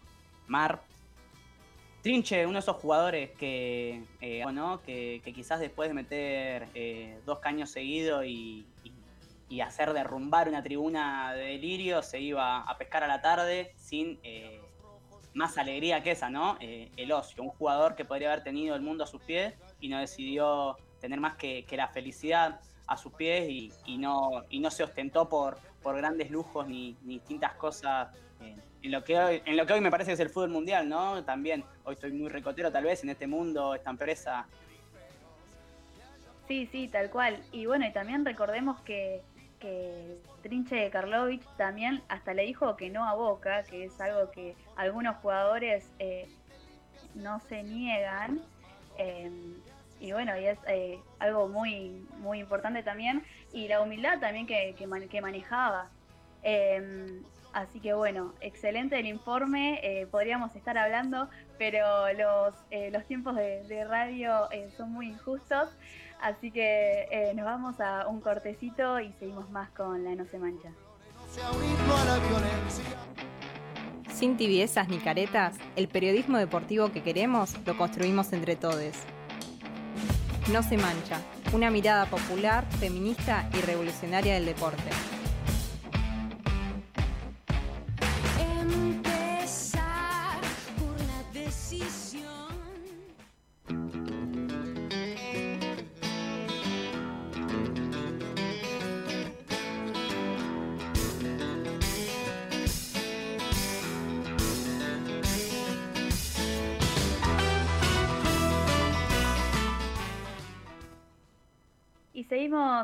[0.47, 0.81] Mar.
[2.03, 4.43] Trinche, uno de esos jugadores que, eh,
[4.85, 6.67] que, quizás después de meter
[7.25, 8.67] dos caños seguidos y,
[9.53, 14.19] y hacer derrumbar una tribuna de delirio, se iba a pescar a la tarde sin
[14.23, 14.59] eh,
[15.35, 16.57] más alegría que esa, ¿no?
[16.59, 19.89] Eh, el ocio, un jugador que podría haber tenido el mundo a sus pies y
[19.89, 23.47] no decidió tener más que, la felicidad a sus pies
[23.85, 28.09] y, no, y no se ostentó por, por grandes lujos ni, distintas cosas.
[28.83, 30.49] Eh, en, lo que hoy, en lo que hoy me parece que es el fútbol
[30.49, 31.23] mundial, ¿no?
[31.23, 34.45] También, hoy estoy muy recotero tal vez en este mundo, esta empresa.
[36.47, 37.41] Sí, sí, tal cual.
[37.51, 39.21] Y bueno, y también recordemos que
[39.63, 44.57] que Trinche Karlovich también hasta le dijo que no a Boca, que es algo que
[44.75, 46.27] algunos jugadores eh,
[47.15, 48.41] no se niegan.
[48.97, 49.55] Em,
[50.01, 53.23] y bueno, y es eh, algo muy, muy importante también.
[53.53, 55.87] Y la humildad también que, que, manejaba.
[56.41, 57.23] Em,
[57.53, 59.79] así que bueno, excelente el informe.
[59.83, 62.53] Eh, podríamos estar hablando, pero los,
[62.91, 65.69] los tiempos de, radio son muy injustos.
[66.23, 70.39] Así que eh, nos vamos a un cortecito y seguimos más con La No se
[70.39, 70.69] mancha.
[74.13, 78.95] Sin tibiezas ni caretas, el periodismo deportivo que queremos lo construimos entre todos.
[80.49, 81.19] No se mancha,
[81.51, 85.22] una mirada popular, feminista y revolucionaria del deporte.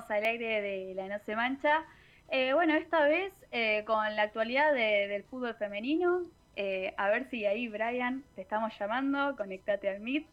[0.09, 1.85] Al aire de La No Se Mancha.
[2.29, 6.23] Eh, bueno, esta vez eh, con la actualidad del fútbol femenino.
[6.55, 9.35] Eh, a ver si ahí, Brian, te estamos llamando.
[9.35, 10.27] Conectate al Meet.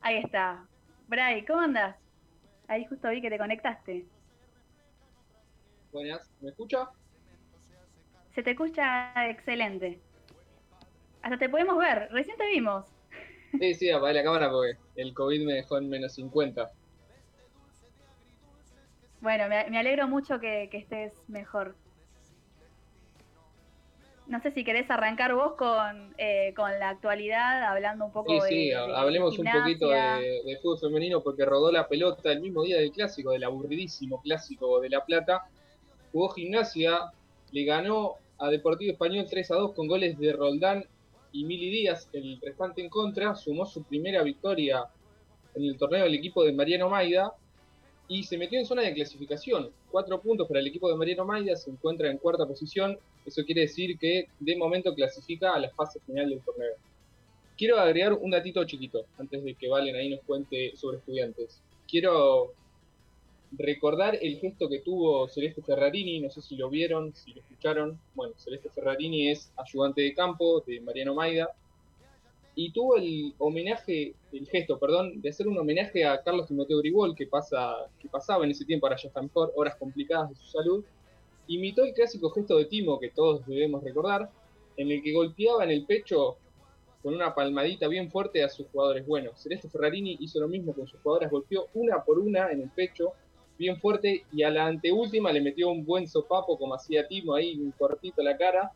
[0.00, 0.64] ahí está.
[1.06, 1.96] Brian, ¿cómo andas?
[2.66, 4.04] Ahí justo vi que te conectaste.
[5.92, 6.90] Buenas, ¿me escucha?
[8.34, 10.00] Se te escucha excelente.
[11.22, 12.86] Hasta te podemos ver, recién te vimos.
[13.58, 16.70] Sí, sí, apagué la cámara porque el COVID me dejó en menos 50.
[19.20, 21.74] Bueno, me, alegro mucho que, estés mejor.
[24.26, 28.48] No sé si querés arrancar vos con, eh, con la actualidad, hablando un poco de.
[28.48, 32.92] Sí, hablemos un poquito de, fútbol femenino, porque rodó la pelota el mismo día del
[32.92, 35.48] clásico, del aburridísimo clásico de La Plata.
[36.12, 37.10] Jugó gimnasia,
[37.52, 40.84] le ganó a Deportivo Español 3 a 2 con goles de Roldán
[41.32, 43.34] y Mili Díaz, el restante en contra.
[43.34, 44.84] Sumó su primera victoria
[45.54, 47.32] en el torneo del equipo de Mariano Maida
[48.08, 49.70] y se metió en zona de clasificación.
[49.90, 52.98] Cuatro puntos para el equipo de Mariano Maida, se encuentra en cuarta posición.
[53.26, 56.72] Eso quiere decir que de momento clasifica a la fase final del torneo.
[57.56, 61.60] Quiero agregar un datito chiquito antes de que Valen ahí nos cuente sobre estudiantes.
[61.86, 62.52] Quiero
[63.52, 67.98] recordar el gesto que tuvo Celeste Ferrarini, no sé si lo vieron, si lo escucharon.
[68.14, 71.50] Bueno, Celeste Ferrarini es ayudante de campo de Mariano Maida
[72.60, 77.14] y tuvo el homenaje, el gesto, perdón, de hacer un homenaje a Carlos Timoteo Gribol,
[77.14, 80.46] que, pasa, que pasaba en ese tiempo, ahora ya está mejor, horas complicadas de su
[80.46, 80.84] salud,
[81.46, 84.28] imitó el clásico gesto de Timo que todos debemos recordar,
[84.76, 86.36] en el que golpeaba en el pecho
[87.00, 89.06] con una palmadita bien fuerte a sus jugadores.
[89.06, 92.70] Bueno, Celeste Ferrarini hizo lo mismo con sus jugadoras, golpeó una por una en el
[92.70, 93.12] pecho,
[93.56, 97.56] bien fuerte, y a la anteúltima le metió un buen sopapo, como hacía Timo, ahí
[97.56, 98.72] un cortito a la cara,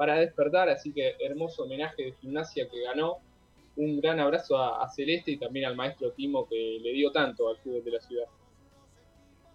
[0.00, 3.18] para despertar, así que hermoso homenaje de gimnasia que ganó.
[3.76, 7.58] Un gran abrazo a, Celeste y también al maestro Timo que le dio tanto al
[7.58, 8.24] fútbol de la ciudad.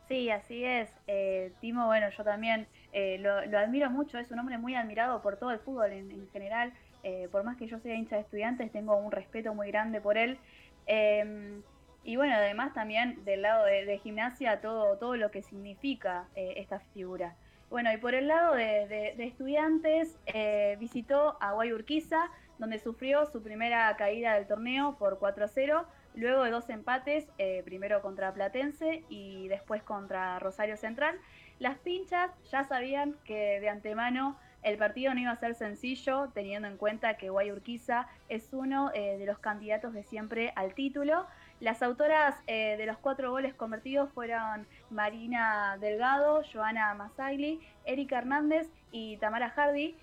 [0.08, 0.92] Sí, así es.
[1.08, 5.38] Eh, Timo, bueno, yo también eh, lo, admiro mucho, es un hombre muy admirado por
[5.38, 6.72] todo el fútbol en general.
[7.02, 10.16] Eh, por más que yo sea hincha de estudiantes, tengo un respeto muy grande por
[10.16, 10.38] él.
[10.86, 11.64] Em,
[12.04, 16.82] y bueno, además también del lado de, gimnasia, todo, todo lo que significa eh, esta
[16.94, 17.36] figura.
[17.76, 23.94] Bueno, y por el lado de, estudiantes, eh, visitó a Guayurquiza, donde sufrió su primera
[23.98, 27.28] caída del torneo por 4 0, luego de dos empates,
[27.66, 31.20] primero contra Platense y después contra Rosario Central.
[31.60, 36.68] Las pinchas ya sabían que de antemano el partido no iba a ser sencillo, teniendo
[36.68, 41.28] en cuenta que Guayurquiza es uno eh, de los candidatos de siempre al título.
[41.60, 48.68] Las autoras eh, de los cuatro goles convertidos fueron Marina Delgado, Joana Masagli, Erika Hernández
[48.92, 49.96] y Tamara Hardy.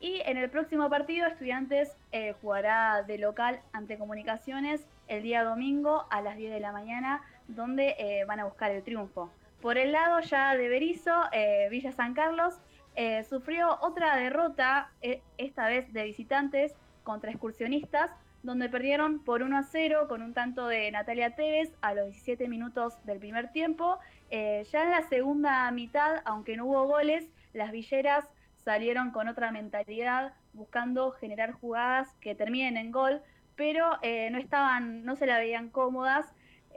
[0.00, 6.06] Y en el próximo partido, Estudiantes eh, jugará de local ante Comunicaciones el día domingo
[6.10, 9.30] a las 10 de la mañana, donde van a buscar el triunfo.
[9.60, 11.12] Por el lado ya de Berizo,
[11.68, 12.60] Villa San Carlos
[12.96, 16.74] eh, sufrió otra derrota, eh, esta vez de visitantes
[17.04, 18.10] contra excursionistas,
[18.42, 22.48] donde perdieron por 1 a 0 con un tanto de Natalia Tevez a los 17
[22.48, 23.98] minutos del primer tiempo.
[24.30, 28.24] Eh, ya en la segunda mitad, aunque no hubo goles, las villeras
[28.64, 33.22] salieron con otra mentalidad, buscando generar jugadas que terminen en gol,
[33.56, 36.26] pero no estaban, no se la veían cómodas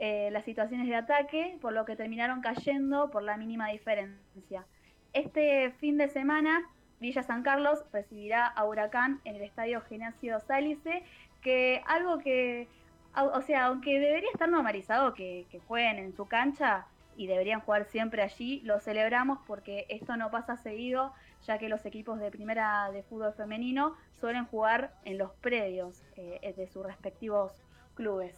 [0.00, 4.66] las situaciones de ataque, por lo que terminaron cayendo por la mínima diferencia.
[5.14, 6.68] Este fin de semana,
[6.98, 11.04] Villa San Carlos recibirá a Huracán en el estadio Gimnasio Sálice,
[11.44, 12.66] que algo que,
[13.14, 18.22] o sea, aunque debería estar normalizado que, jueguen en su cancha y deberían jugar siempre
[18.22, 21.12] allí, lo celebramos porque esto no pasa seguido,
[21.46, 26.54] ya que los equipos de primera de fútbol femenino suelen jugar en los predios eh,
[26.56, 27.52] de sus respectivos
[27.94, 28.34] clubes.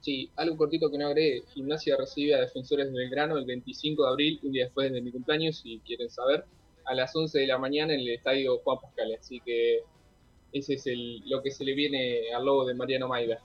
[0.00, 1.42] Sí, algo cortito que no agregue.
[1.48, 5.10] Gimnasia recibe a Defensores de Belgrano el 25 de abril, un día después de mi
[5.10, 6.44] cumpleaños, si quieren saber,
[6.84, 9.16] a las 11 de la mañana en el estadio Juan Pascal.
[9.18, 9.82] Así que
[10.52, 13.38] ese es el, lo que se le viene al logo de Mariano Maida.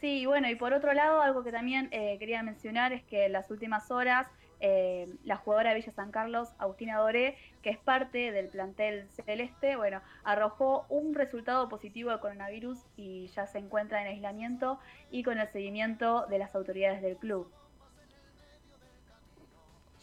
[0.00, 3.32] Sí, bueno, y por otro lado, algo que también eh, quería mencionar es que en
[3.32, 4.26] las últimas horas
[4.60, 9.76] eh, la jugadora de Villa San Carlos, Agustina Doré, que es parte del plantel celeste,
[9.76, 14.78] bueno, arrojó un resultado positivo de coronavirus y ya se encuentra en aislamiento
[15.10, 17.50] y con el seguimiento de las autoridades del club.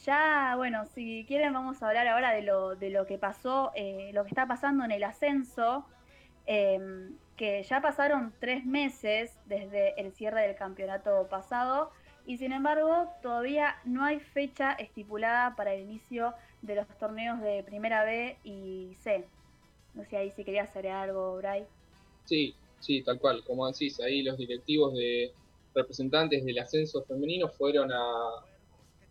[0.06, 4.12] Ya, bueno, si quieren vamos a hablar ahora de lo, de lo que pasó, eh,
[4.14, 5.86] lo que está pasando en el ascenso,
[6.48, 11.92] em, que ya pasaron tres meses desde el cierre del campeonato pasado
[12.26, 17.64] y sin embargo todavía no hay fecha estipulada para el inicio de los torneos de
[17.64, 19.24] Primera B y C.
[19.94, 21.66] No sé ahí si querías agregar algo, Bray.
[22.26, 23.44] Sí, sí, tal cual.
[23.46, 25.32] Como decís, ahí los directivos de
[25.74, 28.30] representantes del ascenso femenino fueron a,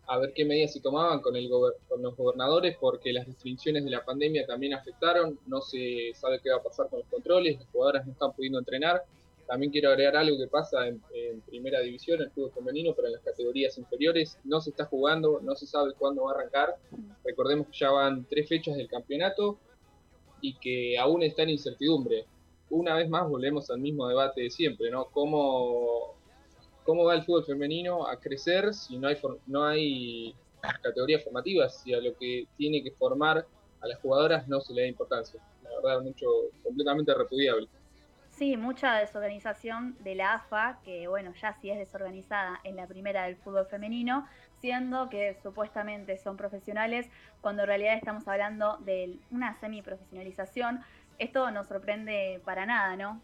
[0.07, 3.91] a ver qué medidas se tomaban con, el con los gobernadores porque las restricciones de
[3.91, 7.69] la pandemia también afectaron, no se sabe qué va a pasar con los controles, las
[7.70, 9.03] jugadoras no están pudiendo entrenar
[9.47, 11.01] también quiero agregar algo que pasa en,
[11.47, 15.55] primera división, el fútbol femenino, pero en las categorías inferiores no se está jugando, no
[15.55, 16.74] se sabe cuándo va a arrancar.
[17.24, 19.59] Recordemos que ya van tres fechas del campeonato
[20.41, 22.27] y que aún está en incertidumbre.
[22.70, 25.07] Una vez más volvemos al mismo debate de siempre, ¿no?
[25.07, 26.16] ¿Cómo,
[26.86, 30.34] cómo va el fútbol femenino a crecer si no hay, no hay
[30.82, 33.44] categorías formativas, si a lo que tiene que formar
[33.80, 35.40] a las jugadoras no se le da importancia?
[35.62, 36.26] La verdad, mucho
[36.62, 37.68] completamente repudiable.
[38.30, 43.24] Sí, mucha desorganización de la AFA, que bueno, ya sí es desorganizada en la primera
[43.24, 44.26] del fútbol femenino,
[44.60, 47.08] siendo que supuestamente son profesionales,
[47.40, 50.80] cuando en realidad estamos hablando de una semiprofesionalización.
[51.18, 53.22] Esto no sorprende para nada, ¿no?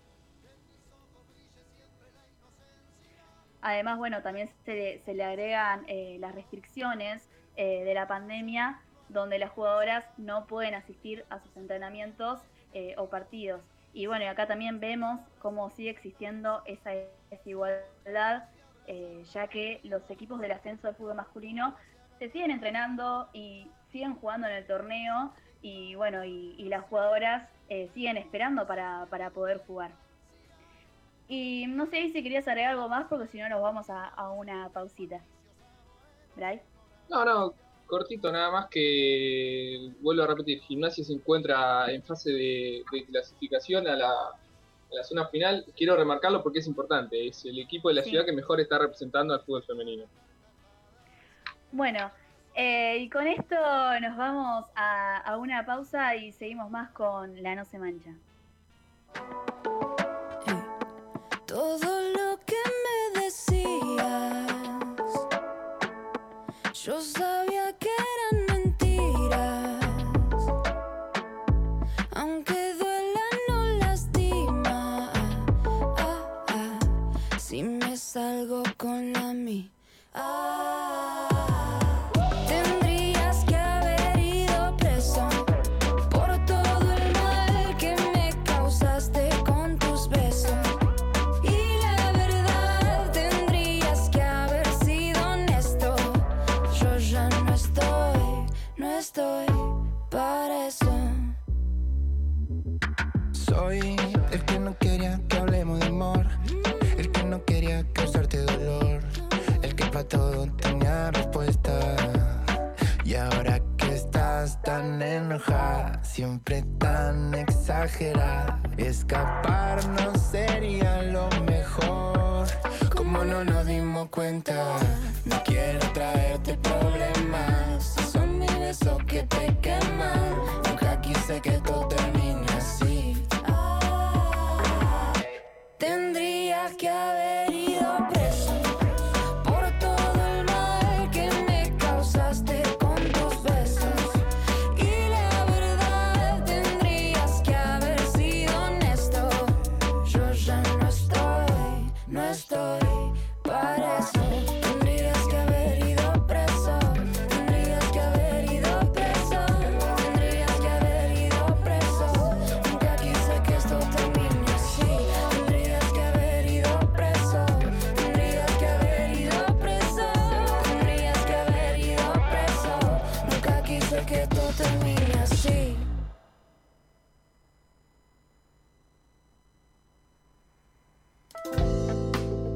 [3.62, 9.51] Además, bueno, también se, le agregan eh, las restricciones eh, de la pandemia, donde las
[9.51, 12.40] jugadoras no pueden asistir a sus entrenamientos
[12.74, 13.62] eh, o partidos.
[13.94, 16.90] Y bueno, y acá también vemos cómo sigue existiendo esa
[17.30, 18.48] desigualdad,
[19.32, 21.76] ya que los equipos del ascenso del fútbol masculino
[22.18, 27.48] se siguen entrenando y siguen jugando en el torneo y bueno, y, las jugadoras
[27.94, 29.93] siguen esperando para, para poder jugar.
[31.35, 34.69] Y no sé si querías agregar algo más, porque si no nos vamos a, una
[34.69, 35.19] pausita.
[36.37, 36.61] ¿Bray?
[37.09, 37.55] No, no,
[37.87, 43.97] cortito, nada más que vuelvo a repetir, Gimnasia se encuentra en fase de, clasificación a
[43.97, 44.15] la,
[45.05, 45.65] zona final.
[45.75, 49.33] Quiero remarcarlo porque es importante, es el equipo de la ciudad que mejor está representando
[49.33, 50.05] al fútbol femenino.
[51.71, 52.11] Bueno,
[52.55, 53.57] eh, y con esto
[54.03, 58.13] nos vamos a, a una pausa y seguimos más con La No Se Mancha.
[61.53, 64.51] Todo lo que me decías,
[66.73, 69.85] yo sabía que eran mentiras.
[72.15, 75.12] Aunque duela, no lastima.
[75.99, 76.79] Ah, ah,
[77.39, 79.70] si me salgo con la mí.
[80.15, 80.82] siempre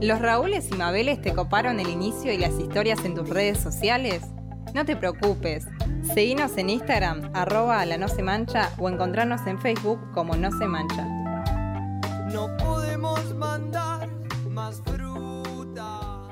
[0.06, 4.22] ¿Los Raúles y Mabeles te coparon el inicio y las historias en tus redes sociales?
[4.72, 5.66] No te preocupes.
[6.14, 10.66] Seguinos en Instagram, arroba la no se mancha o encontrarnos en Facebook como no se
[10.68, 11.02] mancha.
[12.32, 14.08] No podemos mandar
[14.48, 16.28] más fruta.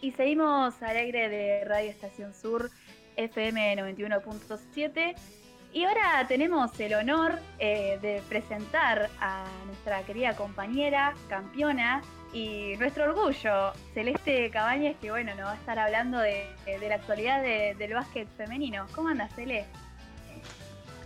[0.00, 2.70] Y seguimos alegre de Radio Estación Sur,
[3.16, 5.39] FM 91.7
[5.72, 12.02] y ahora tenemos el honor eh, de presentar a nuestra querida compañera, campeona
[12.32, 16.46] y nuestro orgullo, Celeste Cabañas, que bueno, nos va a estar hablando de,
[16.80, 18.86] la actualidad del básquet femenino.
[18.94, 19.70] ¿Cómo andas, Celeste?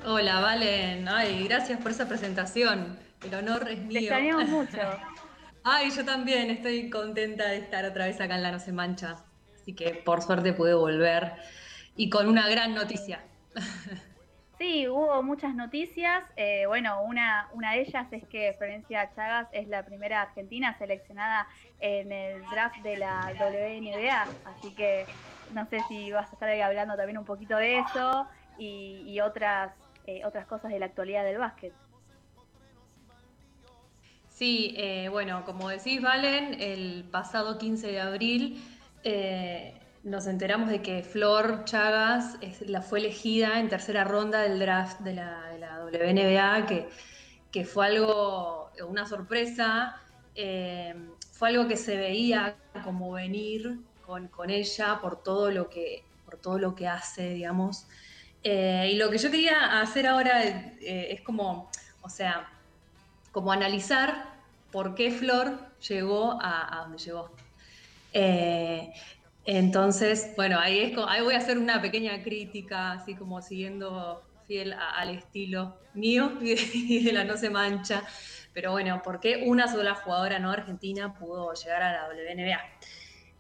[0.07, 1.09] Hola, Valen.
[1.09, 2.99] Ay, gracias por esa presentación.
[3.23, 3.93] El honor es mío.
[3.93, 4.81] Te extrañamos mucho.
[5.63, 9.25] Ay, yo también estoy contenta de estar otra vez acá en La No Se Mancha.
[9.55, 11.33] Así que por suerte pude volver
[11.97, 13.23] y con una gran noticia.
[14.59, 16.23] Sí, hubo muchas noticias.
[16.37, 21.49] Eh, bueno, una, una de ellas es que Florencia Chagas es la primera argentina seleccionada
[21.81, 25.07] en el draft de la WNBA, así que
[25.51, 28.29] no sé si vas a estar ahí hablando también un poquito de eso
[28.59, 29.73] y, otras,
[30.07, 31.73] eh, otras cosas de la actualidad del básquet.
[34.29, 38.63] Sí, eh, bueno, como decís, Valen, el pasado 15 de abril
[40.05, 42.37] nos enteramos de que Flor Chagas
[42.67, 45.41] la fue elegida en tercera ronda del draft de la,
[45.85, 46.89] WNBA, que,
[47.51, 50.01] que, fue algo, una sorpresa,
[50.35, 50.95] eh,
[51.33, 56.59] fue algo que se veía como venir con, ella por todo lo que, por todo
[56.59, 57.87] lo que hace, digamos.
[58.43, 61.71] Eh, y lo que yo quería hacer ahora eh, es como,
[62.03, 62.51] o sea,
[63.33, 64.35] como analizar
[64.71, 67.31] por qué Flor llegó a donde llegó.
[69.47, 74.75] Entonces, bueno, ahí, es, ahí voy a hacer una pequeña crítica, así como siguiendo fiel
[74.75, 78.03] al estilo mío y de, la no se mancha.
[78.53, 82.61] Pero bueno, ¿por qué una sola jugadora no argentina pudo llegar a la WNBA?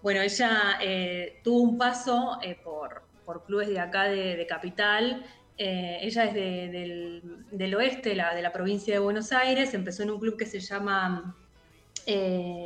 [0.03, 3.03] Bueno, ella eh, tuvo un paso eh, por,
[3.47, 5.25] clubes de acá de, Capital.
[5.57, 9.73] Eh, ella es del, oeste, de la provincia de Buenos Aires.
[9.73, 11.35] Empezó en un club que se llama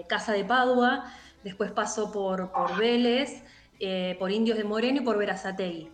[0.09, 1.05] Casa de Padua
[1.45, 3.43] Después pasó por, por Vélez,
[3.81, 5.91] eh, por Indios de Moreno y por Verazategui.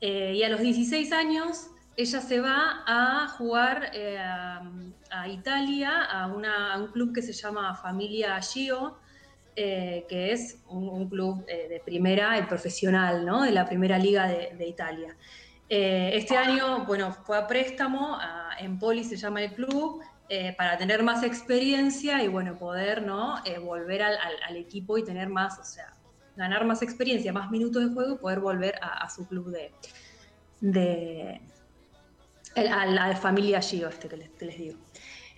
[0.00, 6.26] Eh, y a los 16 años ella se va a jugar eh, a, Italia, a,
[6.26, 8.98] una- a un club que se llama Familia Gio,
[9.54, 13.42] que es un, club de primera, el profesional, ¿no?
[13.42, 15.16] De la primera liga de, de Italia.
[15.68, 21.02] Este año, bueno, fue a préstamo, a Empoli se llama el club, eh, para tener
[21.02, 23.44] más experiencia y, bueno, poder, ¿no?
[23.44, 25.92] Eh, volver al, equipo y tener más, o sea,
[26.36, 29.72] ganar más experiencia, más minutos de juego y poder volver a, su club de,
[30.60, 31.40] de
[32.54, 34.78] el- a la familia Gio, este que les, digo.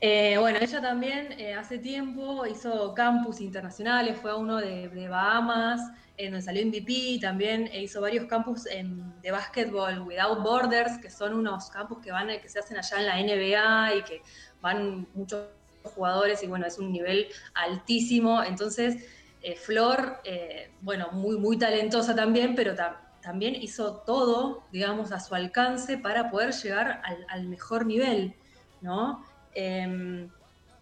[0.00, 5.80] Eh, bueno, ella también hace tiempo hizo campus internacionales, fue a uno de, Bahamas,
[6.16, 11.34] en donde salió MVP, también eh, hizo varios campus de básquetbol Without Borders, que son
[11.34, 14.22] unos campus que van que se hacen allá en la NBA y que
[14.66, 15.51] van muchos
[15.84, 18.43] jugadores y bueno, es un nivel altísimo.
[18.43, 19.05] Entonces,
[19.40, 25.20] eh, Flor, eh, bueno, muy, muy talentosa también, pero ta- también hizo todo, digamos, a
[25.20, 28.36] su alcance para poder llegar al, al mejor nivel,
[28.80, 29.24] ¿no?
[29.52, 30.32] Em,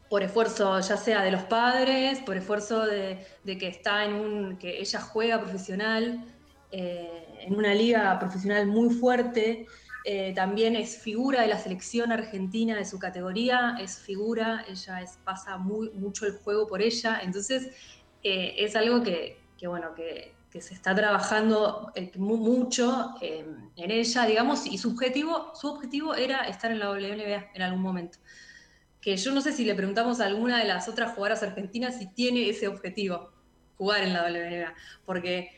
[0.09, 4.59] por esfuerzo ya sea de los padres, por esfuerzo de, de que está en un,
[4.59, 6.25] que ella juega profesional,
[6.71, 9.67] eh, en una liga profesional muy fuerte,
[10.05, 15.57] eh, también es figura de la selección argentina de su categoría, es figura, ella pasa
[15.59, 17.71] mucho el juego por ella, entonces
[18.23, 24.67] eh, es algo que, bueno, que, se está trabajando eh, mu- mucho en ella, digamos,
[24.67, 28.19] y su objetivo, su objetivo era estar en la WNBA en algún momento.
[29.01, 32.07] Que yo no sé si le preguntamos a alguna de las otras jugadoras argentinas si
[32.15, 33.33] tiene ese objetivo,
[33.77, 34.75] jugar en la WNBA,
[35.05, 35.51] porque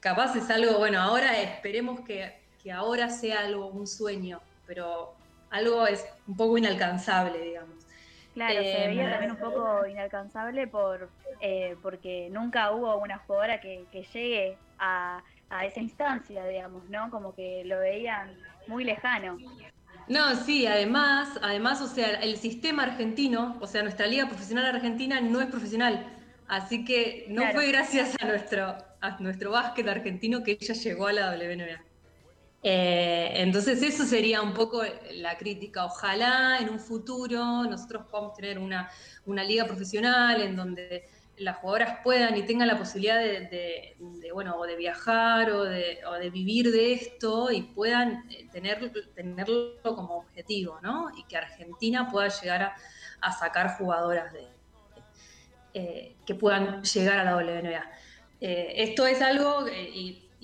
[0.00, 5.18] capaz es algo, bueno, ahora esperemos que, que ahora sea algo, un sueño, pero
[5.50, 7.86] algo es un poco inalcanzable, digamos.
[8.34, 13.60] Claro, se Eh, veía también un poco inalcanzable por eh, porque nunca hubo una jugadora
[13.60, 17.10] que, que llegue a, a esa instancia, digamos, ¿no?
[17.10, 19.44] Como que lo veían muy lejano.
[20.06, 25.20] No, sí, además, además, o sea, el sistema argentino, o sea, nuestra liga profesional argentina
[25.20, 26.18] no es profesional.
[26.46, 27.52] Así que no Claro.
[27.52, 31.91] fue gracias a nuestro, a nuestro básquet argentino que ella llegó a la WNBA.
[32.64, 34.82] Eh, entonces eso sería un poco
[35.12, 35.84] la crítica.
[35.84, 38.90] Ojalá en un futuro nosotros podamos tener una,
[39.26, 41.04] una liga profesional en donde
[41.38, 43.96] las jugadoras puedan y tengan la posibilidad de,
[44.32, 50.18] bueno, o de viajar o de, vivir de esto y puedan eh, tener, tenerlo como
[50.18, 51.10] objetivo, ¿no?
[51.16, 52.74] Y que Argentina pueda llegar
[53.20, 54.46] a, sacar jugadoras de,
[55.74, 57.90] eh, que puedan llegar a la WNBA.
[58.40, 59.66] Eh, esto es algo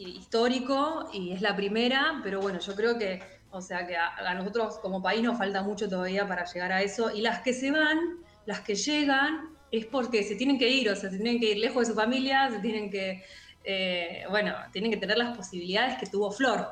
[0.03, 3.20] histórico y es la primera, pero bueno, yo creo que,
[3.51, 7.11] o sea, que a, nosotros como país nos falta mucho todavía para llegar a eso.
[7.15, 7.99] Y las que se van,
[8.47, 11.59] las que llegan, es porque se tienen que ir, o sea, se tienen que ir
[11.59, 13.23] lejos de su familia, se tienen que,
[13.65, 16.69] eh, bueno, tienen que tener las posibilidades que tuvo Flor.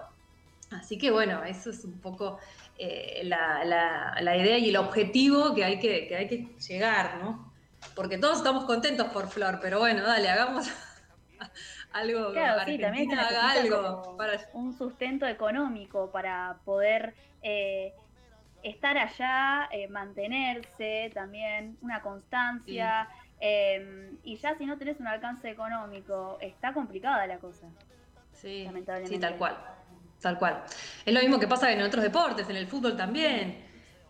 [0.70, 2.39] Así que bueno, eso es un poco
[2.78, 7.19] eh, la, la- la idea y el objetivo que hay que, que hay que llegar,
[7.23, 7.53] ¿no?
[7.94, 10.66] Porque todos estamos contentos por Flor, pero bueno, dale, hagamos
[11.98, 12.32] algo.
[12.32, 14.16] Claro, sí, también se haga algo.
[14.16, 17.93] para- un sustento económico para poder eh,
[18.62, 23.09] estar allá, eh, mantenerse también, una constancia.
[23.39, 27.66] eh, y ya si no tenés un alcance económico, está complicada la cosa.
[28.32, 29.14] Sí, lamentablemente.
[29.14, 29.56] Sí, tal cual.
[30.23, 30.62] Tal cual.
[31.05, 33.65] Es lo mismo que pasa en otros deportes, en el fútbol también.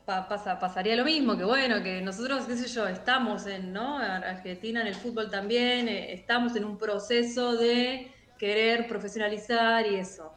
[0.06, 3.98] Pa- pasa, pasaría lo mismo, que bueno, que nosotros, qué sé yo, estamos en, ¿no?
[3.98, 10.32] Argentina en el fútbol también, eh, estamos en un proceso de querer profesionalizar y eso.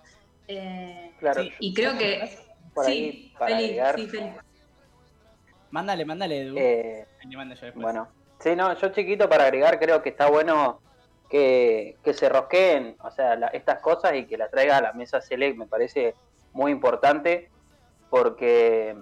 [0.47, 1.43] Eh, Claro.
[1.59, 2.35] Y creo que.
[2.73, 3.95] Por sí, ahí, para Feli, agregar.
[3.95, 4.31] sí, Feli.
[5.69, 6.55] Mándale, mándale, Edu.
[6.57, 7.07] Eh.
[7.75, 8.09] Bueno,
[8.39, 10.81] sí, no, yo chiquito para agregar creo que está bueno
[11.29, 14.93] que, que se rosqueen, o sea, la- estas cosas y que las traiga a la
[14.93, 16.15] mesa Select me parece
[16.53, 17.51] muy importante
[18.09, 18.95] porque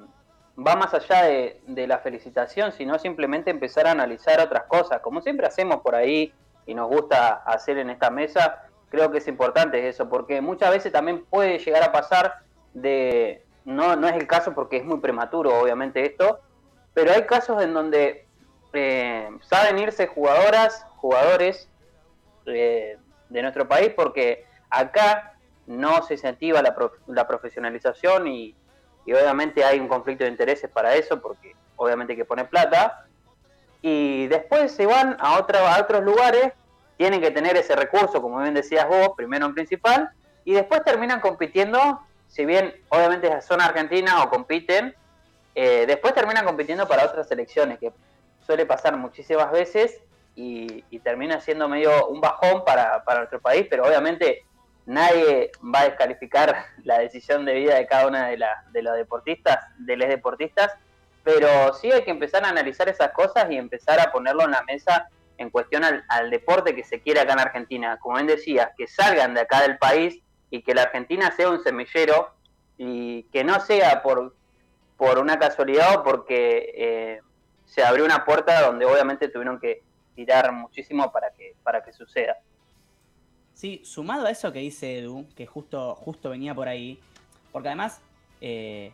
[0.58, 5.46] va más allá de, la felicitación, sino simplemente empezar a analizar otras cosas, como siempre
[5.46, 6.34] hacemos por ahí
[6.66, 10.92] y nos gusta hacer en esta mesa, creo que es importante eso, porque muchas veces
[10.92, 12.40] también puede llegar a pasar
[12.74, 16.40] de, no, no es el caso porque es muy prematuro obviamente esto,
[16.94, 18.26] pero hay casos en donde
[18.74, 21.70] eh, saben irse jugadoras, jugadores
[22.48, 22.98] eh,
[23.30, 25.34] de nuestro país porque acá
[25.68, 28.56] no se incentiva la, prof- la profesionalización y,
[29.08, 33.06] y obviamente hay un conflicto de intereses para eso porque obviamente hay que poner plata.
[33.82, 36.52] Y después se van a, otra, otros lugares,
[36.98, 40.10] tienen que tener ese recurso, como bien decías vos, primero en principal,
[40.44, 44.94] y después terminan compitiendo, si bien obviamente son argentinas o compiten,
[45.56, 47.94] eh, después terminan compitiendo para otras selecciones, que
[48.46, 50.02] suele pasar muchísimas veces
[50.36, 54.44] y, y termina siendo medio un bajón para, para nuestro país, pero obviamente
[54.88, 58.96] nadie va a descalificar la decisión de vida de cada una de, la, de los
[58.96, 60.74] deportistas, de los deportistas,
[61.24, 64.64] pero sí hay que empezar a analizar esas cosas y empezar a ponerlo en la
[64.64, 68.00] mesa en cuestión al, al deporte que se quiere acá en Argentina.
[68.00, 70.20] Como bien decías, que salgan de acá del país
[70.50, 72.34] y que la Argentina sea un semillero
[72.78, 74.34] y que no sea por,
[74.96, 77.22] por una casualidad o porque eh,
[77.66, 79.84] se abrió una puerta donde obviamente tuvieron que
[80.16, 82.38] tirar muchísimo para que, para que suceda.
[83.58, 87.00] Sí, sumado a eso que dice Edu, que justo, justo venía por ahí,
[87.52, 88.00] porque además
[88.40, 88.92] eh,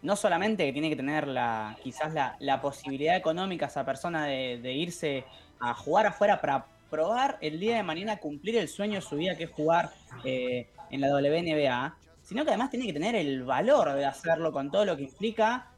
[0.00, 4.58] no solamente que tiene que tener la, quizás la, la posibilidad económica esa persona de,
[4.62, 5.24] de irse
[5.60, 9.36] a jugar afuera para probar el día de mañana cumplir el sueño de su vida
[9.36, 9.90] que es jugar
[10.24, 14.70] eh, en la WNBA, sino que además tiene que tener el valor de hacerlo con
[14.70, 15.74] todo lo que implica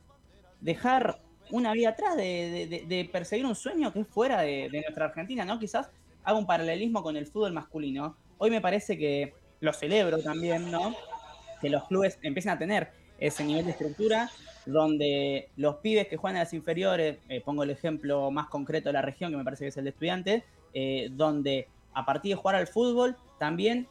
[0.60, 1.20] dejar
[1.50, 5.06] una vida atrás, de, de- de perseguir un sueño que es fuera de, de nuestra
[5.06, 5.58] Argentina, ¿no?
[5.58, 5.90] Quizás
[6.24, 8.16] haga un paralelismo con el fútbol masculino.
[8.38, 10.94] Hoy me parece que lo celebro también, ¿no?
[11.60, 14.30] Que los clubes empiecen a tener ese nivel de estructura
[14.64, 18.92] donde los pibes que juegan en las inferiores, eh, pongo el ejemplo más concreto de
[18.92, 20.42] la región, que me parece que es el de estudiantes,
[20.74, 23.88] eh, donde a partir de jugar al fútbol también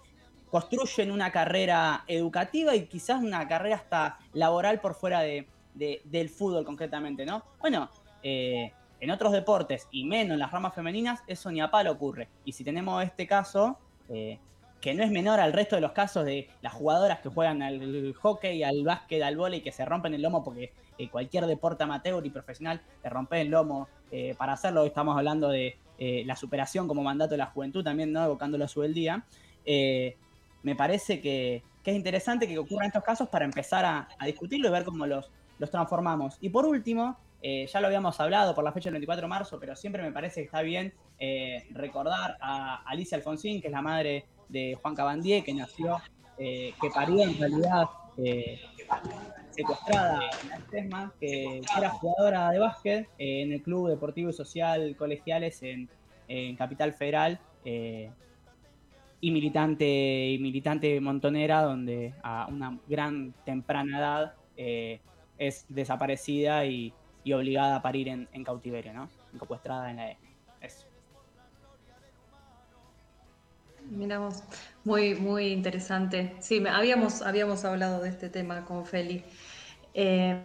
[0.51, 6.29] construyen una carrera educativa y quizás una carrera hasta laboral por fuera de, de- del
[6.29, 7.43] fútbol concretamente, ¿no?
[7.59, 7.89] Bueno,
[8.23, 12.29] eh, en otros deportes y menos en las ramas femeninas, eso ni a palo ocurre.
[12.45, 13.77] Y si tenemos este caso,
[14.09, 14.39] eh,
[14.81, 18.13] que no es menor al resto de los casos de las jugadoras que juegan al
[18.13, 22.25] hockey, al básquet, al vóley, que se rompen el lomo porque eh, cualquier deporte amateur
[22.25, 24.81] y profesional te rompe el lomo eh, para hacerlo.
[24.81, 28.23] Hoy estamos hablando de la superación como mandato de la juventud también, ¿no?
[28.23, 29.23] Evocándolo a su el día.
[29.65, 34.67] Me parece que, que es interesante que ocurran estos casos para empezar a, a discutirlo
[34.67, 36.37] y ver cómo los, los transformamos.
[36.39, 39.59] Y por último, eh, ya lo habíamos hablado por la fecha del 24 de marzo,
[39.59, 43.81] pero siempre me parece que está bien eh, recordar a Alicia Alfonsín, que es la
[43.81, 45.99] madre de Juan Cabandier, que nació,
[46.37, 47.85] eh, que parió en realidad
[49.51, 50.19] secuestrada
[50.71, 55.87] en la que era jugadora de básquet en el Club Deportivo y Social Colegiales en,
[56.27, 57.39] en Capital Federal.
[59.19, 64.33] y militante y militante montonera donde a una gran temprana edad
[65.37, 66.93] es desaparecida y,
[67.27, 69.09] y obligada a parir en, cautiverio, ¿no?
[69.37, 70.17] Secuestrada en la E.
[70.61, 70.85] Eso.
[73.89, 74.43] Miramos,
[74.85, 76.37] muy, muy interesante.
[76.39, 79.25] Sí, habíamos, habíamos hablado de este tema con Feli.
[79.93, 80.41] Eh,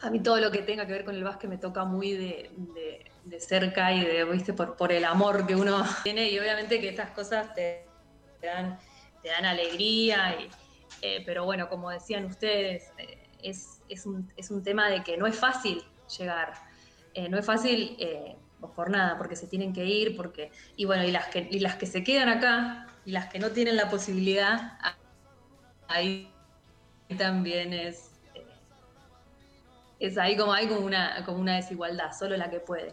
[0.00, 2.50] a mí todo lo que tenga que ver con el básquet me toca muy de,
[3.24, 6.88] de- cerca y de, viste, por, por el amor que uno tiene y obviamente que
[6.88, 7.86] estas cosas te,
[8.40, 8.78] te dan,
[9.22, 10.50] te dan alegría, y,
[11.00, 15.16] eh, pero bueno, como decían ustedes, eh, es, es un, es un tema de que
[15.16, 15.82] no es fácil
[16.18, 16.52] llegar,
[17.16, 18.36] Eh, no es fácil eh,
[18.74, 21.76] por nada, porque se tienen que ir, porque, y bueno, y las que, y las
[21.76, 24.78] que se quedan acá, y las que no tienen la posibilidad,
[25.88, 26.28] ahí
[27.16, 28.60] también es, eh,
[30.00, 32.92] es ahí como hay como una, como una desigualdad, solo la que puede.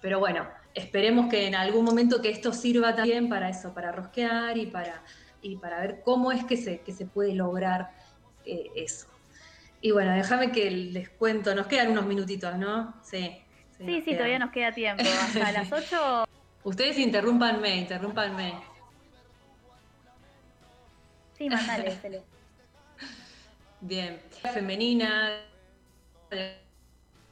[0.00, 4.56] Pero bueno, esperemos que en algún momento que esto sirva también para eso, para rosquear
[4.56, 5.04] y para,
[5.42, 7.90] y para ver cómo es que se, que se puede lograr
[8.44, 9.17] eso.
[9.80, 12.94] Y bueno, déjame que les cuento, nos quedan unos minutitos, ¿no?
[13.02, 13.42] Sí.
[13.78, 15.04] Sí, sí, todavía nos queda tiempo.
[15.04, 16.24] Hasta las 8.
[16.64, 18.54] Ustedes interrúmpanme, interrúmpanme.
[21.36, 22.22] Sí, mandale, Cele.
[23.80, 24.20] Bien.
[24.52, 25.44] Femenina,
[26.30, 26.58] de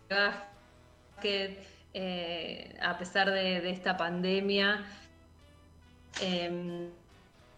[0.09, 1.59] básquet,
[1.93, 4.85] eh, a pesar de, de esta pandemia,
[6.21, 6.89] eh,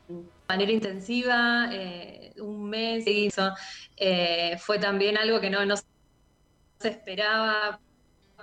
[0.09, 3.53] de manera intensiva, eh, un mes hizo.
[3.97, 7.81] Eh, fue también algo que no, no se esperaba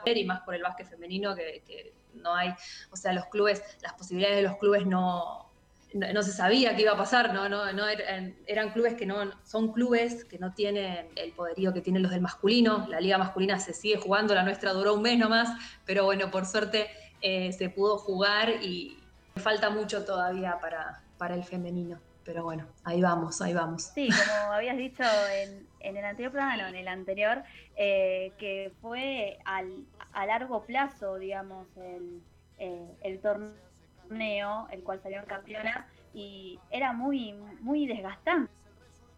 [0.06, 2.53] y más por el básquet femenino que, que no hay,
[2.91, 5.49] o sea, los clubes, las posibilidades de los clubes no,
[5.94, 9.07] no, no se sabía qué iba a pasar, no, no, no eran, eran clubes que
[9.07, 13.18] no, son clubes que no tienen el poderío que tienen los del masculino, la liga
[13.18, 15.49] masculina se sigue jugando, la nuestra duró un mes nomás,
[15.86, 16.88] pero bueno, por suerte
[17.22, 18.99] eh, se pudo jugar y
[19.38, 22.02] falta mucho todavía para, para el femenino.
[22.24, 23.92] Pero bueno, ahí vamos, ahí vamos.
[23.94, 27.44] Sí, como habías dicho en, en el anterior programa, no, en el anterior,
[27.76, 32.26] eh, que fue al, a largo plazo, digamos, el,
[32.58, 38.52] eh, el torneo, el cual salieron campeonas, y era muy, muy desgastante.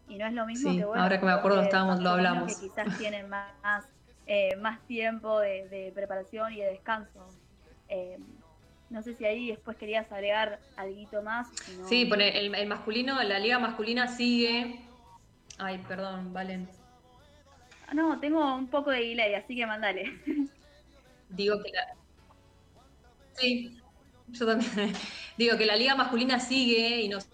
[0.07, 2.56] Y no es lo mismo Sí, que bueno, ahora que me acuerdo, estábamos- lo hablamos.
[2.56, 3.86] Que quizás tienen más,
[4.26, 7.36] eh, más tiempo de, de preparación y de descanso.
[8.89, 11.47] No sé si ahí después querías agregar algo más.
[11.89, 14.80] Sí, pone el, el masculino, la liga masculina sigue.
[15.57, 16.69] Ay, perdón, Valen.
[17.88, 20.14] Ah, No, tengo un poco de delay, así que mandale.
[21.30, 21.81] Digo que la.
[23.34, 23.77] Sí,
[24.27, 24.93] yo también.
[25.38, 27.27] digo que la liga masculina sigue y nos,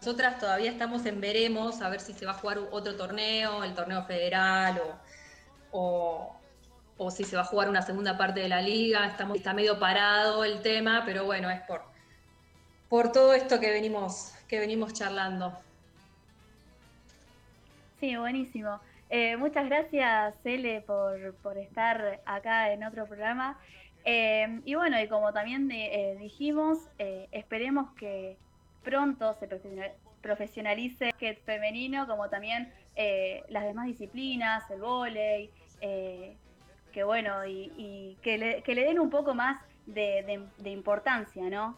[0.00, 3.74] nosotras todavía estamos en veremos a ver si se va a jugar otro torneo, el
[3.74, 5.00] torneo federal o,
[5.70, 6.36] o,
[7.10, 9.06] si se va a jugar una segunda parte de la liga.
[9.06, 11.82] Estamos, está medio parado el tema, pero bueno, es por,
[12.88, 15.52] por todo esto que venimos, que venimos charlando.
[18.00, 18.80] Sí, buenísimo.
[19.10, 23.58] Eh, muchas gracias, Cele, por, por, estar acá en otro programa.
[24.04, 28.36] Eh, y bueno, y como también eh, dijimos, esperemos que
[28.82, 29.48] pronto se
[30.20, 32.72] profesionalice el femenino, como también
[33.48, 35.50] las demás disciplinas, el vóley,
[36.94, 41.76] que bueno, y, que, le, que, le, den un poco más de, de importancia, ¿no?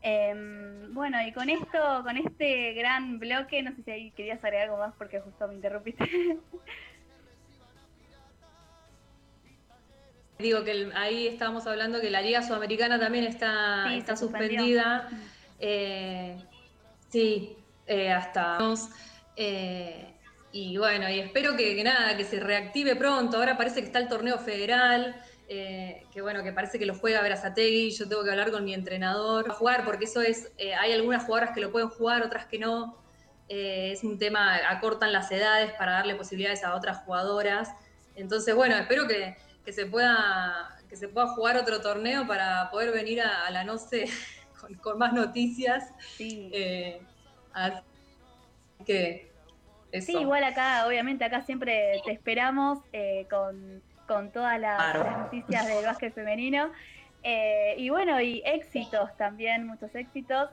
[0.00, 4.68] Em, bueno, y con esto, con este gran bloque, no sé si ahí querías agregar
[4.68, 6.08] algo más porque justo me interrumpiste.
[10.38, 15.08] Digo que ahí estábamos hablando que la Liga Sudamericana también está, está suspendida.
[15.58, 16.36] Eh,
[17.08, 17.56] sí,
[17.88, 18.56] eh, hasta.
[19.34, 20.14] Eh,
[20.52, 23.36] y bueno, y espero que, que, nada, que se reactive pronto.
[23.36, 25.22] Ahora parece que está el torneo federal.
[25.50, 28.74] Eh, que bueno, que parece que lo juega Verazategui, yo tengo que hablar con mi
[28.74, 32.44] entrenador, a jugar, porque eso es, eh, hay algunas jugadoras que lo pueden jugar, otras
[32.44, 32.98] que no,
[33.48, 37.70] eh, es un tema, acortan las edades para darle posibilidades a otras jugadoras,
[38.14, 39.38] entonces bueno, espero que,
[39.72, 44.04] se, pueda, que se pueda jugar otro torneo para poder venir a, la NOCE
[44.82, 45.94] con, más noticias.
[46.18, 46.52] Sí.
[47.54, 47.80] así
[48.84, 49.27] que...
[49.92, 52.80] Sí, igual acá, obviamente acá siempre te esperamos
[53.30, 56.72] con con todas las, noticias del básquet femenino.
[57.22, 60.50] Eh, y bueno, y éxitos también, muchos éxitos.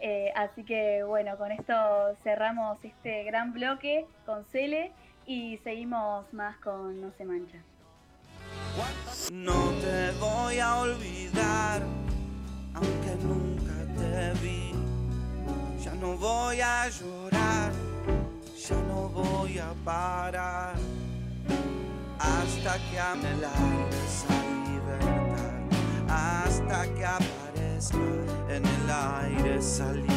[0.00, 1.74] Eh, así que bueno, con esto
[2.22, 4.92] cerramos este gran bloque con Cele
[5.26, 7.58] y seguimos más con No se mancha.
[9.32, 11.82] No te voy a olvidar,
[12.74, 14.72] aunque nunca te vi.
[15.82, 17.72] Ya no voy a llorar,
[18.58, 20.74] ya no voy a parar
[22.18, 27.98] hasta que ame el aire esa libertad, hasta que aparezca
[28.48, 30.08] en el aire esa libertad.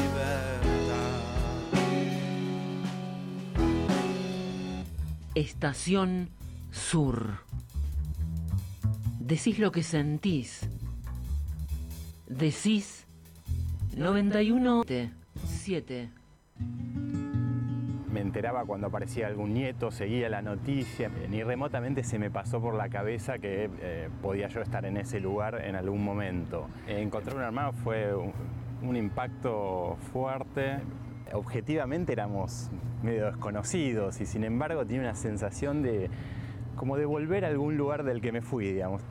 [5.36, 6.30] Estación
[6.72, 7.40] Sur.
[9.20, 10.62] Decís lo que sentís.
[12.28, 13.06] Decís
[13.96, 14.84] 91
[15.48, 16.10] 7
[18.12, 22.76] me enteraba cuando aparecía algún nieto, seguía la noticia, ni remotamente se me pasó por
[22.76, 26.68] la cabeza que eh, podía yo estar en ese lugar en algún momento.
[26.88, 30.80] Encontrar un armado fue un, impacto fuerte.
[31.34, 32.70] Objetivamente éramos
[33.04, 36.10] medio desconocidos y sin embargo tiene una sensación de
[36.76, 39.02] como de volver a algún lugar del que me fui, digamos.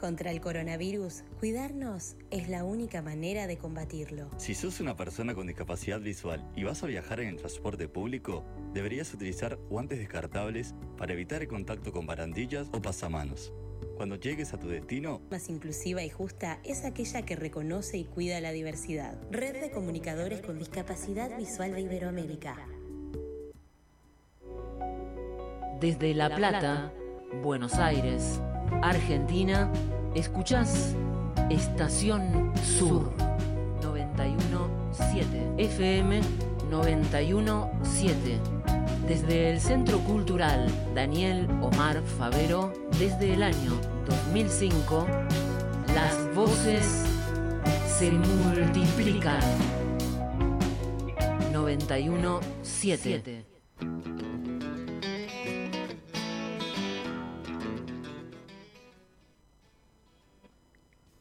[0.00, 4.30] Contra el coronavirus, cuidarnos es la única manera de combatirlo.
[4.38, 8.42] Si sos una persona con discapacidad visual y vas a viajar en el transporte público,
[8.72, 13.52] deberías utilizar guantes descartables para evitar el contacto con barandillas o pasamanos.
[13.98, 18.40] Cuando llegues a tu destino, más inclusiva y justa es aquella que reconoce y cuida
[18.40, 19.20] la diversidad.
[19.30, 22.56] Red de Comunicadores con Discapacidad Visual de Iberoamérica.
[25.78, 26.90] Desde La Plata,
[27.42, 28.40] Buenos Aires,
[28.82, 29.70] Argentina,
[30.14, 30.94] escuchás
[31.50, 33.12] Estación Sur
[33.82, 36.20] 917 FM
[36.70, 38.38] 917.
[39.08, 43.72] Desde el Centro Cultural Daniel Omar Favero, desde el año
[44.06, 45.06] 2005,
[45.94, 47.04] las voces
[47.98, 49.40] se multiplican.
[51.52, 53.44] 917.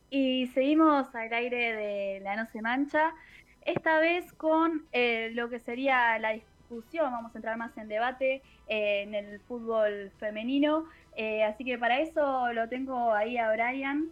[0.09, 3.13] Y seguimos al aire de La No se mancha,
[3.61, 8.41] esta vez con eh, lo que sería la discusión, vamos a entrar más en debate
[8.67, 14.09] eh, en el fútbol femenino, eh, así que para eso lo tengo ahí a Brian.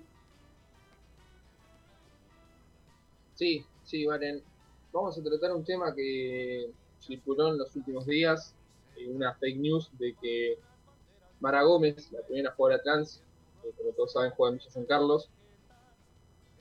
[3.34, 4.44] Sí, sí, Valen.
[4.92, 6.70] Vamos a tratar un tema que
[7.00, 8.56] circuló en los últimos días,
[9.08, 10.58] una fake news de que
[11.40, 13.24] Mara Gómez, la primera jugadora trans,
[13.78, 15.30] como todos saben juega en San Carlos,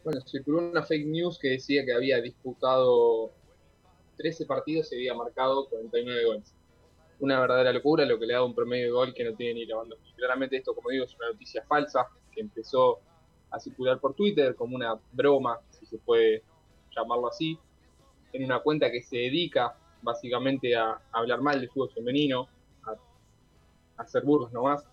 [0.07, 3.33] bueno, circuló una fake news que decía que había disputado
[4.17, 6.55] 13 partidos y había marcado 49 goles.
[7.19, 9.67] Una verdadera locura, lo que le da un promedio de gol que no tiene ni
[9.67, 9.97] la banda.
[10.15, 13.01] Claramente esto, como digo, es una noticia falsa que empezó
[13.51, 16.45] a circular por Twitter como una broma, si se puede
[16.95, 17.59] llamarlo así,
[18.33, 22.47] en una cuenta que se dedica básicamente a, hablar mal del fútbol femenino,
[22.85, 24.85] a, a hacer burros nomás.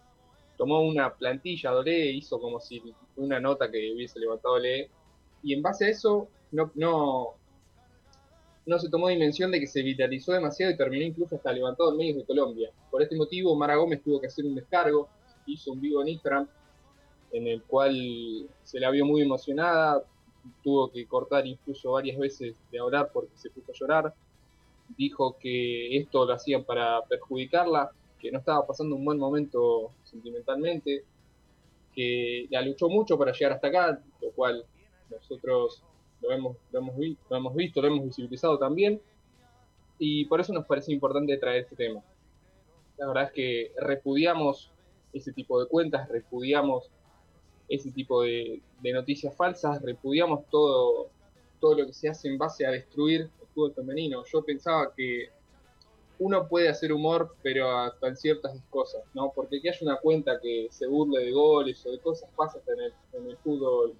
[0.57, 2.81] Tomó una plantilla, Dolé, hizo como si
[3.15, 4.89] una nota que hubiese levantado Lee
[5.43, 7.35] y en base a eso no, no,
[8.65, 11.97] no se tomó dimensión de que se vitalizó demasiado y terminó incluso hasta levantado en
[11.97, 12.71] medios de Colombia.
[12.89, 15.09] Por este motivo, Mara Gómez tuvo que hacer un descargo,
[15.45, 16.47] hizo un vivo en Instagram,
[17.33, 20.03] en el cual se la vio muy emocionada,
[20.63, 24.13] tuvo que cortar incluso varias veces de hablar porque se puso a llorar,
[24.97, 31.03] dijo que esto lo hacían para perjudicarla, que no estaba pasando un buen momento sentimentalmente,
[31.93, 34.65] que la luchó mucho para llegar hasta acá, lo cual
[35.13, 35.83] nosotros
[36.21, 36.95] lo hemos, lo hemos,
[37.29, 39.01] lo hemos visto, lo hemos visibilizado también,
[39.99, 42.03] y por eso nos parece importante traer este tema.
[42.97, 44.71] La verdad es que repudiamos
[45.13, 46.89] ese tipo de cuentas, repudiamos
[47.69, 51.09] ese tipo de, noticias falsas, repudiamos todo,
[51.59, 54.23] todo lo que se hace en base a destruir el fútbol femenino.
[54.25, 55.29] Yo pensaba que
[56.19, 59.31] uno puede hacer humor, pero hasta en ciertas cosas, ¿no?
[59.33, 62.79] Porque que haya una cuenta que se burle de goles o de cosas pasa en
[62.79, 63.93] el, en el fútbol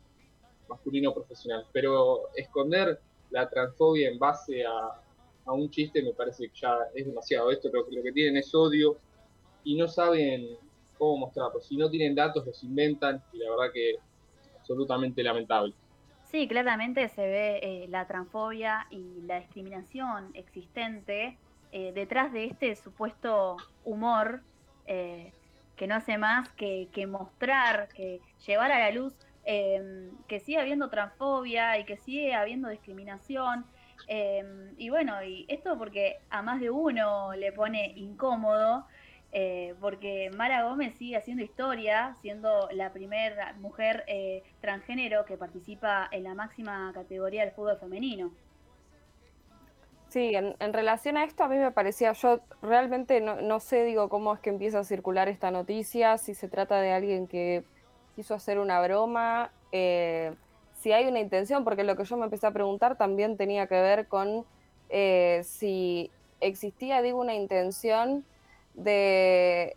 [0.74, 1.66] masculino profesional.
[1.72, 3.00] Pero esconder
[3.32, 5.00] la transfobia en base a,
[5.46, 7.52] un chiste me parece que ya es demasiado.
[7.52, 8.98] Esto lo, lo que tienen es odio
[9.64, 10.58] y no saben
[10.98, 11.60] cómo mostrarlo.
[11.60, 13.96] Si no tienen datos, los inventan y la verdad que
[14.58, 15.74] absolutamente lamentable.
[16.34, 21.38] Sí, claramente se ve eh, la transfobia y la discriminación existente
[21.72, 24.42] eh, detrás de este supuesto humor
[24.88, 25.32] eh,
[25.76, 29.14] que no hace más que, que, mostrar, que llevar a la luz
[29.46, 33.66] Em, que sigue habiendo transfobia y que sigue habiendo discriminación.
[34.08, 38.86] Em, y bueno, y esto porque a más de uno le pone incómodo,
[39.34, 46.08] eh, porque Mara Gómez sigue haciendo historia, siendo la primera mujer eh, transgénero que participa
[46.12, 48.32] en la máxima categoría del fútbol femenino.
[50.08, 54.10] Sí, en, relación a esto a mí me parecía, yo realmente no, no, sé, digo,
[54.10, 57.64] cómo es que empieza a circular esta noticia, si se trata de alguien que
[58.16, 60.34] quiso hacer una broma, eh,
[60.80, 63.76] si hay una intención, porque lo que yo me empecé a preguntar también tenía que
[63.76, 64.46] ver con
[64.90, 68.26] eh, si existía, digo, una intención
[68.74, 69.76] de,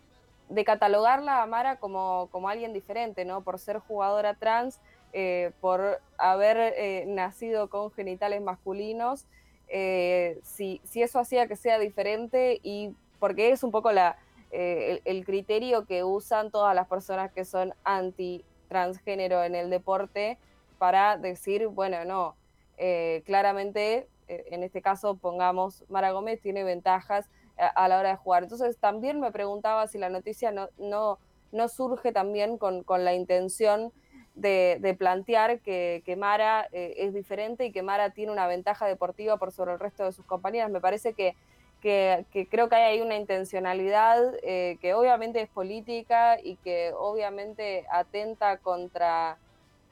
[0.65, 3.41] catalogarla a Mara como, como, alguien diferente, ¿no?
[3.41, 4.79] Por ser jugadora trans,
[5.13, 9.25] eh, por haber nacido con genitales masculinos,
[9.67, 14.17] si, si eso hacía que sea diferente y porque es un poco la,
[14.51, 20.37] eh, el, criterio que usan todas las personas que son anti-transgénero en el deporte
[20.77, 22.35] para decir, bueno, no,
[22.77, 28.15] eh, claramente, eh, en este caso, pongamos, Mara Gómez tiene ventajas a, la hora de
[28.15, 28.43] jugar.
[28.43, 31.17] Entonces, también me preguntaba si la noticia no, no,
[31.51, 33.91] no surge también con, con la intención
[34.35, 39.37] de, de, plantear que, que Mara es diferente y que Mara tiene una ventaja deportiva
[39.37, 40.69] por sobre el resto de sus compañeras.
[40.69, 41.35] Me parece que
[41.81, 48.57] que, creo que hay una intencionalidad eh, que obviamente es política y que obviamente atenta
[48.57, 49.37] contra,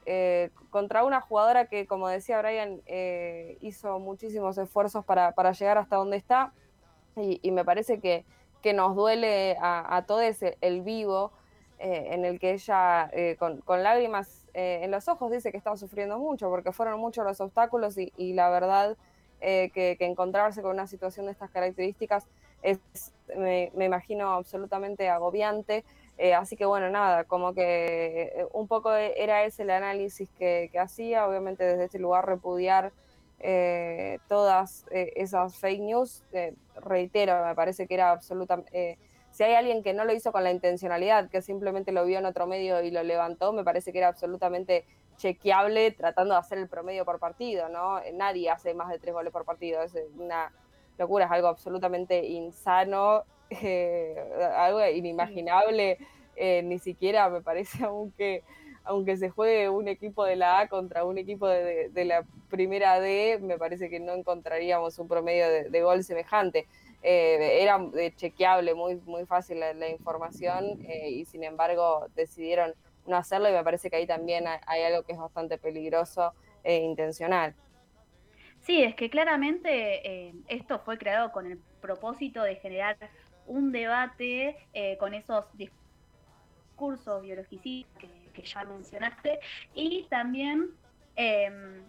[0.06, 5.98] eh, contra una jugadora que, como decía Brian, eh, hizo muchísimos esfuerzos para, llegar hasta
[5.98, 6.53] donde está.
[7.18, 8.26] Y, me parece que,
[8.62, 11.32] que nos duele a, a todos el, vivo
[11.80, 13.10] en el que ella
[13.40, 17.98] con, lágrimas en los ojos dice que estaba sufriendo mucho porque fueron muchos los obstáculos
[17.98, 18.98] y, y la verdad
[19.47, 22.26] eh, que, encontrarse con una situación de estas características
[22.63, 22.80] es,
[23.38, 25.85] me, imagino, absolutamente agobiante.
[26.17, 30.72] Eh, así que bueno, nada, como que eh, un poco era ese el análisis que,
[30.81, 32.91] hacía, obviamente desde este lugar repudiar
[34.27, 36.23] todas esas fake news,
[36.77, 38.97] reitero, me parece que era absolutamente...
[39.30, 42.26] si hay alguien que no lo hizo con la intencionalidad, que simplemente lo vio en
[42.26, 44.85] otro medio y lo levantó, me parece que era absolutamente
[45.17, 47.99] chequeable tratando de hacer el promedio por partido, ¿no?
[48.13, 50.51] Nadie hace más de tres goles por partido, es una
[50.97, 53.23] locura, es algo absolutamente insano,
[54.55, 55.97] algo inimaginable,
[56.37, 58.43] ni siquiera me parece aunque
[58.85, 63.39] aunque se juegue un equipo de la A contra un equipo de, la primera D,
[63.41, 66.67] me parece que no encontraríamos un promedio de, gol semejante.
[67.01, 67.79] Eh, era
[68.15, 72.73] chequeable, muy, muy fácil la, información eh, y sin embargo decidieron
[73.06, 76.34] no hacerlo y me parece que ahí también hay, algo que es bastante peligroso
[76.64, 77.53] e intencional.
[78.61, 82.98] Sí, es que claramente eh, esto fue creado con el propósito de generar
[83.45, 84.57] un debate
[84.99, 89.40] con esos discursos biologicistas que que ya mencionaste,
[89.73, 90.69] y también
[91.15, 91.84] em,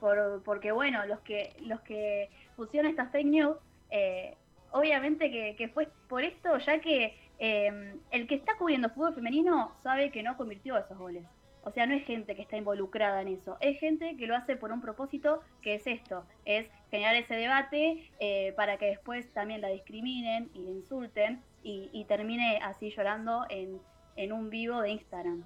[0.00, 3.56] por, porque, bueno, los que, los que pusieron estas fake news,
[3.90, 4.36] eh,
[4.72, 10.10] obviamente que, fue por esto, ya que em, el que está cubriendo fútbol femenino sabe
[10.10, 11.24] que no convirtió esos goles.
[11.66, 14.54] O sea, no es gente que está involucrada en eso, es gente que lo hace
[14.54, 19.62] por un propósito que es esto, es generar ese debate eh, para que después también
[19.62, 23.80] la discriminen y la insulten y, termine así llorando en,
[24.16, 25.42] en un vivo de Instagram.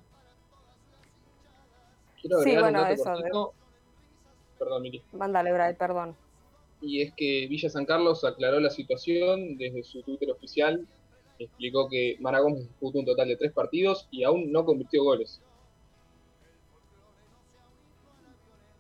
[2.21, 3.55] Quiero sí, bueno, eso.
[4.59, 5.03] Perdón, Miri.
[5.13, 6.17] Mándale, Bray, perdón.
[6.81, 10.87] Y es que Villa San Carlos aclaró la situación desde su Twitter oficial.
[11.39, 15.41] Explicó que Maragón disputó un total de tres partidos y aún no convirtió goles.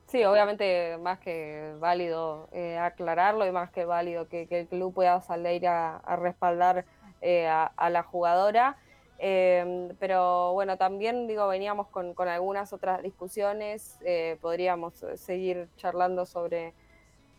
[0.08, 5.20] Sí, obviamente más que válido eh, aclararlo y más que válido que, el club pueda
[5.20, 6.86] salir a, respaldar
[7.20, 8.78] eh, a, la jugadora.
[9.18, 16.72] Em, pero bueno, también digo, veníamos con, algunas otras discusiones, eh, podríamos seguir charlando sobre,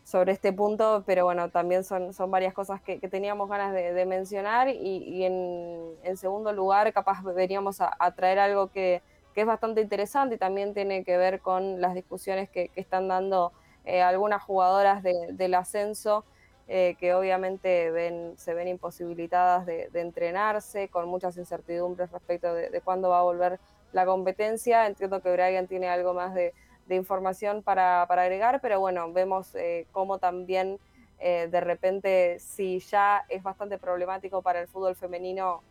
[0.04, 4.68] sobre este punto, pero bueno, también son, son varias cosas que, teníamos ganas de, mencionar
[4.68, 9.02] y, en, segundo lugar, capaz veníamos a, traer algo que,
[9.34, 13.52] es bastante interesante y también tiene que ver con las discusiones que, están dando
[13.86, 16.24] eh, algunas jugadoras del ascenso
[16.72, 23.08] eh, que obviamente ven, se ven imposibilitadas de, entrenarse, con muchas incertidumbres respecto de, cuándo
[23.08, 23.58] va a volver
[23.92, 24.86] la competencia.
[24.86, 26.54] Entiendo que Brian tiene algo más de,
[26.96, 30.78] información para, agregar, pero bueno, vemos eh, cómo también
[31.18, 35.62] eh, de repente, si ya es bastante problemático para el fútbol femenino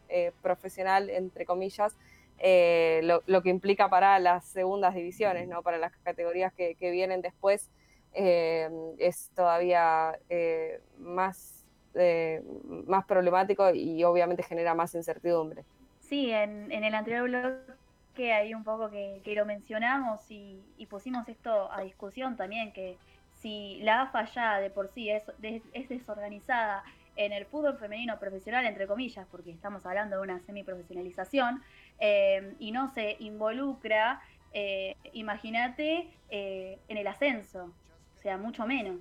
[0.41, 1.95] profesional, entre comillas,
[2.37, 5.63] lo, que implica para las segundas divisiones, ¿no?
[5.63, 7.69] para las categorías que, que vienen después
[8.13, 12.41] eh, es todavía eh, más, eh,
[12.87, 15.63] más problemático y obviamente genera más incertidumbre.
[15.99, 17.77] Sí, en, el anterior
[18.19, 22.97] bloque hay un poco que, lo mencionamos y, pusimos esto a discusión también, que
[23.41, 25.23] si la AFA ya de por sí es,
[25.73, 26.83] es desorganizada
[27.15, 31.61] en el fútbol femenino profesional, entre comillas, porque estamos hablando de una semiprofesionalización,
[32.59, 34.21] y no se involucra,
[35.13, 37.71] imagínate, en el ascenso
[38.19, 38.97] o sea, mucho menos.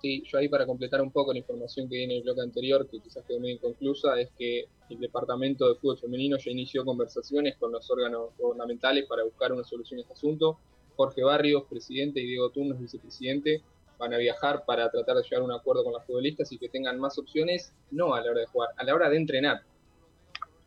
[0.00, 2.88] Sí, yo ahí para completar un poco la información que viene en el bloque anterior,
[2.88, 7.56] que quizás quedó medio inconclusa, es que el Departamento de Fútbol Femenino ya inició conversaciones
[7.56, 10.58] con los órganos gubernamentales para buscar una solución a este asunto.
[10.94, 13.62] Jorge Barrios, presidente, y Diego Turnos, vicepresidente,
[13.98, 16.68] van a viajar para tratar de llegar a un acuerdo con las futbolistas y que
[16.68, 19.62] tengan más opciones, no a la hora de jugar, a la hora de entrenar.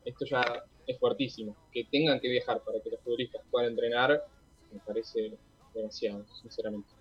[0.04, 0.44] Esto ya
[0.88, 4.26] es fuertísimo, que tengan que viajar para que los futbolistas puedan entrenar,
[4.74, 5.38] me parece
[5.74, 7.01] demasiado, sinceramente.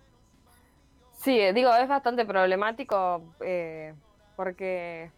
[1.21, 3.93] Sí, eh, digo, es bastante problemático eh,
[4.35, 5.11] porque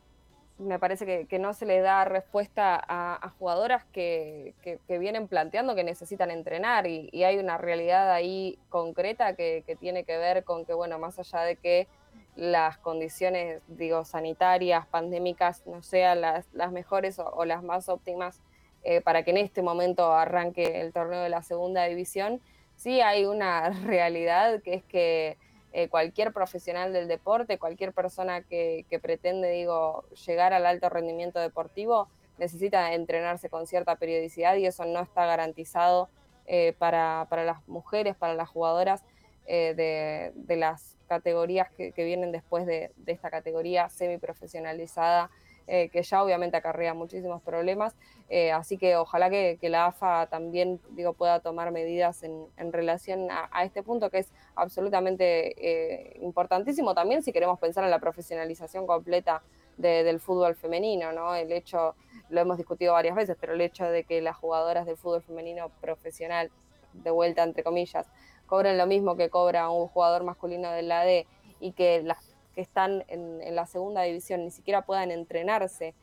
[0.57, 4.53] me parece que, no se le da respuesta a, jugadoras que,
[4.89, 10.43] vienen planteando que necesitan entrenar y, hay una realidad ahí concreta que, tiene que ver
[10.43, 11.87] con que, bueno, más allá de que
[12.35, 18.41] las condiciones, digo, sanitarias, pandémicas, no sean las, mejores o, las más óptimas
[18.83, 22.41] eh, para que en este momento arranque el torneo de la segunda división,
[22.75, 25.37] sí hay una realidad que es que
[25.75, 32.09] eh, cualquier profesional del deporte, cualquier persona que, pretende, digo, llegar al alto rendimiento deportivo,
[32.37, 36.09] necesita entrenarse con cierta periodicidad y eso no está garantizado
[36.45, 39.03] eh, para, las mujeres, para las jugadoras
[39.47, 45.31] eh, de, las categorías que, vienen después de, de esta categoría semiprofesionalizada
[45.67, 47.95] eh, que ya obviamente acarrea muchísimos problemas.
[48.29, 53.63] Eh, así que ojalá que, la AFA también digo, pueda tomar medidas en, relación a,
[53.63, 59.41] este punto que es absolutamente eh, importantísimo también si queremos pensar en la profesionalización completa
[59.77, 61.33] del fútbol femenino, ¿no?
[61.33, 61.95] El hecho,
[62.29, 65.69] lo hemos discutido varias veces, pero el hecho de que las jugadoras del fútbol femenino
[65.81, 66.51] profesional,
[66.93, 68.05] de vuelta entre comillas,
[68.45, 71.25] cobren lo mismo que cobra un jugador masculino de la D
[71.59, 75.93] y que las que están en, la segunda división ni siquiera puedan entrenarse,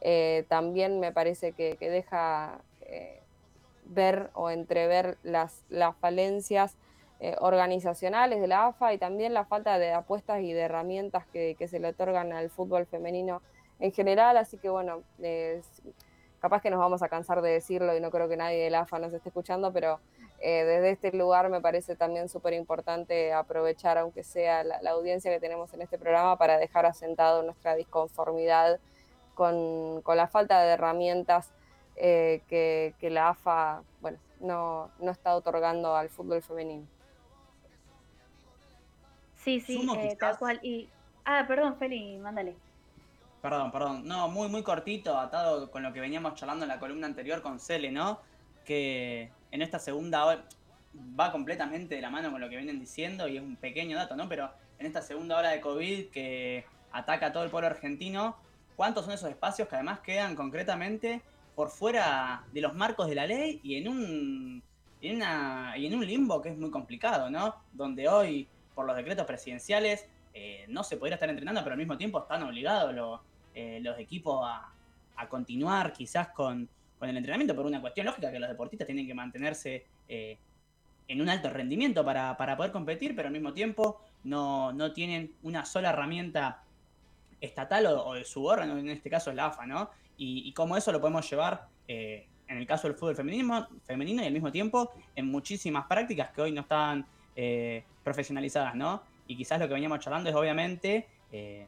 [0.00, 3.20] eh, también me parece que, deja eh,
[3.84, 6.76] ver o entrever las, las falencias
[7.20, 11.56] eh, organizacionales de la AFA y también la falta de apuestas y de herramientas que,
[11.68, 13.42] se le otorgan al fútbol femenino
[13.78, 14.36] en general.
[14.38, 15.02] Así que bueno,
[16.40, 18.80] capaz que nos vamos a cansar de decirlo y no creo que nadie de la
[18.80, 20.00] AFA nos esté escuchando, pero
[20.42, 25.38] eh, desde este lugar me parece también súper importante aprovechar, aunque sea la, audiencia que
[25.38, 28.80] tenemos en este programa, para dejar asentado nuestra disconformidad
[29.34, 31.50] con, la falta de herramientas
[31.96, 36.86] eh, que, la AFA bueno, no, no está otorgando al fútbol femenino.
[39.36, 40.58] Sí, sí, eh, tal cual.
[40.62, 40.88] Y...
[41.24, 42.56] Ah, perdón, Feli, mándale.
[43.42, 44.08] Perdón, perdón.
[44.08, 47.58] No, muy, muy cortito, atado con lo que veníamos charlando en la columna anterior con
[47.58, 48.20] Cele, ¿no?
[48.64, 50.44] Que en esta segunda hora
[51.18, 54.16] va completamente de la mano con lo que vienen diciendo y es un pequeño dato,
[54.16, 54.28] ¿no?
[54.28, 58.36] Pero en esta segunda hora de COVID que ataca a todo el pueblo argentino,
[58.76, 61.22] ¿cuántos son esos espacios que además quedan concretamente
[61.54, 64.62] por fuera de los marcos de la ley y en un,
[65.02, 65.22] en
[65.76, 67.56] y en un limbo que es muy complicado, ¿no?
[67.72, 71.96] Donde hoy por los decretos presidenciales eh, no se podría estar entrenando, pero al mismo
[71.96, 73.20] tiempo están obligados
[73.54, 74.72] eh, los equipos a,
[75.28, 76.66] continuar quizás con,
[77.08, 80.36] el entrenamiento por una cuestión lógica que los deportistas tienen que mantenerse eh,
[81.08, 85.90] en un alto rendimiento para, poder competir, pero al mismo tiempo no, tienen una sola
[85.90, 86.62] herramienta
[87.40, 89.90] estatal o, de su órgano, en este caso es la AFA, ¿no?
[90.18, 91.66] Y, cómo eso lo podemos llevar,
[92.50, 96.52] en el caso del fútbol femenino, y al mismo tiempo en muchísimas prácticas que hoy
[96.52, 97.06] no están
[97.36, 99.02] eh, profesionalizadas, ¿no?
[99.26, 101.66] Y quizás lo que veníamos charlando es obviamente eh,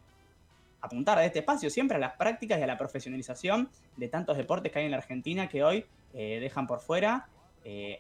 [0.83, 4.71] apuntar a este espacio siempre a las prácticas y a la profesionalización de tantos deportes
[4.71, 7.29] que hay en la Argentina que hoy eh, dejan por fuera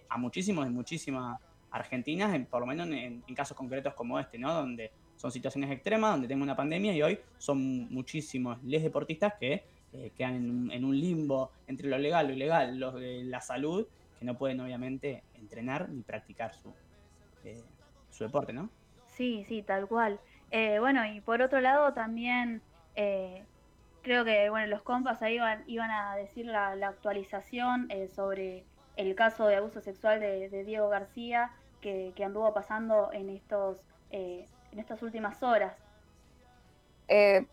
[0.08, 1.40] a muchísimos y muchísimas
[1.70, 4.52] argentinas, por lo menos en, casos concretos como este, ¿no?
[4.52, 9.62] Donde son situaciones extremas, donde tengo una pandemia y hoy son muchísimos les deportistas que
[10.16, 13.86] quedan en un, en un, limbo entre lo legal, lo ilegal, lo de la salud,
[14.22, 16.72] que no pueden obviamente entrenar ni practicar su,
[17.44, 17.60] eh,
[18.08, 18.70] su deporte, ¿no?
[19.08, 20.20] Sí, sí, tal cual.
[20.52, 22.62] Eh, bueno, y por otro lado también
[22.96, 23.44] eh,
[24.02, 28.64] creo que bueno los compas ahí iban, iban a decir la, actualización sobre
[28.96, 31.50] el caso de abuso sexual de, Diego García
[31.80, 33.78] que, anduvo pasando en estos
[34.10, 35.74] en estas últimas horas.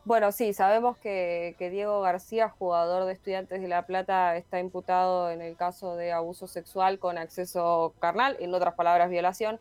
[0.03, 5.41] bueno, sí, sabemos que, Diego García, jugador de Estudiantes de La Plata, está imputado en
[5.41, 9.60] el caso de abuso sexual con acceso carnal, en otras palabras, violación.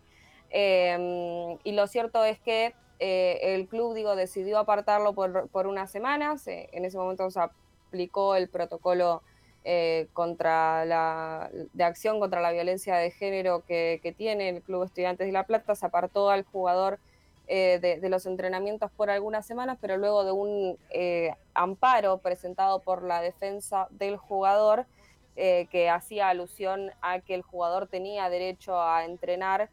[0.50, 6.46] Y lo cierto es que eh, el club, digo, decidió apartarlo por, unas semanas.
[6.48, 9.22] Eh, en ese momento se aplicó el protocolo
[9.64, 15.26] eh, contra la, de acción contra la violencia de género que, tiene el Club Estudiantes
[15.26, 15.74] de La Plata.
[15.74, 16.98] Se apartó al jugador
[17.46, 20.78] de, los entrenamientos por algunas semanas, pero luego de un
[21.54, 24.86] amparo presentado por la defensa del jugador,
[25.34, 29.70] que hacía alusión a que el jugador tenía derecho a entrenar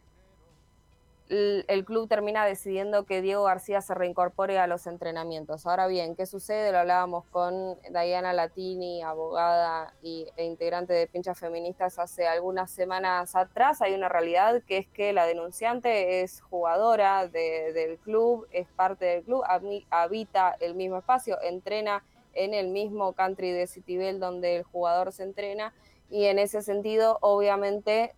[1.27, 5.65] el club termina decidiendo que Diego García se reincorpore a los entrenamientos.
[5.65, 6.71] Ahora bien, ¿qué sucede?
[6.71, 13.35] Lo hablábamos con Diana Latini, abogada y, e integrante de Pinchas Feministas hace algunas semanas
[13.35, 13.81] atrás.
[13.81, 19.23] Hay una realidad que es que la denunciante es jugadora del club, es parte del
[19.23, 19.43] club,
[19.89, 22.03] habita el mismo espacio, entrena
[22.33, 25.73] en el mismo country de Citibel donde el jugador se entrena
[26.09, 28.13] y en ese sentido, obviamente,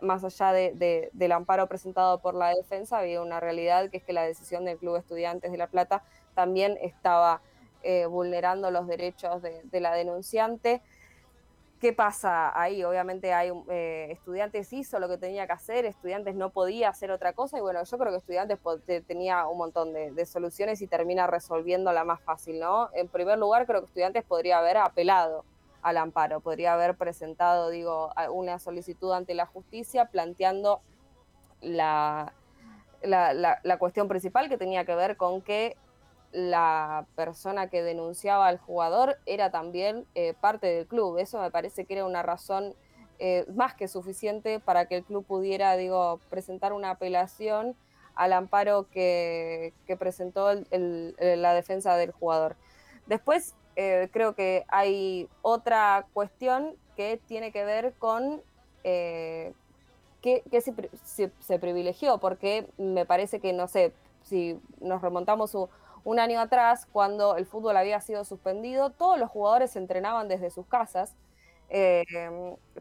[0.00, 4.12] más allá de, del amparo presentado por la defensa, había una realidad que es que
[4.12, 6.02] la decisión del Club Estudiantes de La Plata
[6.34, 7.42] también estaba
[7.82, 10.82] eh, vulnerando los derechos de, la denunciante.
[11.80, 12.84] ¿Qué pasa ahí?
[12.84, 17.32] Obviamente hay eh, estudiantes hizo lo que tenía que hacer, estudiantes no podía hacer otra
[17.32, 18.58] cosa y bueno, yo creo que estudiantes
[19.06, 22.90] tenía un montón de, soluciones y termina resolviendo la más fácil, ¿no?
[22.92, 25.44] En primer lugar, creo que estudiantes podría haber apelado
[25.82, 26.40] al amparo.
[26.40, 30.80] Podría haber presentado, digo, una solicitud ante la justicia planteando
[31.60, 32.32] la,
[33.02, 35.76] la, cuestión principal que tenía que ver con que
[36.32, 41.18] la persona que denunciaba al jugador era también eh, parte del club.
[41.18, 42.74] Eso me parece que era una razón
[43.18, 47.74] eh, más que suficiente para que el club pudiera, digo, presentar una apelación
[48.14, 52.56] al amparo que, presentó la defensa del jugador.
[53.06, 58.42] Después, eh, creo que hay otra cuestión que tiene que ver con
[58.84, 59.54] eh,
[60.20, 60.42] qué,
[61.02, 65.56] se, privilegió, porque me parece que, no sé, si nos remontamos
[66.04, 70.50] un año atrás, cuando el fútbol había sido suspendido, todos los jugadores se entrenaban desde
[70.50, 71.16] sus casas.
[71.70, 72.04] Eh,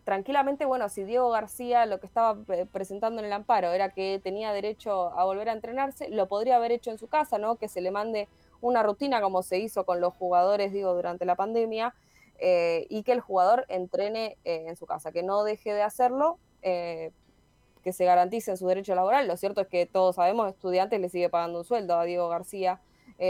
[0.04, 2.36] tranquilamente, bueno, si Diego García lo que estaba
[2.74, 6.74] presentando en el amparo era que tenía derecho a volver a entrenarse, lo podría haber
[6.74, 7.56] hecho en su casa, ¿no?
[7.56, 8.28] Que se le mande
[8.62, 11.94] una rutina como se hizo con los jugadores, digo, durante la pandemia,
[12.40, 16.38] eh, y que el jugador entrene eh, en su casa, que no deje de hacerlo,
[16.62, 19.28] que se garantice su derecho laboral.
[19.28, 22.82] Lo cierto es que todos sabemos, estudiantes le sigue pagando un sueldo a Diego García,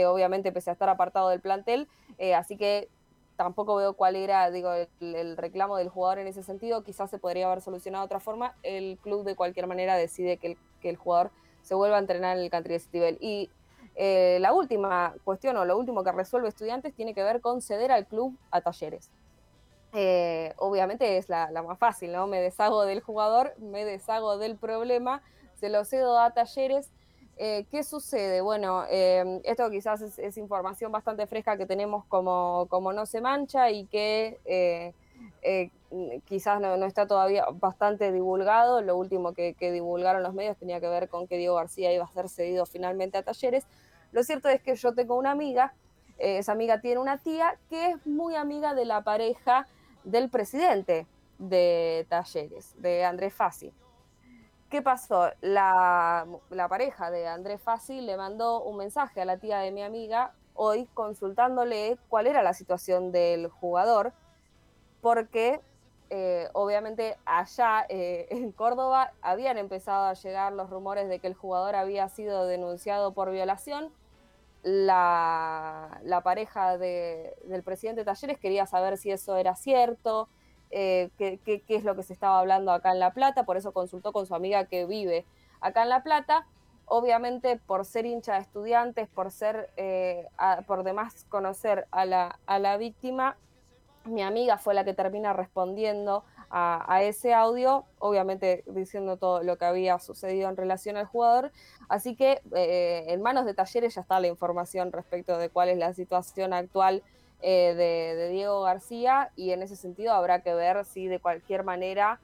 [0.08, 1.88] obviamente pese a estar apartado del plantel,
[2.34, 2.88] así que
[3.40, 4.70] tampoco veo cuál era digo,
[5.00, 6.84] el, reclamo del jugador en ese sentido.
[6.84, 8.54] Quizás se podría haber solucionado de otra forma.
[8.62, 11.30] El club de cualquier manera decide que el, jugador
[11.62, 13.16] se vuelva a entrenar en el country Citibel.
[13.18, 13.48] Y
[13.96, 17.92] eh, la última cuestión o lo último que resuelve estudiantes tiene que ver con ceder
[17.92, 19.10] al club a talleres.
[19.92, 22.26] Eh, obviamente es la, más fácil, ¿no?
[22.26, 25.22] Me deshago del jugador, me deshago del problema,
[25.54, 26.90] se lo cedo a talleres
[27.42, 28.42] eh, ¿Qué sucede?
[28.42, 33.70] Bueno, em, esto quizás es, información bastante fresca que tenemos como, como no se mancha
[33.70, 34.92] y que
[35.42, 38.80] eh, eh, quizás no, está todavía bastante divulgado.
[38.82, 42.12] Lo último que, divulgaron los medios tenía que ver con que Diego García iba a
[42.12, 43.66] ser cedido finalmente a talleres.
[44.12, 45.74] Lo cierto es que yo tengo una amiga,
[46.18, 49.66] esa amiga tiene una tía que es muy amiga de la pareja
[50.04, 51.06] del presidente
[51.38, 53.72] de talleres, de Andrés Fassi.
[54.70, 55.30] ¿Qué pasó?
[55.40, 56.24] La,
[56.68, 60.86] pareja de Andrés Fassi le mandó un mensaje a la tía de mi amiga hoy
[60.94, 64.12] consultándole cuál era la situación del jugador,
[65.00, 65.60] porque
[66.12, 71.34] eh, obviamente allá eh, en Córdoba habían empezado a llegar los rumores de que el
[71.34, 73.92] jugador había sido denunciado por violación.
[74.62, 80.28] La, pareja del presidente Talleres quería saber si eso era cierto,
[80.70, 84.12] eh, qué, es lo que se estaba hablando acá en La Plata, por eso consultó
[84.12, 85.24] con su amiga que vive
[85.62, 86.46] acá en La Plata.
[86.84, 89.70] Obviamente, por ser hincha de estudiantes, por ser,
[90.66, 93.38] por demás conocer a la víctima,
[94.04, 99.66] mi amiga fue la que termina respondiendo a, ese audio, obviamente diciendo todo lo que
[99.66, 101.52] había sucedido en relación al jugador.
[101.88, 105.78] Así que eh, en manos de talleres ya está la información respecto de cuál es
[105.78, 107.04] la situación actual
[107.40, 112.20] eh, de, Diego García y en ese sentido habrá que ver si de cualquier manera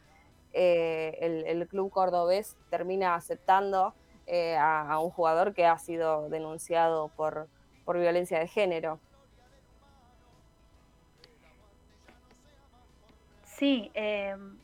[0.52, 3.94] eh, el, club cordobés termina aceptando
[4.58, 7.48] a, un jugador que ha sido denunciado por
[7.86, 8.98] violencia de género.
[13.58, 14.58] Sí, em,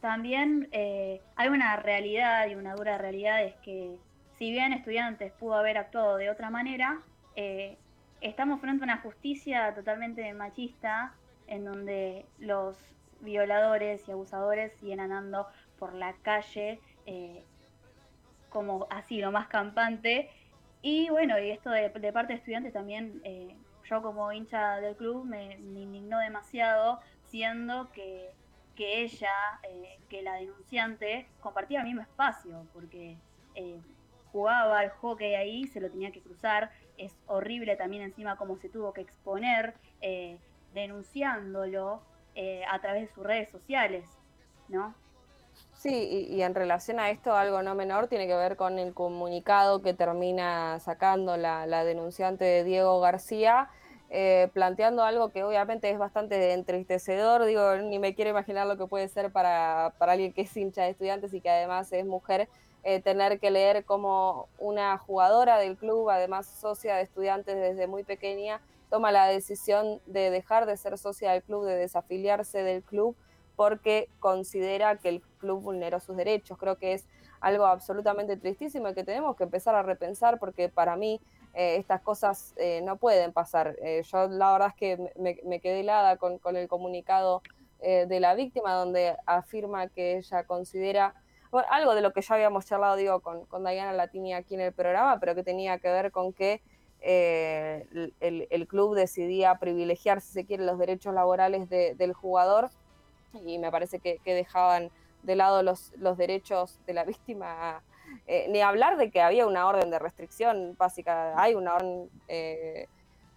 [0.00, 3.96] también hay una realidad y una dura realidad es que
[4.38, 7.00] si bien estudiantes pudo haber actuado de otra manera,
[8.20, 11.12] estamos frente a una justicia totalmente machista
[11.48, 12.76] en donde los
[13.20, 15.46] violadores y abusadores siguen andando
[15.78, 17.42] por la calle eh,
[18.48, 20.30] como así, lo más campante.
[20.82, 25.24] Y bueno, y esto de, parte de estudiantes también, eh, yo como hincha del club
[25.24, 28.30] me, indignó demasiado, siendo que,
[28.76, 33.16] ella, eh, que la denunciante, compartía el mismo espacio, porque
[34.32, 38.68] jugaba al hockey ahí, se lo tenía que cruzar, es horrible también encima cómo se
[38.68, 40.38] tuvo que exponer eh,
[40.74, 42.02] denunciándolo
[42.34, 44.06] eh, a través de sus redes sociales,
[44.68, 44.94] ¿no?
[45.72, 49.82] Sí, y, en relación a esto, algo no menor tiene que ver con el comunicado
[49.82, 53.68] que termina sacando la, denunciante de Diego García,
[54.10, 58.86] eh, planteando algo que obviamente es bastante entristecedor, digo, ni me quiero imaginar lo que
[58.86, 62.48] puede ser para, para alguien que es hincha de estudiantes y que además es mujer,
[62.84, 68.02] eh, tener que leer como una jugadora del club, además socia de estudiantes desde muy
[68.02, 73.14] pequeña, toma la decisión de dejar de ser socia del club, de desafiliarse del club,
[73.56, 76.56] porque considera que el club vulneró sus derechos.
[76.56, 77.06] Creo que es
[77.40, 81.20] algo absolutamente tristísimo y que tenemos que empezar a repensar porque para mí
[81.54, 83.76] eh, estas cosas eh, no pueden pasar.
[84.10, 87.42] yo la verdad es que me, quedé helada con, con el comunicado
[87.80, 91.14] de la víctima donde afirma que ella considera
[91.70, 94.72] algo de lo que ya habíamos charlado, digo, con, con Diana Latini aquí en el
[94.72, 96.60] programa, pero que tenía que ver con que
[97.00, 97.86] eh,
[98.20, 102.70] el, club decidía privilegiar, si se quiere, los derechos laborales del jugador
[103.44, 104.90] y me parece que, dejaban
[105.22, 107.82] de lado los, los, derechos de la víctima.
[108.26, 112.86] Eh, ni hablar de que había una orden de restricción básica, hay una orden eh,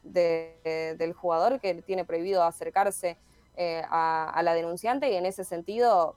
[0.04, 3.18] del jugador que tiene prohibido acercarse
[3.58, 6.16] a, la denunciante y en ese sentido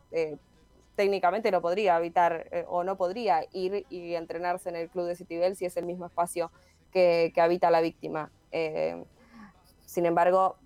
[0.97, 5.17] técnicamente no podría habitar eh, o no podría ir y entrenarse en el club de
[5.17, 6.51] Citibel si es el mismo espacio
[6.93, 8.31] que, habita la víctima.
[8.53, 9.03] Eh,
[9.85, 10.57] sin embargo,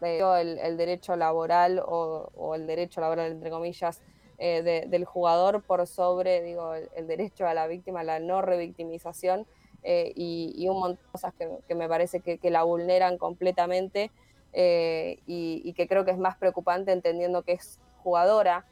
[0.00, 0.20] eh,
[0.62, 4.02] el, derecho laboral o, el derecho laboral, entre comillas,
[4.38, 9.46] del jugador por sobre digo, el, derecho a la víctima, la no revictimización
[9.82, 14.10] y, un montón de cosas que, me parece que, la vulneran completamente
[14.52, 18.64] eh, y, que creo que es más preocupante entendiendo que es jugadora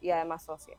[0.00, 0.76] y además socia.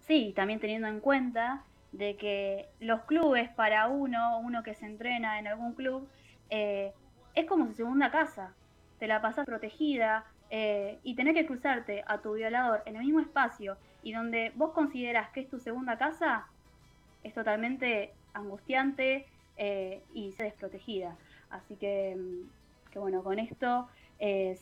[0.00, 5.38] Sí, también teniendo en cuenta de que los clubes para uno, uno que se entrena
[5.38, 6.08] en algún club,
[6.50, 6.92] eh,
[7.34, 8.54] es como su segunda casa.
[8.98, 13.20] Te la pasas protegida eh, y tener que cruzarte a tu violador en el mismo
[13.20, 16.46] espacio y donde vos consideras que es tu segunda casa,
[17.22, 19.26] es totalmente angustiante
[19.56, 21.16] eh, y se desprotegida.
[21.50, 23.88] Así que, mm, que bueno, con esto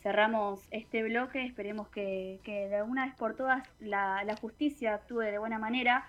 [0.03, 1.43] cerramos este bloque.
[1.43, 6.05] Esperemos que, de alguna vez por todas la, justicia actúe de buena manera.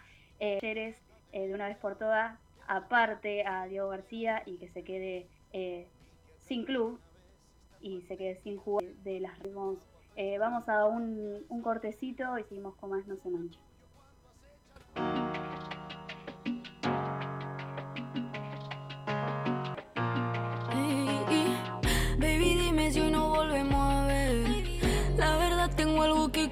[1.33, 5.87] Eh, de una vez por todas aparte a Diego García y que se quede eh,
[6.41, 6.99] sin club
[7.81, 9.79] y se quede sin jugar de las ritmos.
[10.17, 13.59] Eh, vamos a un, un cortecito y seguimos con más No se mancha.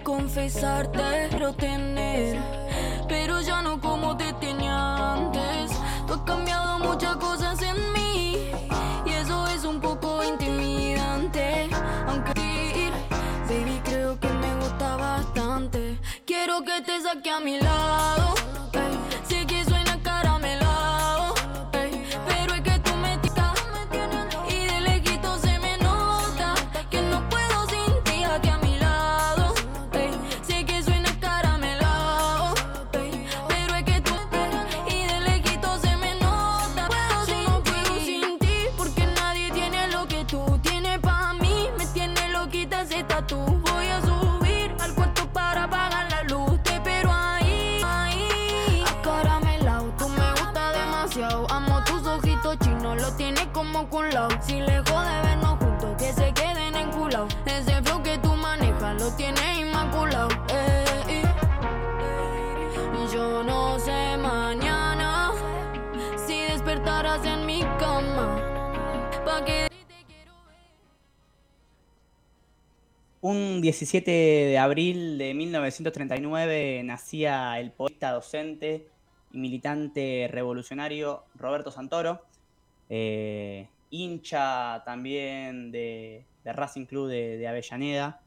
[0.03, 2.39] confesarte, pero tener
[3.09, 5.71] pero ya no como te tenía antes.
[6.07, 7.96] Tú has cambiado muchas cosas en mí
[16.57, 18.26] Quiero que te saque a mi lado.
[54.43, 57.27] Si lejos de vernos juntos, que se queden en culo.
[57.47, 60.29] Ese flow que tú manejas lo tienes inmaculado.
[60.53, 61.23] Eh,
[62.93, 65.33] y yo no sé mañana
[66.27, 68.37] si despertarás en mi cama.
[69.25, 69.69] Pa que
[73.23, 78.89] Un 17 de abril de 1939 nacía el poeta, docente
[79.33, 82.21] y militante revolucionario Roberto Santoro.
[82.91, 88.21] Eh, hincha también de, Racing Club de, Avellaneda.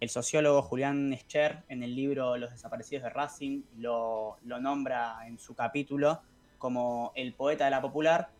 [0.00, 5.54] El sociólogo Julián Escher, en el libro Los desaparecidos de Racing, lo, nombra en su
[5.54, 6.22] capítulo
[6.58, 8.30] como el poeta de la popular.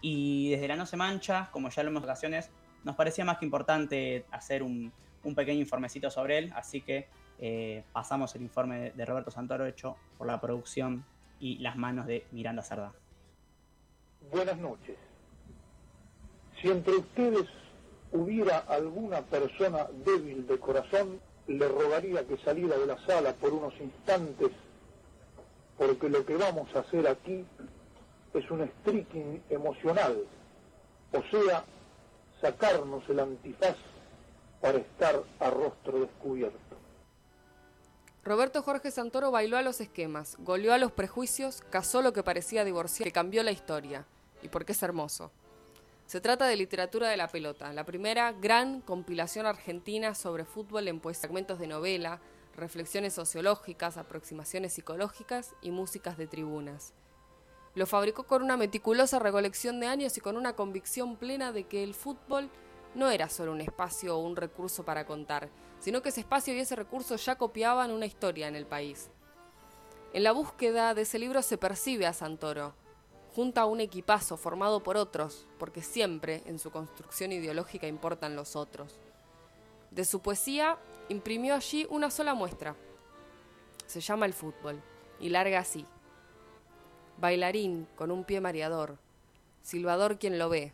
[0.00, 2.50] Y desde la No se mancha, como ya lo hemos ocasiones,
[2.84, 4.92] nos parecía más que importante hacer un,
[5.36, 10.26] pequeño informecito sobre él, así que eh, pasamos el informe de Roberto Santoro hecho por
[10.26, 11.04] la producción
[11.38, 12.92] y las manos de Miranda Cerda.
[14.30, 15.11] Buenas noches.
[16.62, 17.48] Si entre ustedes
[18.12, 23.74] hubiera alguna persona débil de corazón, le rogaría que saliera de la sala por unos
[23.80, 24.50] instantes,
[25.76, 27.44] porque lo que vamos a hacer aquí
[28.32, 30.24] es un streaking emocional,
[31.12, 31.64] o sea,
[32.40, 33.76] sacarnos el antifaz
[34.60, 36.58] para estar a rostro descubierto.
[38.24, 42.64] Roberto Jorge Santoro bailó a los esquemas, goleó a los prejuicios, casó lo que parecía
[42.64, 44.06] divorciar, que cambió la historia.
[44.42, 45.32] Y porque es hermoso.
[46.06, 51.00] Se trata de literatura de la pelota, la primera gran compilación argentina sobre fútbol en
[51.00, 52.20] pues segmentos de novela,
[52.54, 56.92] reflexiones sociológicas, aproximaciones psicológicas y músicas de tribunas.
[57.74, 61.82] Lo fabricó con una meticulosa recolección de años y con una convicción plena de que
[61.82, 62.50] el fútbol
[62.94, 65.48] no era solo un espacio o un recurso para contar,
[65.80, 69.08] sino que ese espacio y ese recurso ya copiaban una historia en el país.
[70.12, 72.74] En la búsqueda de ese libro se percibe a Santoro,
[73.34, 78.56] junta a un equipazo formado por otros, porque siempre en su construcción ideológica importan los
[78.56, 78.98] otros.
[79.90, 80.78] De su poesía
[81.08, 82.76] imprimió allí una sola muestra.
[83.86, 84.80] Se llama el fútbol
[85.20, 85.86] y larga así.
[87.18, 88.98] Bailarín con un pie mareador,
[89.62, 90.72] silbador quien lo ve,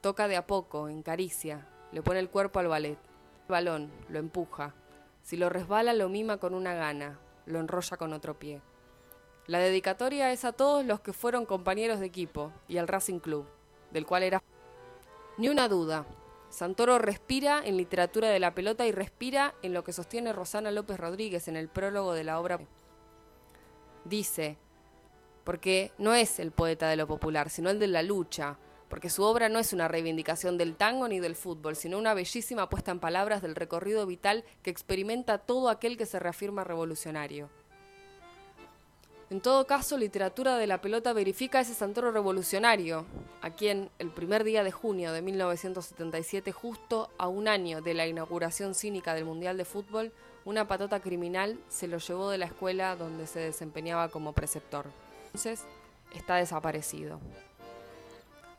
[0.00, 2.98] toca de a poco, en caricia, le pone el cuerpo al ballet,
[3.46, 4.74] el balón, lo empuja,
[5.22, 8.62] si lo resbala lo mima con una gana, lo enrolla con otro pie.
[9.48, 13.46] La dedicatoria es a todos los que fueron compañeros de equipo y al Racing Club,
[13.90, 14.42] del cual era...
[15.38, 16.04] Ni una duda,
[16.50, 21.00] Santoro respira en literatura de la pelota y respira en lo que sostiene Rosana López
[21.00, 22.60] Rodríguez en el prólogo de la obra.
[24.04, 24.58] Dice,
[25.44, 28.58] porque no es el poeta de lo popular, sino el de la lucha,
[28.90, 32.68] porque su obra no es una reivindicación del tango ni del fútbol, sino una bellísima
[32.68, 37.48] puesta en palabras del recorrido vital que experimenta todo aquel que se reafirma revolucionario.
[39.30, 43.04] En todo caso, Literatura de la Pelota verifica ese Santoro revolucionario,
[43.42, 48.06] a quien el primer día de junio de 1977, justo a un año de la
[48.06, 50.12] inauguración cínica del Mundial de Fútbol,
[50.46, 54.86] una patota criminal se lo llevó de la escuela donde se desempeñaba como preceptor.
[55.26, 55.64] Entonces,
[56.14, 57.20] está desaparecido.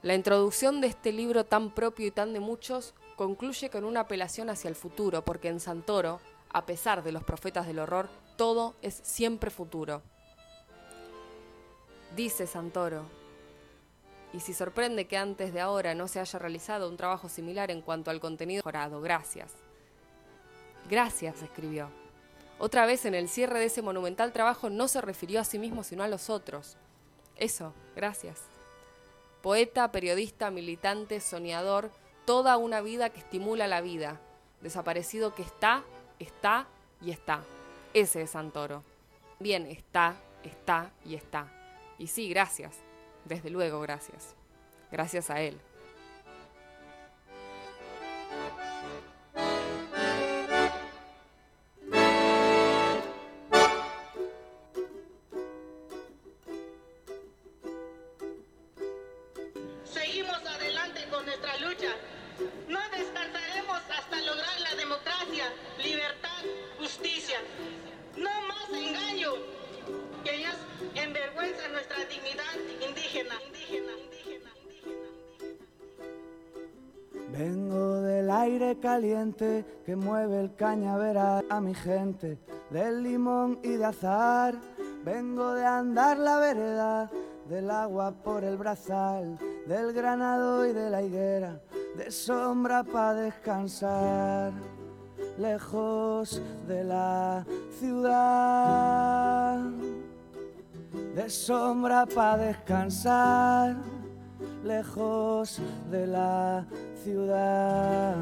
[0.03, 4.51] La introducción de este libro tan propio y tan de muchos concluye con una apelación
[4.51, 6.19] hacia el futuro, porque en Santoro,
[6.51, 8.07] a pesar de los profetas del horror,
[8.37, 10.03] todo es siempre futuro.
[12.15, 13.05] Dice Santoro,
[14.33, 17.81] y si sorprende que antes de ahora no se haya realizado un trabajo similar en
[17.81, 19.51] cuanto al contenido mejorado, gracias.
[20.89, 21.89] Gracias, escribió.
[22.59, 25.83] Otra vez en el cierre de ese monumental trabajo no se refirió a sí mismo
[25.83, 26.77] sino a los otros.
[27.37, 28.41] Eso, gracias.
[29.41, 31.89] Poeta, periodista, militante, soñador,
[32.25, 34.19] toda una vida que estimula la vida.
[34.61, 35.83] Desaparecido que está,
[36.19, 36.67] está
[37.01, 37.41] y está.
[37.93, 38.83] Ese es Santoro.
[39.39, 41.58] Bien, está, está y está.
[41.99, 42.79] Y sí, gracias.
[43.25, 44.35] Desde luego, gracias.
[44.91, 45.59] Gracias a él.
[78.99, 82.37] Que mueve el cañaveral a mi gente,
[82.69, 84.55] del limón y de azar.
[85.05, 87.09] Vengo de andar la vereda,
[87.47, 89.37] del agua por el brazal,
[89.67, 91.61] del granado y de la higuera,
[91.95, 94.51] de sombra para descansar,
[95.37, 97.45] lejos de la
[97.79, 99.61] ciudad.
[101.15, 103.77] De sombra para descansar,
[104.63, 106.65] lejos de la
[107.03, 108.15] ciudad.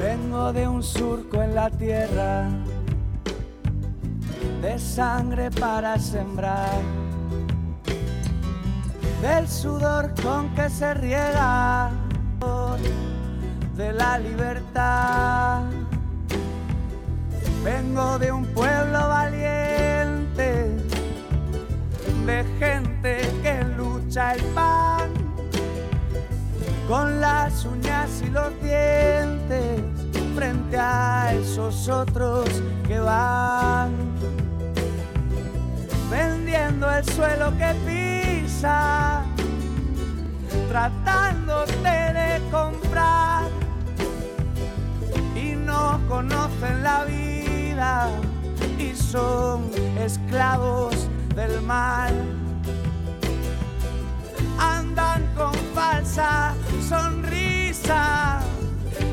[0.00, 2.48] Vengo de un surco en la tierra,
[4.62, 6.80] de sangre para sembrar,
[9.20, 11.90] del sudor con que se riega,
[13.76, 15.64] de la libertad.
[17.62, 20.76] Vengo de un pueblo valiente,
[22.24, 24.99] de gente que lucha el pan
[26.90, 29.80] con las uñas y los dientes
[30.34, 32.48] frente a esos otros
[32.88, 33.92] que van
[36.10, 39.22] vendiendo el suelo que pisa,
[40.68, 43.44] tratándote de comprar
[45.36, 48.08] y no conocen la vida
[48.80, 52.49] y son esclavos del mal.
[54.90, 56.52] Andan con falsa
[56.88, 58.40] sonrisa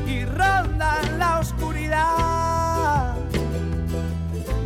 [0.08, 3.14] y rondan la oscuridad.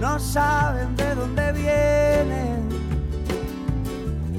[0.01, 2.67] No saben de dónde vienen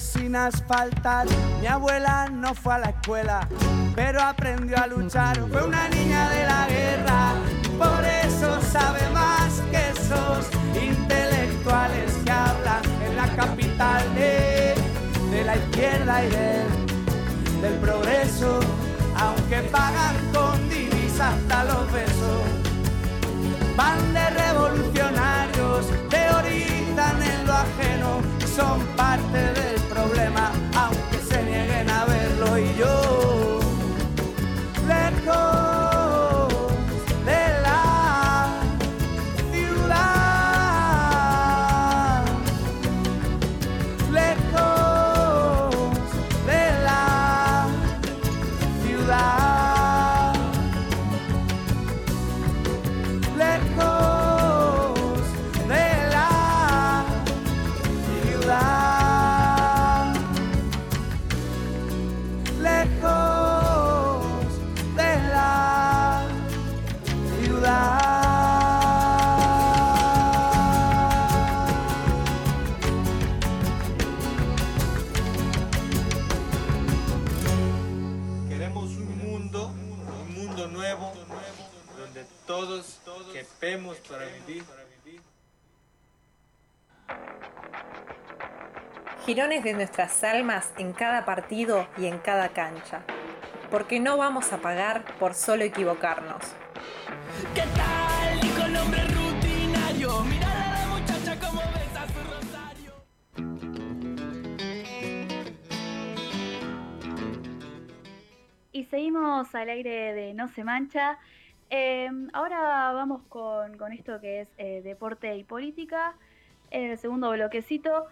[0.01, 1.27] sin asfaltar.
[1.61, 3.49] Mi abuela no fue a la escuela,
[3.95, 5.39] pero aprendió a luchar.
[5.51, 7.35] Fue una niña de la guerra,
[7.79, 14.75] por eso sabe más que esos intelectuales que hablan en la capital de,
[15.31, 16.31] de la izquierda y
[17.61, 18.61] del progreso,
[19.17, 22.43] aunque pagan con divisas hasta los besos.
[23.77, 28.21] Van de revolucionarios, teorizan en lo ajeno,
[28.55, 29.60] son parte del
[89.31, 93.03] Girones de nuestras almas en cada partido y en cada cancha.
[93.71, 96.43] Porque no vamos a pagar por solo equivocarnos.
[97.55, 98.41] ¿Qué tal?
[98.41, 100.25] Dijo el hombre rutinario.
[100.25, 102.93] Mirá a la muchacha como besa su rosario.
[108.73, 111.21] Y seguimos al aire de No se mancha.
[111.71, 116.17] Eh, ahora vamos con, con esto que es eh, deporte y política,
[116.73, 118.09] el segundo bloquecito.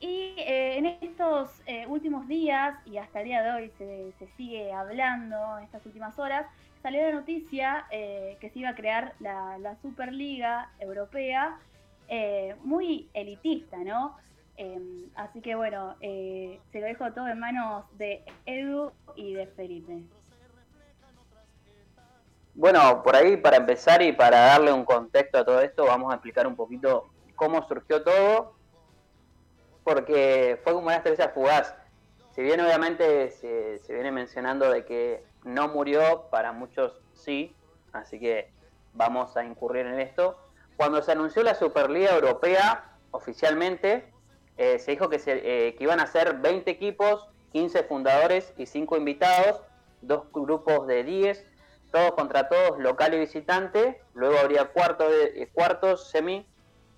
[0.00, 4.28] Y eh, en estos eh, últimos días, y hasta el día de hoy se, se
[4.36, 6.46] sigue hablando en estas últimas horas,
[6.82, 11.58] salió la noticia eh, que se iba a crear la, la Superliga Europea,
[12.64, 14.16] muy elitista, ¿no?
[14.56, 20.02] Eh, así que bueno, se lo dejo todo en manos de Edu y de Felipe.
[22.54, 26.14] Bueno, por ahí para empezar y para darle un contexto a todo esto, vamos a
[26.14, 28.57] explicar un poquito cómo surgió todo,
[29.88, 31.74] porque fue como una estrella fugaz.
[32.34, 37.56] Si bien obviamente se, viene mencionando de que no murió, para muchos sí,
[37.94, 38.52] así que
[38.92, 40.38] vamos a incurrir en esto.
[40.76, 44.12] Cuando se anunció la Superliga Europea oficialmente,
[44.58, 48.66] eh, se dijo que, se, eh, que iban a ser 20 equipos, 15 fundadores y
[48.66, 49.62] 5 invitados,
[50.02, 51.46] dos grupos de 10,
[51.90, 54.02] todos contra todos, local y visitante.
[54.12, 56.46] Luego habría cuarto eh, cuartos, semi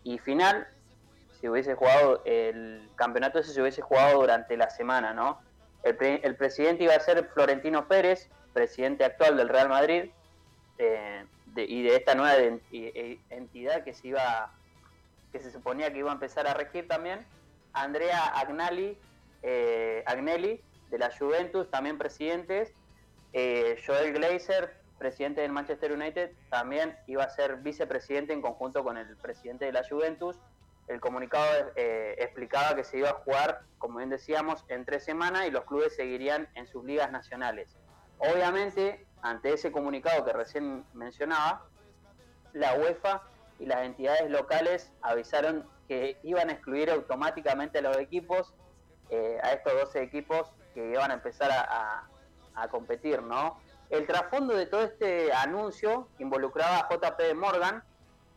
[0.02, 0.66] y final.
[1.40, 5.40] Si hubiese jugado el campeonato, ese se hubiese jugado durante la semana, ¿no?
[5.82, 10.10] El, pre- el presidente iba a ser Florentino Pérez, presidente actual del Real Madrid,
[10.78, 11.24] eh,
[11.56, 14.52] y de esta nueva e- entidad que se iba
[15.32, 17.24] que se suponía que iba a empezar a regir también.
[17.72, 18.98] Andrea Agnelli,
[19.42, 20.60] eh, Agnelli
[20.90, 22.72] de la Juventus, también presidentes.
[23.32, 28.98] Eh, Joel Glazer, presidente del Manchester United, también iba a ser vicepresidente en conjunto con
[28.98, 30.36] el presidente de la Juventus.
[30.90, 35.46] El comunicado eh, explicaba que se iba a jugar, como bien decíamos, en tres semanas
[35.46, 37.76] y los clubes seguirían en sus ligas nacionales.
[38.18, 41.64] Obviamente, ante ese comunicado que recién mencionaba,
[42.54, 43.22] la UEFA
[43.60, 48.52] y las entidades locales avisaron que iban a excluir automáticamente a los equipos,
[49.10, 52.08] eh, a estos 12 equipos que iban a empezar a,
[52.56, 53.58] a- competir, ¿no?
[53.90, 57.82] El trasfondo de todo este anuncio involucraba a JP Morgan,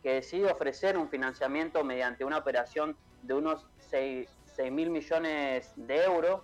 [0.04, 4.28] que decide ofrecer un financiamiento mediante una operación de unos 6
[4.70, 6.42] mil millones de euros,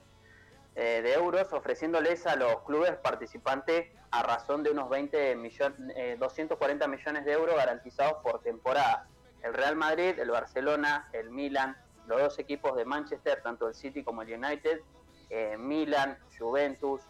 [0.76, 6.88] eh, de euros, ofreciéndoles a los clubes participantes a razón de unos 20 millones, 240
[6.88, 9.06] millones de euros garantizados por temporada.
[9.42, 14.02] El Real Madrid, el Barcelona, el Milan, los dos equipos de Manchester, tanto el City
[14.02, 14.80] como el United,
[15.28, 17.02] eh, Milan, Juventus,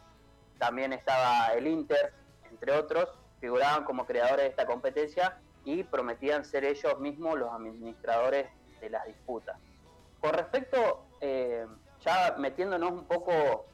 [0.58, 2.12] también estaba el Inter,
[2.50, 3.08] entre otros,
[3.40, 8.48] figuraban como creadores de esta competencia y prometían ser ellos mismos los administradores
[8.80, 9.58] de las disputas.
[10.20, 11.66] Con respecto, eh,
[12.00, 13.66] ya metiéndonos un poco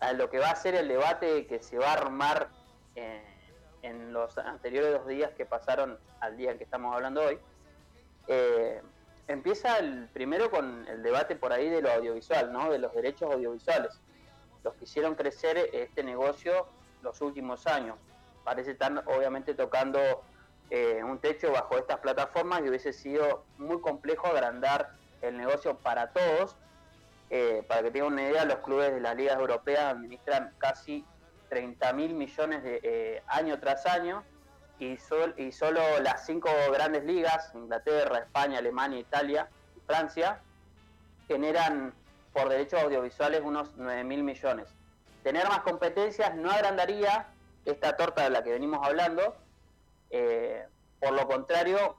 [0.00, 2.48] a lo que va a ser el debate que se va a armar
[2.94, 3.22] eh,
[3.82, 7.38] en los anteriores dos días que pasaron al día que estamos hablando hoy,
[8.26, 8.82] eh,
[9.28, 12.70] empieza el primero con el debate por ahí de lo audiovisual, ¿no?
[12.70, 14.00] de los derechos audiovisuales,
[14.64, 16.66] los que hicieron crecer este negocio
[17.02, 17.96] los últimos años.
[18.44, 20.00] Parece estar obviamente tocando
[20.70, 24.90] eh, un techo bajo estas plataformas y hubiese sido muy complejo agrandar
[25.22, 26.56] el negocio para todos.
[27.30, 31.04] Eh, para que tengan una idea, los clubes de las ligas europeas administran casi
[31.48, 34.24] 30 mil millones de eh, año tras año
[34.78, 40.40] y, sol- y solo las cinco grandes ligas, Inglaterra, España, Alemania, Italia y Francia,
[41.28, 41.92] generan
[42.32, 44.68] por derechos audiovisuales unos 9 mil millones.
[45.22, 47.26] Tener más competencias no agrandaría
[47.64, 49.36] esta torta de la que venimos hablando,
[50.10, 50.64] eh,
[51.00, 51.96] por lo contrario,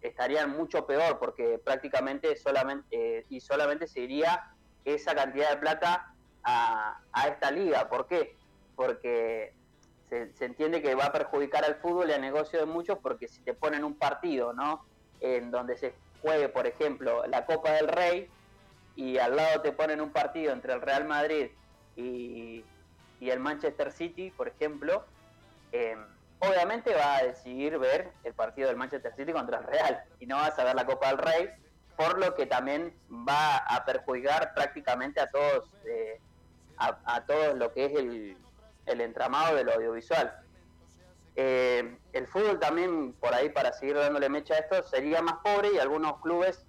[0.00, 4.50] estarían mucho peor porque prácticamente solamente eh, y solamente se iría
[4.84, 7.88] esa cantidad de plata a, esta liga.
[7.88, 8.36] ¿Por qué?
[8.76, 9.54] Porque
[10.08, 13.40] se, entiende que va a perjudicar al fútbol y al negocio de muchos porque si
[13.40, 14.84] te ponen un partido, ¿no?
[15.20, 18.28] En donde se juegue, por ejemplo, la Copa del Rey
[18.96, 21.48] y al lado te ponen un partido entre el Real Madrid
[21.96, 22.62] y,
[23.20, 25.04] y el Manchester City, por ejemplo,
[25.72, 25.96] eh,
[26.40, 30.36] obviamente va a decidir ver el partido del Manchester City contra el Real y no
[30.36, 31.50] vas a ver la Copa del Rey,
[31.96, 36.20] por lo que también va a perjudicar prácticamente a todos, eh,
[36.76, 38.36] a, a lo que es el,
[38.86, 40.34] el entramado de lo audiovisual.
[41.36, 45.70] Eh, el fútbol también, por ahí para seguir dándole mecha a esto, sería más pobre
[45.74, 46.64] y algunos clubes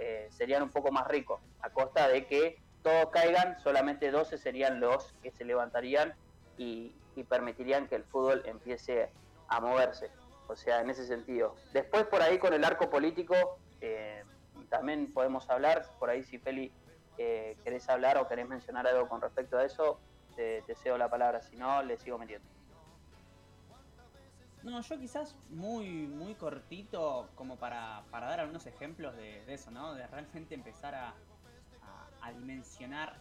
[0.00, 4.78] eh, serían un poco más ricos, a costa de que todos caigan, solamente 12 serían
[4.80, 6.14] los que se levantarían
[6.56, 9.10] y, y permitirían que el fútbol empiece
[9.48, 10.10] a moverse.
[10.48, 11.54] O sea, en ese sentido.
[11.72, 13.34] Después por ahí con el arco político
[13.80, 14.22] eh,
[14.70, 16.72] también podemos hablar, por ahí si Feli
[17.18, 20.00] eh, querés hablar o querés mencionar algo con respecto a eso,
[20.36, 22.46] te, cedo la palabra, si no, le sigo metiendo.
[24.62, 29.94] No, yo quizás muy, muy cortito como para, para dar algunos ejemplos de, eso, ¿no?
[29.94, 31.14] De realmente empezar a,
[32.22, 33.16] a- dimensionar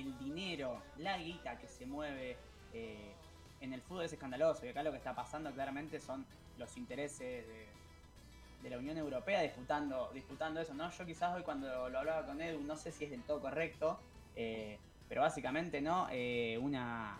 [0.00, 2.36] el dinero, la guita que se mueve
[2.72, 3.12] eh,
[3.60, 4.66] en el fútbol es escandaloso.
[4.66, 6.26] Y acá lo que está pasando claramente son
[6.58, 10.90] los intereses de, la Unión Europea disputando, disputando eso, ¿no?
[10.90, 13.98] Yo quizás hoy cuando lo hablaba con Edu, no sé si es del todo correcto,
[14.36, 14.78] eh,
[15.08, 16.06] pero básicamente, ¿no?
[16.10, 17.18] Eh, una,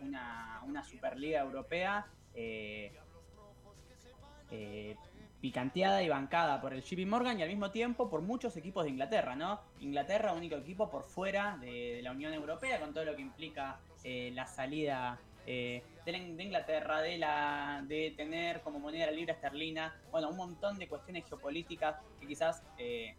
[0.00, 2.04] una, una Superliga Europea
[5.40, 8.90] picanteada y bancada por el JP Morgan y al mismo tiempo por muchos equipos de
[8.90, 9.60] Inglaterra, ¿no?
[9.80, 14.30] Inglaterra, único equipo por fuera de, la Unión Europea, con todo lo que implica eh,
[14.34, 19.34] la salida eh, de, la- de Inglaterra, de la de tener como moneda la libra
[19.34, 23.14] esterlina, bueno, un montón de cuestiones geopolíticas que quizás eh,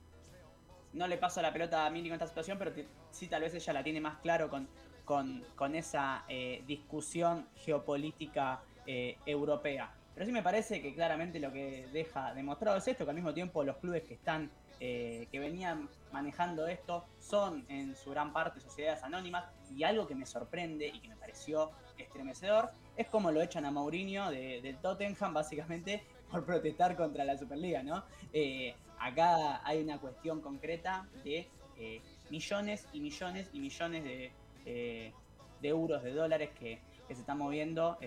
[0.93, 2.71] no le paso la pelota a Mili con esta situación, pero
[3.11, 4.67] sí tal vez ella la tiene más claro con,
[5.05, 9.93] con, con esa eh, discusión geopolítica eh, europea.
[10.19, 13.33] Pero sí me parece que claramente lo que deja demostrado es esto, que al mismo
[13.33, 18.59] tiempo los clubes que están, eh, que venían manejando esto, son en su gran parte
[18.59, 23.41] sociedades anónimas, y algo que me sorprende y que me pareció estremecedor, es como lo
[23.41, 28.03] echan a Mourinho de, del Tottenham, básicamente, por protestar contra la Superliga, ¿no?
[28.33, 34.33] Eh, acá hay una cuestión concreta de eh, millones y millones y millones de,
[34.65, 37.97] de euros, de dólares que, se están moviendo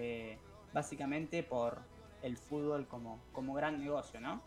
[0.73, 1.83] básicamente por
[2.23, 4.43] el fútbol como, como gran negocio, ¿no?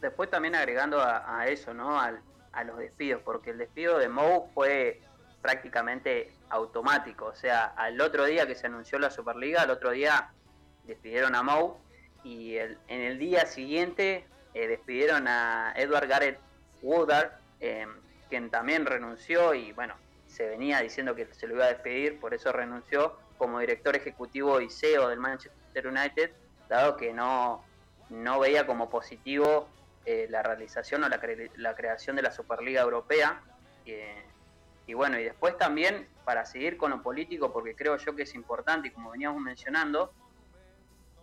[0.00, 1.98] Después también agregando a, eso, ¿no?
[1.98, 2.20] Al-
[2.52, 5.00] a los despidos, porque el despido de Mou fue
[5.42, 7.26] prácticamente automático.
[7.26, 10.30] O sea, al otro día que se anunció la Superliga, al otro día
[10.84, 11.78] despidieron a Mou
[12.22, 16.38] y el- en el día siguiente eh, despidieron a Edward Garrett
[16.80, 17.86] Woodard, eh,
[18.28, 22.34] quien también renunció y bueno, se venía diciendo que se lo iba a despedir, por
[22.34, 26.30] eso renunció como director ejecutivo y CEO del Manchester United,
[26.68, 27.64] dado que no,
[28.10, 29.68] no veía como positivo
[30.06, 33.40] eh, la realización o la, cre- la creación de la Superliga Europea.
[33.86, 34.22] eh,
[34.86, 38.34] y bueno, y después también, para seguir con lo político, porque creo yo que es
[38.34, 40.12] importante, y como veníamos mencionando,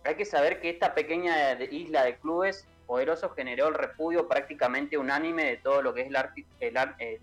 [0.04, 5.44] hay que saber que esta pequeña isla de clubes poderosos generó el repudio prácticamente unánime
[5.44, 7.20] de todo lo que es el, arti- el ar- el-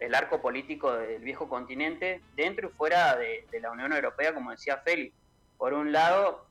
[0.00, 4.50] el arco político del viejo continente, dentro y fuera de, de la Unión Europea, como
[4.50, 5.14] decía Félix.
[5.58, 6.46] Por un lado,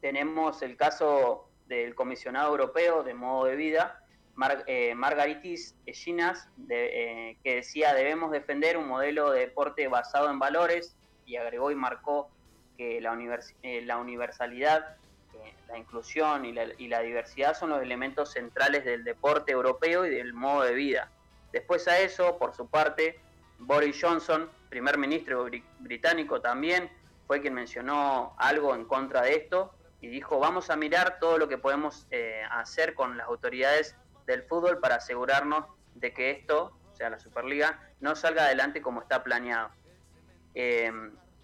[0.00, 4.00] tenemos el caso del comisionado europeo de modo de vida,
[4.66, 10.38] eh, Margaritis Ginas, de- eh, que decía debemos defender un modelo de deporte basado en
[10.38, 12.30] valores y agregó y marcó
[12.76, 14.96] que la, univers- eh, la universalidad,
[15.34, 20.06] eh, la inclusión y la, y la diversidad son los elementos centrales del deporte europeo
[20.06, 21.10] y del modo de vida.
[21.52, 23.18] Después a eso, por su parte,
[23.58, 26.88] Boris Johnson, primer ministro bri- británico también,
[27.28, 31.46] fue quien mencionó algo en contra de esto y dijo, vamos a mirar todo lo
[31.46, 33.94] que podemos eh, hacer con las autoridades
[34.26, 39.02] del fútbol para asegurarnos de que esto, o sea, la Superliga, no salga adelante como
[39.02, 39.70] está planeado.
[40.54, 40.90] Eh,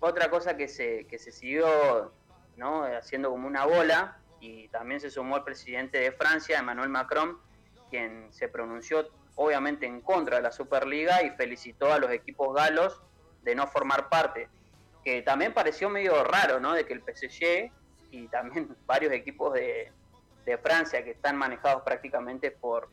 [0.00, 2.12] otra cosa que se, que se siguió
[2.56, 2.84] ¿no?
[2.84, 7.38] haciendo como una bola, y también se sumó el presidente de Francia, Emmanuel Macron,
[7.90, 13.02] quien se pronunció obviamente en contra de la Superliga y felicitó a los equipos galos
[13.42, 14.48] de no formar parte.
[15.05, 16.73] Que también pareció medio raro, ¿no?
[16.73, 17.70] De que el PSG
[18.10, 19.92] y también varios equipos de,
[20.44, 22.89] de Francia que están manejados prácticamente por,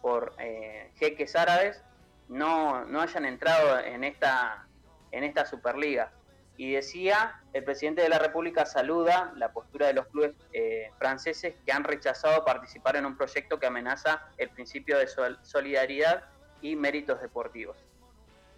[0.00, 1.82] por eh, jeques árabes
[2.28, 4.66] no, no hayan entrado en esta,
[5.10, 6.12] en esta Superliga.
[6.56, 11.54] Y decía, el presidente de la República saluda la postura de los clubes eh, franceses
[11.64, 16.24] que han rechazado participar en un proyecto que amenaza el principio de sol- solidaridad
[16.60, 17.78] y méritos deportivos.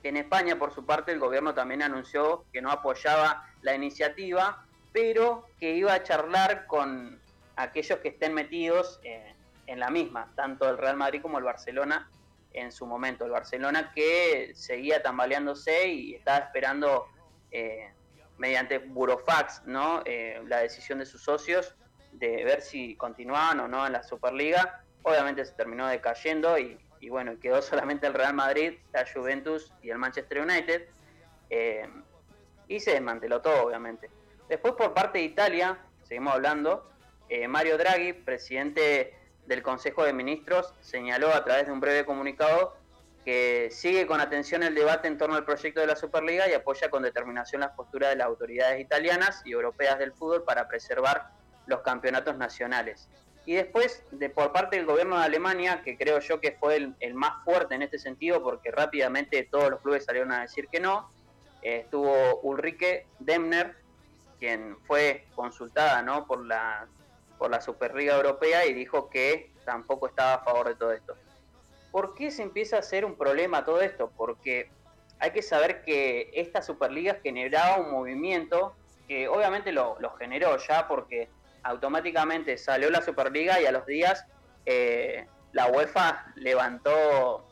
[0.02, 5.46] En España, por su parte, el gobierno también anunció que no apoyaba la iniciativa, pero
[5.58, 7.20] que iba a charlar con
[7.56, 9.34] aquellos que estén metidos eh,
[9.66, 12.10] en la misma, tanto el Real Madrid como el Barcelona
[12.52, 13.24] en su momento.
[13.24, 17.06] El Barcelona que seguía tambaleándose y estaba esperando
[17.50, 17.92] eh,
[18.38, 20.02] mediante burofax ¿no?
[20.04, 21.76] Eh, la decisión de sus socios
[22.12, 24.84] de ver si continuaban o no en la Superliga.
[25.02, 29.90] Obviamente se terminó decayendo y, y bueno, quedó solamente el Real Madrid, la Juventus y
[29.90, 30.86] el Manchester United.
[31.50, 31.86] eh,
[32.68, 34.08] y se desmanteló todo, obviamente.
[34.48, 36.90] Después por parte de Italia, seguimos hablando,
[37.28, 39.14] eh, Mario Draghi, presidente
[39.46, 42.76] del Consejo de Ministros, señaló a través de un breve comunicado
[43.24, 46.88] que sigue con atención el debate en torno al proyecto de la Superliga y apoya
[46.88, 51.30] con determinación las posturas de las autoridades italianas y europeas del fútbol para preservar
[51.66, 53.08] los campeonatos nacionales.
[53.44, 57.14] Y después, de, por parte del gobierno de Alemania, que creo yo que fue el,
[57.14, 61.10] más fuerte en este sentido, porque rápidamente todos los clubes salieron a decir que no,
[61.62, 63.76] eh, estuvo Ulrike Demner,
[64.38, 66.26] quien fue consultada ¿no?
[66.26, 66.86] por, la,
[67.38, 71.16] por la Superliga Europea y dijo que tampoco estaba a favor de todo esto.
[71.90, 74.10] ¿Por qué se empieza a hacer un problema todo esto?
[74.16, 74.70] Porque
[75.18, 78.74] hay que saber que esta Superliga generaba un movimiento
[79.06, 81.28] que obviamente lo, generó ya porque
[81.62, 84.26] automáticamente salió la Superliga y a los días
[84.66, 87.46] eh, la UEFA levantó,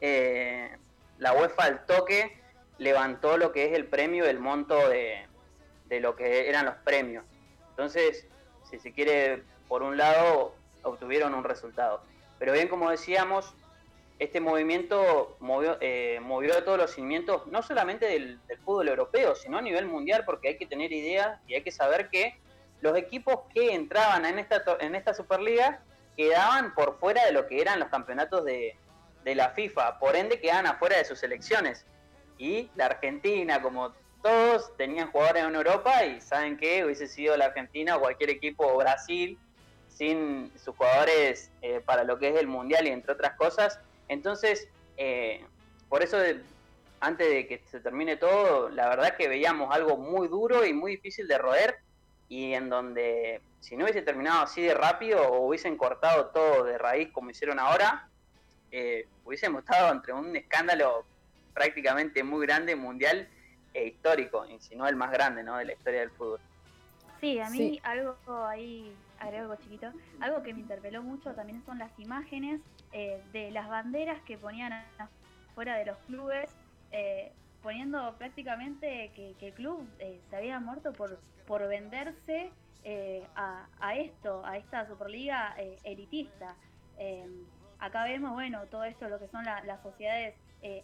[0.00, 0.76] eh,
[1.18, 2.40] la UEFA al toque
[2.78, 5.26] levantó lo que es el premio, el monto de,
[5.86, 7.24] de lo que eran los premios.
[7.70, 8.26] Entonces,
[8.68, 12.02] si se quiere, por un lado, obtuvieron un resultado.
[12.38, 13.54] Pero bien, como decíamos,
[14.18, 19.62] este movimiento movió, eh, movió todos los cimientos, no solamente del, fútbol europeo, sino a
[19.62, 22.38] nivel mundial, porque hay que tener idea y hay que saber que
[22.84, 25.80] los equipos que entraban en esta, en esta Superliga
[26.18, 28.76] quedaban por fuera de lo que eran los campeonatos de,
[29.24, 31.86] de la FIFA, por ende quedaban afuera de sus selecciones.
[32.36, 37.46] Y la Argentina, como todos, tenían jugadores en Europa y saben que hubiese sido la
[37.46, 39.38] Argentina o cualquier equipo, o Brasil,
[39.88, 43.80] sin sus jugadores eh, para lo que es el mundial y entre otras cosas.
[44.08, 45.42] Entonces, eh,
[45.88, 46.18] por eso
[47.00, 50.96] antes de que se termine todo, la verdad que veíamos algo muy duro y muy
[50.96, 51.78] difícil de roer
[52.28, 56.78] y en donde si no hubiese terminado así de rápido o hubiesen cortado todo de
[56.78, 58.08] raíz como hicieron ahora,
[58.70, 61.04] eh, hubiésemos estado entre un escándalo
[61.54, 63.28] prácticamente muy grande, mundial
[63.72, 65.56] e histórico, y si no el más grande ¿no?
[65.56, 66.40] de la historia del fútbol.
[67.20, 71.78] Sí, a mí algo ahí agrego algo chiquito, algo que me interpeló mucho también son
[71.78, 72.60] las imágenes
[72.92, 74.84] eh, de las banderas que ponían
[75.54, 76.50] fuera de los clubes,
[76.90, 77.32] eh,
[77.64, 81.18] poniendo prácticamente que, el club eh, se había muerto por,
[81.48, 82.52] por venderse
[83.34, 86.54] a, esto, a esta Superliga elitista.
[87.78, 90.34] acá vemos, bueno, todo esto, lo que son las sociedades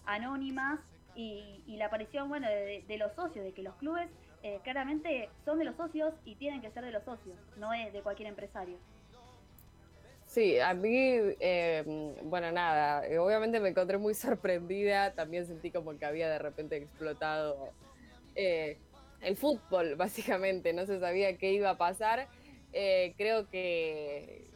[0.07, 0.81] anónimas
[1.15, 4.09] y, la aparición, bueno, de los socios, de que los clubes
[4.43, 7.93] eh, claramente son de los socios y tienen que ser de los socios, no es
[7.93, 8.79] de cualquier empresario.
[10.31, 11.83] Sí, a mí, eh,
[12.23, 16.77] bueno, nada, eh, obviamente me encontré muy sorprendida, también sentí como que había de repente
[16.77, 17.73] explotado
[18.37, 22.29] el fútbol, básicamente, no se sabía qué iba a pasar.
[22.71, 24.47] creo que,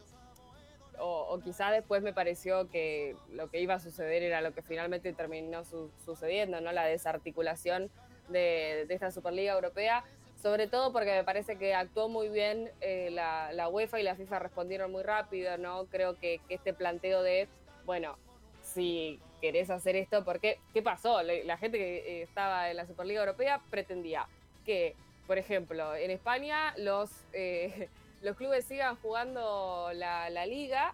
[0.97, 4.61] o, o quizá después me pareció que lo que iba a suceder era lo que
[4.61, 5.65] finalmente terminó
[6.05, 6.71] sucediendo, ¿no?
[6.71, 7.91] La desarticulación
[8.29, 10.03] de, esta Superliga Europea,
[10.45, 14.37] sobre todo porque me parece que actuó muy bien eh, la, UEFA y la FIFA
[14.37, 15.85] respondieron muy rápido, ¿no?
[15.85, 17.47] Creo que, este planteo de,
[17.83, 18.15] bueno,
[18.61, 21.23] si querés hacer esto, porque, ¿qué pasó?
[21.23, 24.27] La, gente que eh, estaba en la Superliga Europea pretendía
[24.67, 27.89] que, por ejemplo, en España los, eh,
[28.21, 30.93] los clubes sigan jugando la, liga,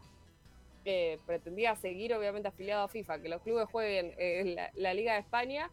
[0.86, 4.16] que pretendía seguir obviamente afiliado a FIFA, que los clubes jueguen
[4.56, 5.70] la, la Liga de España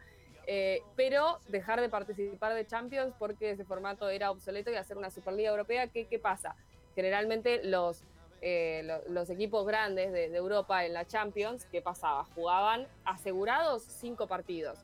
[0.50, 5.10] eh, pero dejar de participar de Champions porque ese formato era obsoleto y hacer una
[5.10, 5.88] Superliga Europea.
[5.88, 6.56] ¿Qué, qué pasa?
[6.94, 8.02] Generalmente los,
[8.40, 12.24] eh, los equipos grandes de, Europa en la Champions, ¿qué pasaba?
[12.34, 14.78] Jugaban asegurados cinco partidos,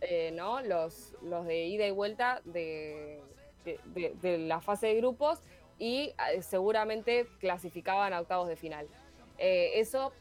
[0.00, 0.60] eh, ¿no?
[0.60, 3.22] Los, los de ida y vuelta de,
[3.64, 5.38] de la fase de grupos
[5.78, 8.88] y seguramente clasificaban a octavos de final.
[9.38, 10.12] eso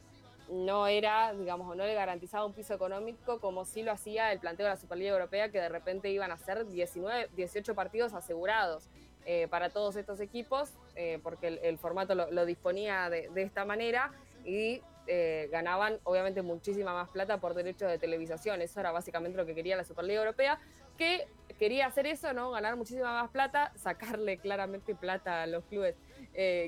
[0.50, 4.66] no era, digamos, no le garantizaba un piso económico como sí lo hacía el planteo
[4.66, 8.90] de la Superliga Europea, que de repente iban a ser 19, 18 partidos asegurados
[9.26, 14.12] eh, para todos estos equipos, eh, porque el, formato lo, disponía de, esta manera
[14.44, 18.62] y eh, ganaban obviamente muchísima más plata por derechos de televisación.
[18.62, 20.60] Eso era básicamente lo que quería la Superliga Europea,
[20.96, 22.52] que quería hacer eso, ¿no?
[22.52, 25.96] Ganar muchísima más plata, sacarle claramente plata a los clubes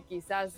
[0.08, 0.58] quizás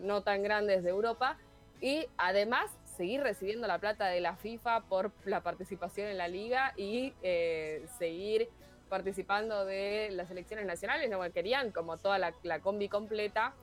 [0.00, 1.38] no tan grandes de Europa
[1.80, 6.72] y además seguir recibiendo la plata de la FIFA por la participación en la liga
[6.76, 8.48] y eh, seguir
[8.88, 13.54] participando de las elecciones nacionales, no querían como toda la, combi completa.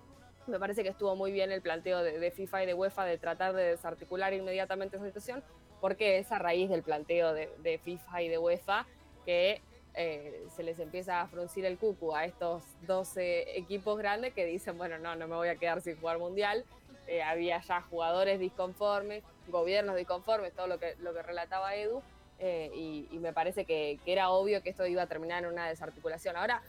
[0.47, 3.53] Me parece que estuvo muy bien el planteo de, FIFA y de UEFA de tratar
[3.53, 5.43] de desarticular inmediatamente esa situación,
[5.81, 8.85] porque es a raíz del planteo de, FIFA y de UEFA
[9.25, 9.61] que
[9.95, 14.77] eh, se les empieza a fruncir el cucu a estos 12 equipos grandes que dicen,
[14.77, 16.63] bueno, no, no me voy a quedar sin jugar mundial
[17.07, 22.01] eh, había ya jugadores disconformes, gobiernos disconformes, todo lo que, lo que relataba Edu,
[22.39, 26.35] eh, y, me parece que, era obvio que esto iba a terminar en una desarticulación.
[26.35, 26.61] Ahora,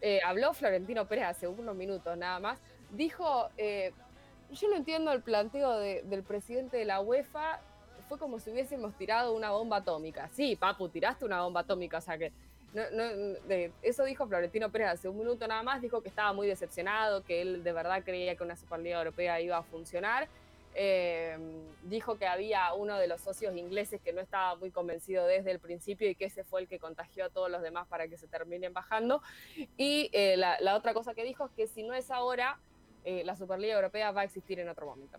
[0.00, 2.58] eh, habló Florentino Pérez hace unos minutos nada más,
[2.90, 3.48] dijo,
[4.50, 7.60] yo no entiendo el planteo del presidente de la UEFA,
[8.08, 10.28] fue como si hubiésemos tirado una bomba atómica.
[10.32, 12.32] Sí, Papu, tiraste una bomba atómica, o sea que
[12.74, 13.04] no, no,
[13.48, 17.22] de- eso dijo Florentino Pérez hace un minuto nada más, dijo que estaba muy decepcionado,
[17.24, 20.28] que él de verdad creía que una Superliga Europea iba a funcionar.
[20.76, 21.38] Eh,
[21.84, 25.60] dijo que había uno de los socios ingleses que no estaba muy convencido desde el
[25.60, 28.26] principio y que ese fue el que contagió a todos los demás para que se
[28.26, 29.22] terminen bajando.
[29.76, 32.58] Y eh, la, otra cosa que dijo es que si no es ahora,
[33.04, 35.18] eh, la Superliga Europea va a existir en otro momento.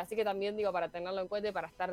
[0.00, 1.92] Así que también digo para tenerlo en cuenta y para estar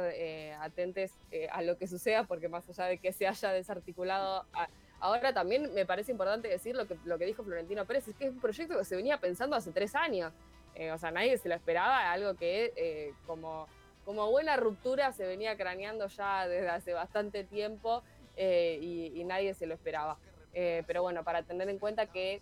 [0.61, 1.11] atentos
[1.51, 4.45] a lo que suceda, porque más allá de que se haya desarticulado
[5.01, 8.39] ahora, también me parece importante decir lo que, dijo Florentino Pérez, es que es un
[8.39, 10.31] proyecto que se venía pensando hace tres años.
[10.75, 13.67] Eh, o sea, nadie se lo esperaba, algo que eh, como,
[14.05, 18.03] como buena ruptura se venía craneando ya desde hace bastante tiempo
[18.37, 20.17] eh, y, nadie se lo esperaba.
[20.53, 22.41] Pero bueno, para tener en cuenta que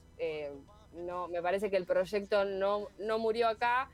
[0.93, 3.89] no, me parece que el proyecto no, no murió acá,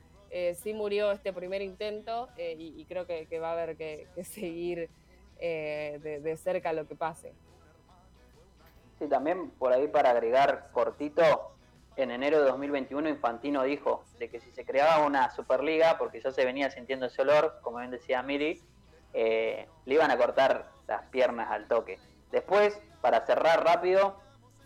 [0.54, 4.88] sí murió este primer intento y, creo que, va a haber que, seguir
[5.38, 7.32] de cerca lo que pase.
[8.98, 11.52] Sí, también por ahí para agregar cortito,
[11.96, 16.30] en enero de 2021 Infantino dijo de que si se creaba una Superliga, porque ya
[16.30, 18.62] se venía sintiendo ese olor, como bien decía Miri,
[19.14, 21.98] eh, le iban a cortar las piernas al toque.
[22.30, 24.18] Después, para cerrar rápido,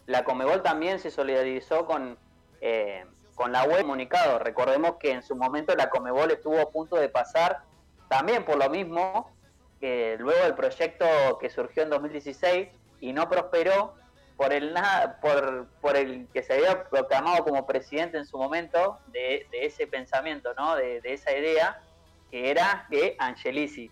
[0.07, 2.19] la Comebol también se solidarizó con,
[2.61, 3.05] eh,
[3.37, 4.41] con la web comunicado.
[4.41, 7.63] Recordemos que en su momento la Comebol estuvo a punto de pasar
[8.09, 9.31] también por lo mismo,
[9.79, 11.07] que luego del proyecto
[11.41, 12.69] que surgió en 2016
[13.01, 13.95] y no prosperó
[14.41, 14.75] por el
[15.21, 20.55] por, por el que se había proclamado como presidente en su momento de, ese pensamiento,
[20.55, 20.77] ¿no?
[20.77, 21.83] De, esa idea,
[22.31, 23.91] que era de Angelici.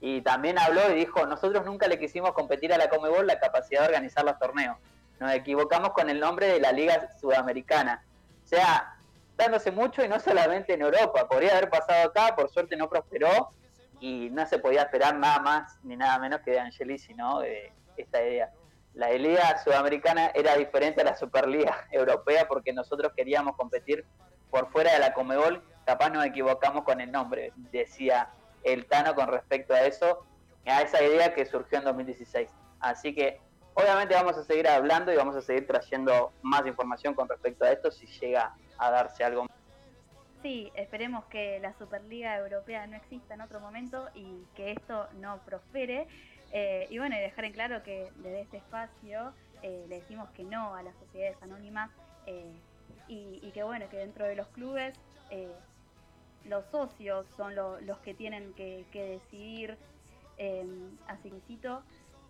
[0.00, 3.82] Y también habló y dijo, nosotros nunca le quisimos competir a la Comebol la capacidad
[3.82, 4.78] de organizar los torneos.
[5.18, 8.02] Nos equivocamos con el nombre de la Liga Sudamericana.
[8.42, 8.96] O sea,
[9.36, 11.28] dándose mucho y no solamente en Europa.
[11.28, 13.50] Podría haber pasado acá, por suerte no prosperó
[14.00, 17.40] y no se podía esperar nada más ni nada menos que de Angelici, ¿no?
[17.40, 18.50] De esta idea.
[18.94, 24.04] La Liga Sudamericana era diferente a la Superliga Europea porque nosotros queríamos competir
[24.50, 25.62] por fuera de la Comebol.
[25.86, 28.30] Capaz nos equivocamos con el nombre, decía
[28.64, 30.26] el Tano con respecto a eso,
[30.66, 32.50] a esa idea que surgió en 2016.
[32.80, 33.40] Así que
[33.74, 37.72] obviamente vamos a seguir hablando y vamos a seguir trayendo más información con respecto a
[37.72, 39.46] esto si llega a darse algo
[40.42, 45.38] Sí, esperemos que la Superliga Europea no exista en otro momento y que esto no
[45.44, 46.08] prospere.
[46.52, 50.42] Eh, y bueno, y dejar en claro que desde este espacio eh, le decimos que
[50.42, 51.90] no a las sociedades anónimas
[52.26, 52.52] eh,
[53.08, 54.94] y, que bueno, que dentro de los clubes
[55.30, 55.48] eh,
[56.44, 59.76] los socios son lo- los que tienen que, decidir.
[60.38, 60.64] Eh,
[61.06, 61.36] así que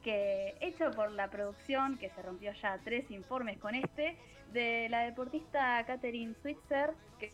[0.03, 4.17] que hecho por la producción, que se rompió ya tres informes con este,
[4.53, 7.31] de la deportista Catherine Switzer, que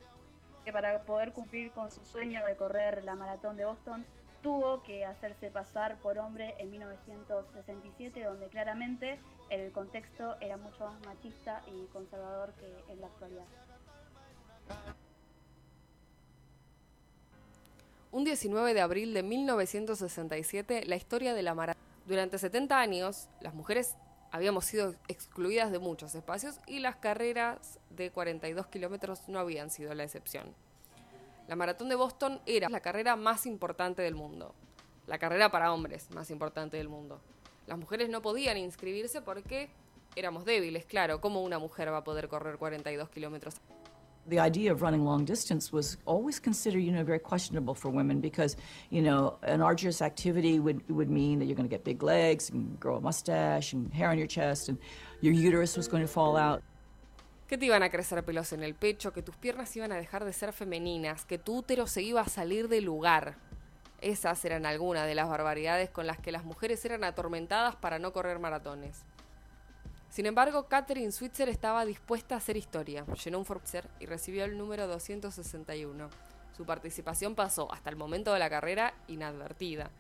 [0.67, 4.05] que para poder cumplir con su sueño de correr la maratón de Boston
[4.43, 9.19] tuvo que hacerse pasar por hombre en 1967, donde claramente
[9.51, 13.47] el contexto era mucho más machista y conservador que en la actualidad.
[18.13, 21.83] Un 19 de abril de 1967, la historia de la maratón.
[22.07, 23.97] Durante 70 años, las mujeres
[24.31, 29.95] habíamos sido excluidas de muchos espacios y las carreras de 42 kilómetros no habían sido
[29.95, 30.55] la excepción.
[31.49, 34.55] La maratón de Boston era la carrera más importante del mundo,
[35.07, 37.21] la carrera para hombres más importante del mundo.
[37.67, 39.69] Las mujeres no podían inscribirse porque
[40.17, 43.61] éramos débiles, claro, ¿cómo una mujer va a poder correr 42 kilómetros?
[44.29, 48.21] the idea of running long distance was always considered, you know, very questionable for women
[48.21, 48.57] because,
[48.91, 52.51] you know, an arduous activity would, would mean that you're going to get big legs
[52.51, 54.79] and grow a mustache and hair on your chest and
[55.21, 56.63] your uterus was going to fall out.
[57.47, 60.25] Que te iban a crecer pelos en el pecho, que tus piernas iban a dejar
[60.25, 63.37] de ser femeninas, que tu útero se iba a salir del lugar.
[64.01, 68.13] Esas eran algunas de las barbaridades con las que las mujeres eran atormentadas para no
[68.13, 69.05] correr maratones.
[70.11, 73.05] Sin embargo, Catherine Switzer estaba dispuesta a hacer historia.
[73.25, 76.09] Llenó un Forzer y recibió el número 261.
[76.57, 79.91] Su participación pasó hasta el momento de la carrera inadvertida.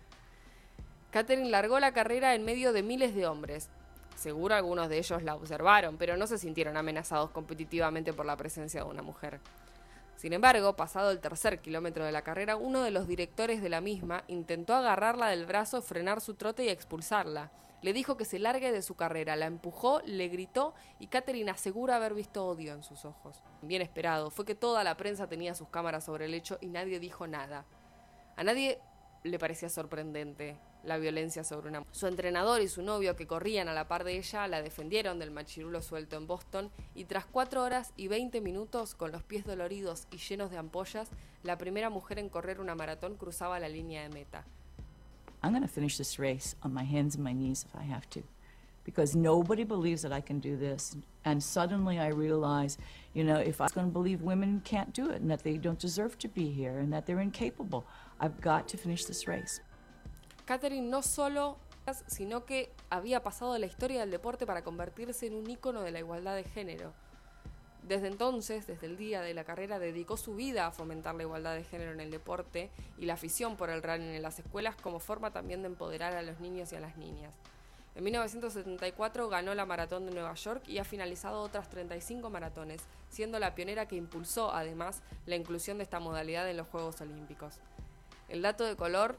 [1.10, 3.68] Catherine largó la carrera en medio de miles de hombres.
[4.16, 8.82] Seguro algunos de ellos la observaron, pero no se sintieron amenazados competitivamente por la presencia
[8.82, 9.40] de una mujer.
[10.16, 13.82] Sin embargo, pasado el tercer kilómetro de la carrera, uno de los directores de la
[13.82, 17.52] misma intentó agarrarla del brazo, frenar su trote y expulsarla.
[17.82, 21.96] Le dijo que se largue de su carrera, la empujó, le gritó y Catherine asegura
[21.96, 23.42] haber visto odio en sus ojos.
[23.60, 26.98] Bien esperado, fue que toda la prensa tenía sus cámaras sobre el hecho y nadie
[26.98, 27.66] dijo nada.
[28.36, 28.80] A nadie
[29.26, 33.74] le parecía sorprendente la violencia sobre una Su entrenador y su novio que corrían a
[33.74, 37.92] la par de ella la defendieron del machirulo suelto en Boston y tras cuatro horas
[37.96, 41.10] y 20 minutos con los pies doloridos y llenos de ampollas,
[41.42, 44.44] la primera mujer en correr una maratón cruzaba la línea de meta.
[45.42, 48.08] I'm going to finish this race on my hands and my knees if I have
[48.10, 48.22] to.
[48.84, 50.96] Because nobody believes that I can do this.
[51.24, 52.78] And suddenly I realize,
[53.14, 55.78] you know, if I'm going to believe women can't do it and that they don't
[55.78, 57.84] deserve to be here and that they're incapable,
[58.20, 59.62] I've got to finish this race.
[60.46, 61.58] Catherine no solo,
[62.06, 65.98] sino que había pasado la historia del deporte para convertirse en un ícono de la
[65.98, 66.92] igualdad de género.
[67.82, 71.54] Desde entonces, desde el día de la carrera, dedicó su vida a fomentar la igualdad
[71.54, 74.98] de género en el deporte y la afición por el running en las escuelas como
[74.98, 77.32] forma también de empoderar a los niños y a las niñas.
[77.94, 83.38] En 1974 ganó la Maratón de Nueva York y ha finalizado otras 35 maratones, siendo
[83.38, 87.60] la pionera que impulsó además la inclusión de esta modalidad en los Juegos Olímpicos.
[88.28, 89.16] El dato de color,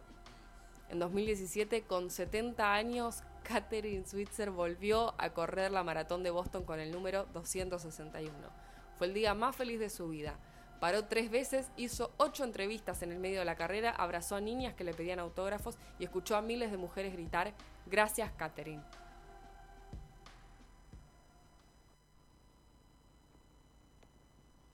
[0.90, 6.80] en 2017 con 70 años, Catherine Switzer volvió a correr la maratón de Boston con
[6.80, 8.32] el número 261.
[8.98, 10.38] Fue el día más feliz de su vida.
[10.82, 14.76] Paró tres veces, hizo ocho entrevistas en el medio de la carrera, abrazó a niñas
[14.76, 17.54] que le pedían autógrafos y escuchó a miles de mujeres gritar,
[17.86, 18.84] gracias Catherine.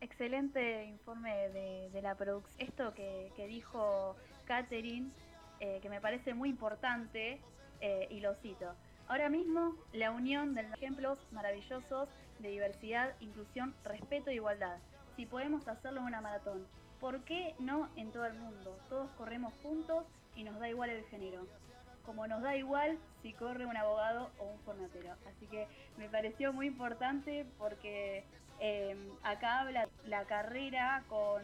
[0.03, 2.67] Excelente informe de, la producción.
[2.67, 5.09] Esto que, dijo Catherine,
[5.61, 7.39] eh, que me parece muy importante,
[7.79, 8.75] eh, y lo cito.
[9.07, 12.09] Ahora mismo, la unión de ejemplos maravillosos
[12.39, 14.77] de diversidad, inclusión, respeto e igualdad.
[15.15, 16.67] Si podemos hacerlo en una maratón,
[16.99, 18.77] ¿por qué no en todo el mundo?
[18.89, 20.03] Todos corremos juntos
[20.35, 21.47] y nos da igual el género.
[22.05, 25.13] Como nos da igual si corre un abogado o un fornatero.
[25.29, 25.65] Así que
[25.97, 28.25] me pareció muy importante porque
[28.63, 31.43] eh, acá habla la carrera con,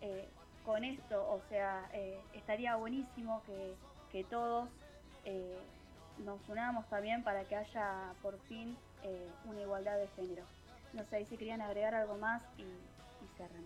[0.00, 0.28] eh,
[0.64, 1.22] con esto.
[1.30, 1.88] O sea,
[2.34, 3.74] estaría buenísimo que,
[4.10, 4.68] que todos
[6.18, 10.44] nos unamos también para que haya por fin eh, una igualdad de género.
[10.92, 13.64] No sé si querían agregar algo más y, y cerran.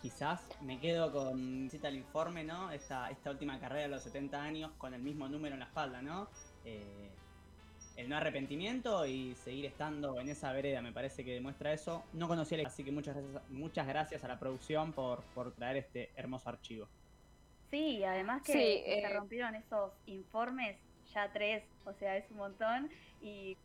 [0.00, 2.70] Quizás me quedo con, cita el informe, ¿no?
[2.70, 6.00] Esta, esta última carrera de los 70 años con el mismo número en la espalda,
[6.00, 6.28] ¿no?
[6.64, 7.10] Eh,
[7.98, 12.04] el no arrepentimiento y seguir estando en esa vereda, me parece que demuestra eso.
[12.12, 16.10] No conocía, así que muchas gracias, muchas gracias a la producción por, por traer este
[16.14, 16.86] hermoso archivo.
[17.72, 20.76] Sí, además que, se eh, rompieron esos informes,
[21.12, 22.88] ya tres, o sea, es un montón.
[23.20, 23.56] Y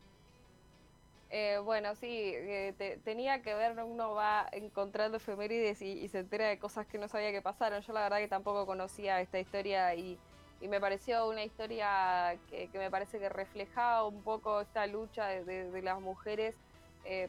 [1.29, 6.57] eh, bueno, sí, eh, tenía que ver, uno va encontrando efemérides y, se entera de
[6.57, 7.83] cosas que no sabía que pasaron.
[7.83, 10.17] Yo la verdad que tampoco conocía esta historia y,
[10.67, 15.99] me pareció una historia que, me parece que reflejaba un poco esta lucha de, las
[15.99, 16.55] mujeres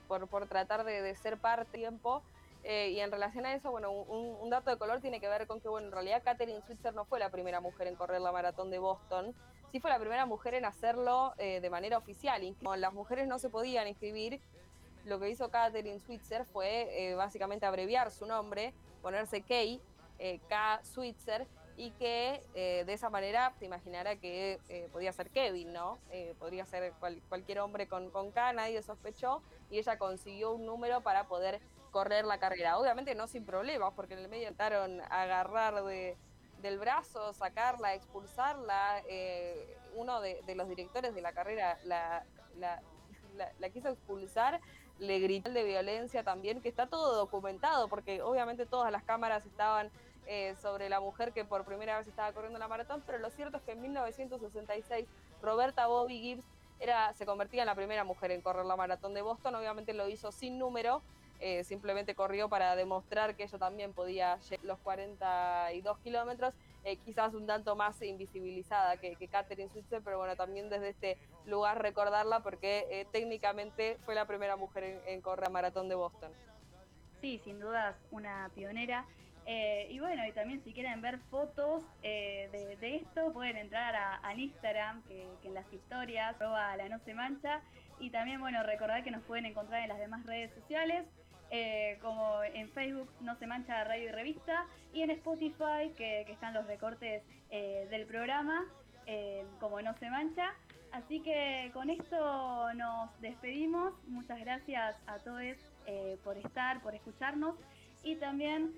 [0.07, 2.23] por, por tratar de, de ser parte tiempo
[2.65, 5.61] eh, y en relación a eso, bueno, un, dato de color tiene que ver con
[5.61, 8.71] que, bueno, en realidad Catherine Switzer no fue la primera mujer en correr la maratón
[8.71, 9.35] de Boston,
[9.71, 12.43] sí fue la primera mujer en hacerlo eh, de manera oficial.
[12.59, 14.41] Como las mujeres no se podían inscribir,
[15.05, 18.73] lo que hizo Catherine Switzer fue eh, básicamente abreviar su nombre,
[19.03, 19.79] ponerse Kay,
[20.49, 20.81] K.
[20.85, 21.47] Switzer,
[21.77, 24.61] y que de esa manera te imaginara que
[24.93, 25.99] podía ser Kevin, ¿no?
[26.39, 26.93] podría ser
[27.29, 31.61] cualquier hombre con, con K, nadie sospechó, y ella consiguió un número para poder
[31.95, 32.77] correr la carrera.
[32.77, 36.17] Obviamente no sin problemas, porque en el medio intentaron agarrar de,
[36.61, 39.01] del brazo, sacarla, expulsarla.
[39.09, 42.25] Eh, uno de, los directores de la carrera la,
[42.57, 44.61] la, quiso expulsar,
[44.99, 49.91] le gritó de violencia también, que está todo documentado, porque obviamente todas las cámaras estaban
[50.27, 53.59] eh, sobre la mujer que por primera vez estaba corriendo la maratón, pero lo cierto
[53.59, 55.07] es que en 1966
[55.43, 56.45] Roberta Bobby Gibbs
[56.81, 60.09] era, se convertía en la primera mujer en correr la maratón de Boston, obviamente lo
[60.09, 61.03] hizo sin número,
[61.41, 66.55] eh, simplemente corrió para demostrar que ella también podía llegar los 42 kilómetros,
[66.85, 71.19] eh, quizás un tanto más invisibilizada que, que Catherine Switzer, pero bueno, también desde este
[71.47, 76.31] lugar recordarla porque eh, técnicamente fue la primera mujer en, correr a maratón de Boston.
[77.21, 79.07] Sí, sin dudas, una pionera.
[79.47, 85.27] Y bueno, y también si quieren ver fotos de, esto, pueden entrar a, Instagram, que,
[85.43, 87.61] en las historias, arroba la no se mancha.
[88.01, 91.07] Y también, bueno, recordar que nos pueden encontrar en las demás redes sociales.
[91.51, 96.53] Eh, como en Facebook No se mancha radio y revista, y en Spotify, que, están
[96.53, 98.65] los recortes eh, del programa,
[99.07, 100.53] eh, como No se mancha.
[100.91, 103.95] Así que con esto nos despedimos.
[104.09, 105.43] Muchas gracias a todos
[106.23, 107.57] por estar, por escucharnos.
[108.05, 108.73] Y también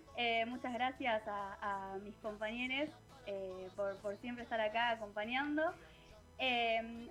[0.47, 2.89] muchas gracias a, mis compañeros
[3.75, 5.63] por, por, siempre estar acá acompañando.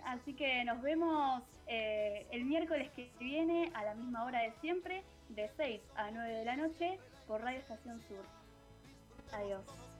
[0.05, 5.49] así que nos vemos el miércoles que viene a la misma hora de siempre de
[5.57, 8.23] 6 a 9 de la noche por Radio Estación Sur.
[9.33, 9.94] Adiós.